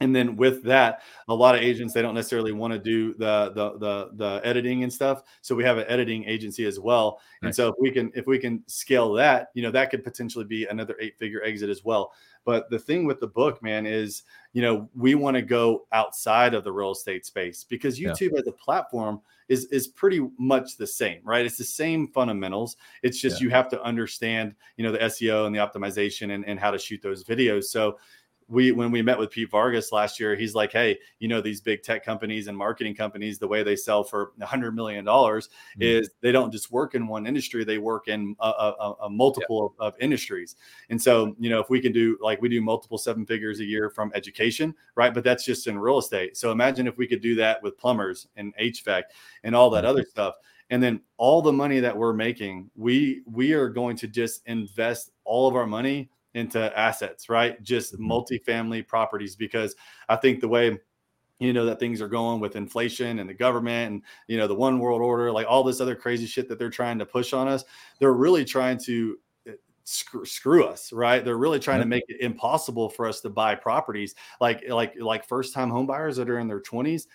and 0.00 0.14
then 0.14 0.36
with 0.36 0.62
that 0.62 1.02
a 1.28 1.34
lot 1.34 1.54
of 1.54 1.60
agents 1.60 1.92
they 1.92 2.02
don't 2.02 2.14
necessarily 2.14 2.52
want 2.52 2.72
to 2.72 2.78
do 2.78 3.14
the, 3.14 3.50
the 3.54 3.78
the 3.78 4.10
the 4.14 4.40
editing 4.44 4.82
and 4.82 4.92
stuff 4.92 5.22
so 5.42 5.54
we 5.54 5.64
have 5.64 5.78
an 5.78 5.84
editing 5.88 6.24
agency 6.24 6.64
as 6.64 6.78
well 6.78 7.20
nice. 7.42 7.48
and 7.48 7.54
so 7.54 7.68
if 7.68 7.74
we 7.80 7.90
can 7.90 8.10
if 8.14 8.26
we 8.26 8.38
can 8.38 8.62
scale 8.66 9.12
that 9.12 9.48
you 9.54 9.62
know 9.62 9.70
that 9.70 9.90
could 9.90 10.04
potentially 10.04 10.44
be 10.44 10.66
another 10.66 10.96
eight 11.00 11.18
figure 11.18 11.42
exit 11.42 11.70
as 11.70 11.84
well 11.84 12.12
but 12.44 12.70
the 12.70 12.78
thing 12.78 13.04
with 13.04 13.20
the 13.20 13.26
book 13.26 13.62
man 13.62 13.86
is 13.86 14.22
you 14.52 14.62
know 14.62 14.88
we 14.94 15.14
want 15.14 15.34
to 15.34 15.42
go 15.42 15.86
outside 15.92 16.54
of 16.54 16.64
the 16.64 16.72
real 16.72 16.92
estate 16.92 17.26
space 17.26 17.64
because 17.64 17.98
youtube 17.98 18.32
yeah. 18.32 18.40
as 18.40 18.46
a 18.46 18.52
platform 18.52 19.20
is 19.48 19.64
is 19.66 19.88
pretty 19.88 20.26
much 20.38 20.76
the 20.76 20.86
same 20.86 21.20
right 21.24 21.44
it's 21.44 21.58
the 21.58 21.64
same 21.64 22.06
fundamentals 22.08 22.76
it's 23.02 23.20
just 23.20 23.40
yeah. 23.40 23.44
you 23.44 23.50
have 23.50 23.68
to 23.68 23.82
understand 23.82 24.54
you 24.76 24.84
know 24.84 24.92
the 24.92 24.98
seo 24.98 25.46
and 25.46 25.54
the 25.54 25.58
optimization 25.58 26.34
and, 26.34 26.44
and 26.46 26.60
how 26.60 26.70
to 26.70 26.78
shoot 26.78 27.02
those 27.02 27.24
videos 27.24 27.64
so 27.64 27.98
we 28.48 28.72
when 28.72 28.90
we 28.90 29.02
met 29.02 29.18
with 29.18 29.30
Pete 29.30 29.50
Vargas 29.50 29.92
last 29.92 30.18
year, 30.18 30.34
he's 30.34 30.54
like, 30.54 30.72
"Hey, 30.72 30.98
you 31.18 31.28
know 31.28 31.40
these 31.40 31.60
big 31.60 31.82
tech 31.82 32.04
companies 32.04 32.48
and 32.48 32.56
marketing 32.56 32.94
companies, 32.94 33.38
the 33.38 33.46
way 33.46 33.62
they 33.62 33.76
sell 33.76 34.02
for 34.02 34.32
a 34.40 34.46
hundred 34.46 34.74
million 34.74 35.04
dollars 35.04 35.48
mm-hmm. 35.48 35.82
is 35.82 36.10
they 36.22 36.32
don't 36.32 36.50
just 36.50 36.72
work 36.72 36.94
in 36.94 37.06
one 37.06 37.26
industry; 37.26 37.62
they 37.62 37.78
work 37.78 38.08
in 38.08 38.34
a, 38.40 38.48
a, 38.48 38.94
a 39.02 39.10
multiple 39.10 39.74
yeah. 39.78 39.86
of, 39.86 39.94
of, 39.94 40.00
industries. 40.00 40.56
And 40.88 41.00
so, 41.00 41.36
you 41.38 41.50
know, 41.50 41.60
if 41.60 41.68
we 41.68 41.80
can 41.80 41.92
do 41.92 42.16
like 42.22 42.40
we 42.40 42.48
do 42.48 42.62
multiple 42.62 42.98
seven 42.98 43.26
figures 43.26 43.60
a 43.60 43.64
year 43.64 43.90
from 43.90 44.10
education, 44.14 44.74
right? 44.94 45.12
But 45.12 45.24
that's 45.24 45.44
just 45.44 45.66
in 45.66 45.78
real 45.78 45.98
estate. 45.98 46.36
So 46.36 46.50
imagine 46.50 46.86
if 46.86 46.96
we 46.96 47.06
could 47.06 47.20
do 47.20 47.34
that 47.36 47.62
with 47.62 47.76
plumbers 47.76 48.28
and 48.36 48.56
HVAC 48.56 49.02
and 49.44 49.54
all 49.54 49.68
that 49.70 49.84
mm-hmm. 49.84 49.90
other 49.90 50.04
stuff 50.04 50.36
and 50.70 50.82
then 50.82 51.00
all 51.16 51.40
the 51.40 51.52
money 51.52 51.80
that 51.80 51.96
we're 51.96 52.12
making 52.12 52.70
we 52.76 53.22
we 53.24 53.52
are 53.52 53.68
going 53.68 53.96
to 53.96 54.06
just 54.06 54.42
invest 54.46 55.10
all 55.24 55.48
of 55.48 55.56
our 55.56 55.66
money 55.66 56.10
into 56.34 56.78
assets, 56.78 57.28
right? 57.28 57.62
Just 57.62 57.94
mm-hmm. 57.94 58.10
multifamily 58.10 58.86
properties, 58.86 59.36
because 59.36 59.74
I 60.08 60.16
think 60.16 60.40
the 60.40 60.48
way 60.48 60.78
you 61.40 61.52
know 61.52 61.66
that 61.66 61.78
things 61.78 62.02
are 62.02 62.08
going 62.08 62.40
with 62.40 62.56
inflation 62.56 63.20
and 63.20 63.30
the 63.30 63.34
government 63.34 63.92
and 63.92 64.02
you 64.26 64.38
know 64.38 64.48
the 64.48 64.54
one 64.54 64.80
world 64.80 65.00
order 65.00 65.30
like 65.30 65.46
all 65.48 65.62
this 65.62 65.80
other 65.80 65.94
crazy 65.94 66.26
shit 66.26 66.48
that 66.48 66.58
they're 66.58 66.68
trying 66.68 66.98
to 66.98 67.06
push 67.06 67.32
on 67.32 67.46
us 67.46 67.64
they're 68.00 68.12
really 68.12 68.44
trying 68.44 68.76
to 68.76 69.16
screw, 69.88 70.24
screw 70.24 70.64
us, 70.64 70.92
right? 70.92 71.24
They're 71.24 71.38
really 71.38 71.58
trying 71.58 71.80
to 71.80 71.86
make 71.86 72.04
it 72.08 72.20
impossible 72.20 72.90
for 72.90 73.06
us 73.06 73.20
to 73.22 73.30
buy 73.30 73.54
properties 73.54 74.14
like 74.40 74.68
like 74.68 74.94
like 75.00 75.26
first 75.26 75.54
time 75.54 75.70
homebuyers 75.70 76.16
that 76.16 76.28
are 76.28 76.38
in 76.38 76.46
their 76.46 76.60
20s 76.60 77.06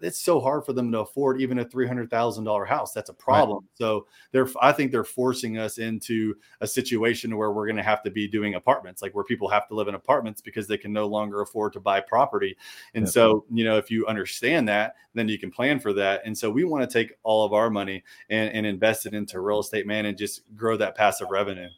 it's 0.00 0.18
so 0.18 0.40
hard 0.40 0.64
for 0.64 0.72
them 0.72 0.90
to 0.92 1.00
afford 1.00 1.40
even 1.40 1.58
a 1.58 1.64
three 1.64 1.86
hundred 1.86 2.10
thousand 2.10 2.44
dollar 2.44 2.64
house. 2.64 2.92
That's 2.92 3.10
a 3.10 3.14
problem. 3.14 3.58
Right. 3.58 3.70
So 3.74 4.06
they're, 4.30 4.48
I 4.60 4.72
think 4.72 4.92
they're 4.92 5.04
forcing 5.04 5.58
us 5.58 5.78
into 5.78 6.34
a 6.60 6.66
situation 6.66 7.36
where 7.36 7.52
we're 7.52 7.66
going 7.66 7.76
to 7.76 7.82
have 7.82 8.02
to 8.04 8.10
be 8.10 8.28
doing 8.28 8.54
apartments, 8.54 9.02
like 9.02 9.14
where 9.14 9.24
people 9.24 9.48
have 9.48 9.68
to 9.68 9.74
live 9.74 9.88
in 9.88 9.94
apartments 9.94 10.40
because 10.40 10.66
they 10.66 10.78
can 10.78 10.92
no 10.92 11.06
longer 11.06 11.40
afford 11.40 11.72
to 11.74 11.80
buy 11.80 12.00
property. 12.00 12.56
And 12.94 13.08
so, 13.08 13.44
you 13.52 13.64
know, 13.64 13.76
if 13.76 13.90
you 13.90 14.06
understand 14.06 14.68
that, 14.68 14.94
then 15.14 15.28
you 15.28 15.38
can 15.38 15.50
plan 15.50 15.80
for 15.80 15.92
that. 15.94 16.22
And 16.24 16.36
so 16.36 16.50
we 16.50 16.64
want 16.64 16.88
to 16.88 16.92
take 16.92 17.14
all 17.22 17.44
of 17.44 17.52
our 17.52 17.70
money 17.70 18.02
and, 18.30 18.50
and 18.52 18.66
invest 18.66 19.06
it 19.06 19.14
into 19.14 19.40
real 19.40 19.60
estate, 19.60 19.86
man, 19.86 20.06
and 20.06 20.16
just 20.16 20.42
grow 20.56 20.76
that 20.76 20.96
passive 20.96 21.28
revenue. 21.30 21.68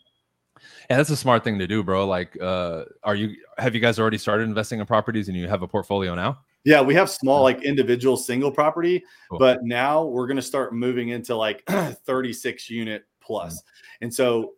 And 0.89 0.99
that's 0.99 1.11
a 1.11 1.17
smart 1.17 1.45
thing 1.45 1.59
to 1.59 1.67
do, 1.67 1.83
bro. 1.83 2.07
Like, 2.07 2.41
uh, 2.41 2.85
are 3.03 3.15
you 3.15 3.37
have 3.59 3.75
you 3.75 3.81
guys 3.81 3.99
already 3.99 4.19
started 4.19 4.45
investing 4.45 4.81
in 4.81 4.87
properties 4.87 5.29
and 5.29 5.37
you 5.37 5.49
have 5.49 5.63
a 5.63 5.69
portfolio 5.69 6.15
now? 6.15 6.39
Yeah, 6.65 6.81
we 6.81 6.95
have 6.95 7.11
small, 7.11 7.43
like 7.43 7.63
individual 7.63 8.17
single 8.17 8.51
property, 8.51 9.05
cool. 9.29 9.39
but 9.39 9.65
now 9.65 10.05
we're 10.05 10.27
going 10.27 10.37
to 10.37 10.43
start 10.43 10.75
moving 10.75 11.11
into 11.11 11.37
like 11.37 11.63
36 12.07 12.71
unit 12.71 13.05
plus. 13.21 13.55
Mm-hmm. 13.55 14.05
And 14.05 14.15
so, 14.15 14.53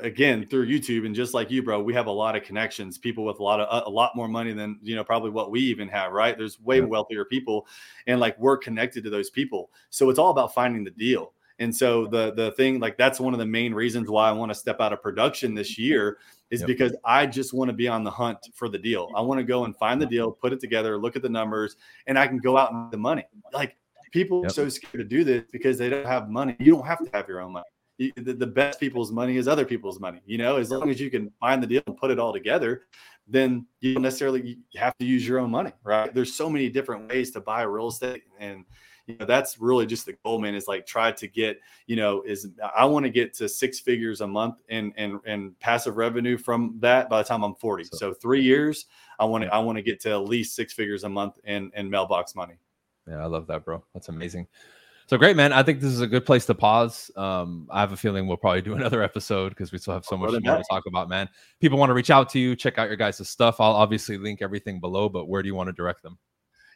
again, 0.00 0.46
through 0.46 0.68
YouTube 0.68 1.04
and 1.04 1.14
just 1.14 1.34
like 1.34 1.50
you, 1.50 1.62
bro, 1.62 1.82
we 1.82 1.94
have 1.94 2.06
a 2.06 2.12
lot 2.12 2.36
of 2.36 2.44
connections, 2.44 2.96
people 2.96 3.24
with 3.24 3.40
a 3.40 3.42
lot 3.42 3.60
of 3.60 3.86
a 3.86 3.90
lot 3.90 4.14
more 4.14 4.28
money 4.28 4.52
than 4.52 4.78
you 4.82 4.94
know 4.94 5.04
probably 5.04 5.30
what 5.30 5.50
we 5.50 5.60
even 5.60 5.88
have. 5.88 6.12
Right? 6.12 6.38
There's 6.38 6.60
way 6.60 6.78
yeah. 6.78 6.84
wealthier 6.84 7.24
people, 7.24 7.66
and 8.06 8.20
like 8.20 8.38
we're 8.38 8.56
connected 8.56 9.02
to 9.04 9.10
those 9.10 9.30
people. 9.30 9.70
So 9.90 10.10
it's 10.10 10.18
all 10.18 10.30
about 10.30 10.54
finding 10.54 10.84
the 10.84 10.90
deal. 10.90 11.32
And 11.60 11.74
so 11.74 12.06
the 12.06 12.32
the 12.34 12.52
thing 12.52 12.78
like 12.78 12.96
that's 12.96 13.18
one 13.18 13.32
of 13.32 13.40
the 13.40 13.46
main 13.46 13.74
reasons 13.74 14.08
why 14.08 14.28
I 14.28 14.32
want 14.32 14.50
to 14.50 14.54
step 14.54 14.80
out 14.80 14.92
of 14.92 15.02
production 15.02 15.54
this 15.54 15.76
year 15.76 16.18
is 16.50 16.60
yep. 16.60 16.66
because 16.66 16.96
I 17.04 17.26
just 17.26 17.52
want 17.52 17.68
to 17.68 17.74
be 17.74 17.88
on 17.88 18.04
the 18.04 18.10
hunt 18.10 18.38
for 18.54 18.68
the 18.68 18.78
deal. 18.78 19.10
I 19.14 19.20
want 19.20 19.38
to 19.38 19.44
go 19.44 19.64
and 19.64 19.76
find 19.76 20.00
the 20.00 20.06
deal, 20.06 20.30
put 20.30 20.52
it 20.52 20.60
together, 20.60 20.98
look 20.98 21.16
at 21.16 21.22
the 21.22 21.28
numbers, 21.28 21.76
and 22.06 22.18
I 22.18 22.26
can 22.26 22.38
go 22.38 22.56
out 22.56 22.72
and 22.72 22.84
make 22.84 22.92
the 22.92 22.98
money. 22.98 23.24
Like 23.52 23.76
people 24.12 24.42
yep. 24.42 24.50
are 24.50 24.54
so 24.54 24.68
scared 24.68 24.94
to 24.94 25.04
do 25.04 25.24
this 25.24 25.44
because 25.52 25.78
they 25.78 25.88
don't 25.88 26.06
have 26.06 26.30
money. 26.30 26.56
You 26.58 26.72
don't 26.72 26.86
have 26.86 27.04
to 27.04 27.10
have 27.12 27.28
your 27.28 27.40
own 27.40 27.52
money. 27.52 27.66
You, 27.98 28.12
the, 28.16 28.32
the, 28.32 28.46
best 28.46 28.78
people's 28.78 29.10
money 29.10 29.36
is 29.36 29.48
other 29.48 29.64
people's 29.64 29.98
money. 29.98 30.20
You 30.24 30.38
know, 30.38 30.56
as 30.56 30.70
long 30.70 30.88
as 30.88 31.00
you 31.00 31.10
can 31.10 31.32
find 31.40 31.60
the 31.60 31.66
deal 31.66 31.82
and 31.88 31.96
put 31.96 32.12
it 32.12 32.18
all 32.20 32.32
together, 32.32 32.82
then 33.26 33.66
you 33.80 33.94
don't 33.94 34.04
necessarily 34.04 34.58
have 34.76 34.96
to 34.98 35.04
use 35.04 35.26
your 35.26 35.40
own 35.40 35.50
money, 35.50 35.72
right? 35.82 36.14
There's 36.14 36.32
so 36.32 36.48
many 36.48 36.68
different 36.68 37.08
ways 37.08 37.32
to 37.32 37.40
buy 37.40 37.62
real 37.62 37.88
estate 37.88 38.22
and 38.38 38.64
you 39.08 39.16
know 39.18 39.26
that's 39.26 39.58
really 39.58 39.86
just 39.86 40.06
the 40.06 40.12
goal 40.24 40.38
man 40.38 40.54
is 40.54 40.68
like 40.68 40.86
try 40.86 41.10
to 41.10 41.26
get 41.26 41.58
you 41.86 41.96
know 41.96 42.22
is 42.22 42.48
i 42.76 42.84
want 42.84 43.04
to 43.04 43.10
get 43.10 43.34
to 43.34 43.48
six 43.48 43.80
figures 43.80 44.20
a 44.20 44.26
month 44.26 44.56
and 44.68 44.92
and 44.96 45.18
and 45.24 45.58
passive 45.58 45.96
revenue 45.96 46.36
from 46.36 46.76
that 46.78 47.08
by 47.08 47.22
the 47.22 47.26
time 47.26 47.42
i'm 47.42 47.54
40 47.54 47.84
so, 47.84 47.96
so 47.96 48.14
three 48.14 48.42
years 48.42 48.86
i 49.18 49.24
want 49.24 49.42
to 49.42 49.52
i 49.52 49.58
want 49.58 49.76
to 49.76 49.82
get 49.82 49.98
to 50.00 50.10
at 50.10 50.16
least 50.18 50.54
six 50.54 50.72
figures 50.72 51.04
a 51.04 51.08
month 51.08 51.38
in 51.44 51.70
in 51.74 51.88
mailbox 51.88 52.34
money. 52.34 52.54
Yeah 53.08 53.22
i 53.22 53.26
love 53.26 53.46
that 53.46 53.64
bro. 53.64 53.82
That's 53.94 54.08
amazing. 54.08 54.46
So 55.06 55.16
great 55.16 55.36
man. 55.36 55.54
I 55.54 55.62
think 55.62 55.80
this 55.80 55.90
is 55.90 56.02
a 56.02 56.06
good 56.06 56.26
place 56.26 56.44
to 56.46 56.54
pause. 56.54 57.10
Um, 57.16 57.66
i 57.70 57.80
have 57.80 57.92
a 57.92 57.96
feeling 57.96 58.26
we'll 58.26 58.36
probably 58.36 58.60
do 58.60 58.74
another 58.76 59.02
episode 59.02 59.48
because 59.50 59.72
we 59.72 59.78
still 59.78 59.94
have 59.94 60.04
so 60.04 60.18
much 60.18 60.30
more 60.32 60.58
to 60.58 60.64
talk 60.70 60.84
about 60.86 61.08
man. 61.08 61.30
People 61.60 61.78
want 61.78 61.88
to 61.88 61.94
reach 61.94 62.10
out 62.10 62.28
to 62.30 62.38
you 62.38 62.54
check 62.54 62.76
out 62.76 62.88
your 62.88 62.98
guys' 62.98 63.26
stuff. 63.26 63.58
I'll 63.58 63.72
obviously 63.72 64.18
link 64.18 64.42
everything 64.42 64.80
below 64.80 65.08
but 65.08 65.26
where 65.26 65.42
do 65.42 65.48
you 65.48 65.54
want 65.54 65.68
to 65.68 65.72
direct 65.72 66.02
them 66.02 66.18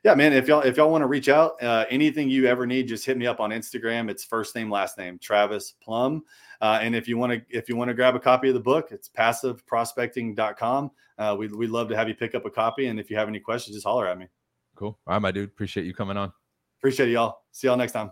yeah, 0.04 0.14
man. 0.14 0.32
If 0.32 0.48
y'all 0.48 0.62
if 0.62 0.76
y'all 0.76 0.90
want 0.90 1.02
to 1.02 1.06
reach 1.06 1.28
out, 1.28 1.62
uh, 1.62 1.84
anything 1.88 2.28
you 2.28 2.46
ever 2.46 2.66
need, 2.66 2.88
just 2.88 3.06
hit 3.06 3.16
me 3.16 3.26
up 3.26 3.40
on 3.40 3.50
Instagram. 3.50 4.10
It's 4.10 4.24
first 4.24 4.54
name 4.54 4.70
last 4.70 4.98
name 4.98 5.18
Travis 5.18 5.74
Plumb. 5.82 6.24
Uh, 6.60 6.78
and 6.82 6.94
if 6.94 7.06
you 7.06 7.16
want 7.18 7.32
to 7.32 7.56
if 7.56 7.68
you 7.68 7.76
want 7.76 7.88
to 7.88 7.94
grab 7.94 8.16
a 8.16 8.20
copy 8.20 8.48
of 8.48 8.54
the 8.54 8.60
book, 8.60 8.88
it's 8.90 9.08
passiveprospecting.com. 9.08 10.90
Uh, 11.18 11.36
we 11.38 11.48
we'd 11.48 11.70
love 11.70 11.88
to 11.88 11.96
have 11.96 12.08
you 12.08 12.14
pick 12.14 12.34
up 12.34 12.44
a 12.44 12.50
copy. 12.50 12.86
And 12.86 12.98
if 12.98 13.10
you 13.10 13.16
have 13.16 13.28
any 13.28 13.40
questions, 13.40 13.76
just 13.76 13.86
holler 13.86 14.08
at 14.08 14.18
me. 14.18 14.26
Cool. 14.74 14.98
All 15.06 15.14
right, 15.14 15.22
my 15.22 15.30
dude. 15.30 15.48
Appreciate 15.48 15.86
you 15.86 15.94
coming 15.94 16.16
on. 16.16 16.32
Appreciate 16.78 17.10
y'all. 17.10 17.42
See 17.52 17.68
y'all 17.68 17.76
next 17.76 17.92
time. 17.92 18.10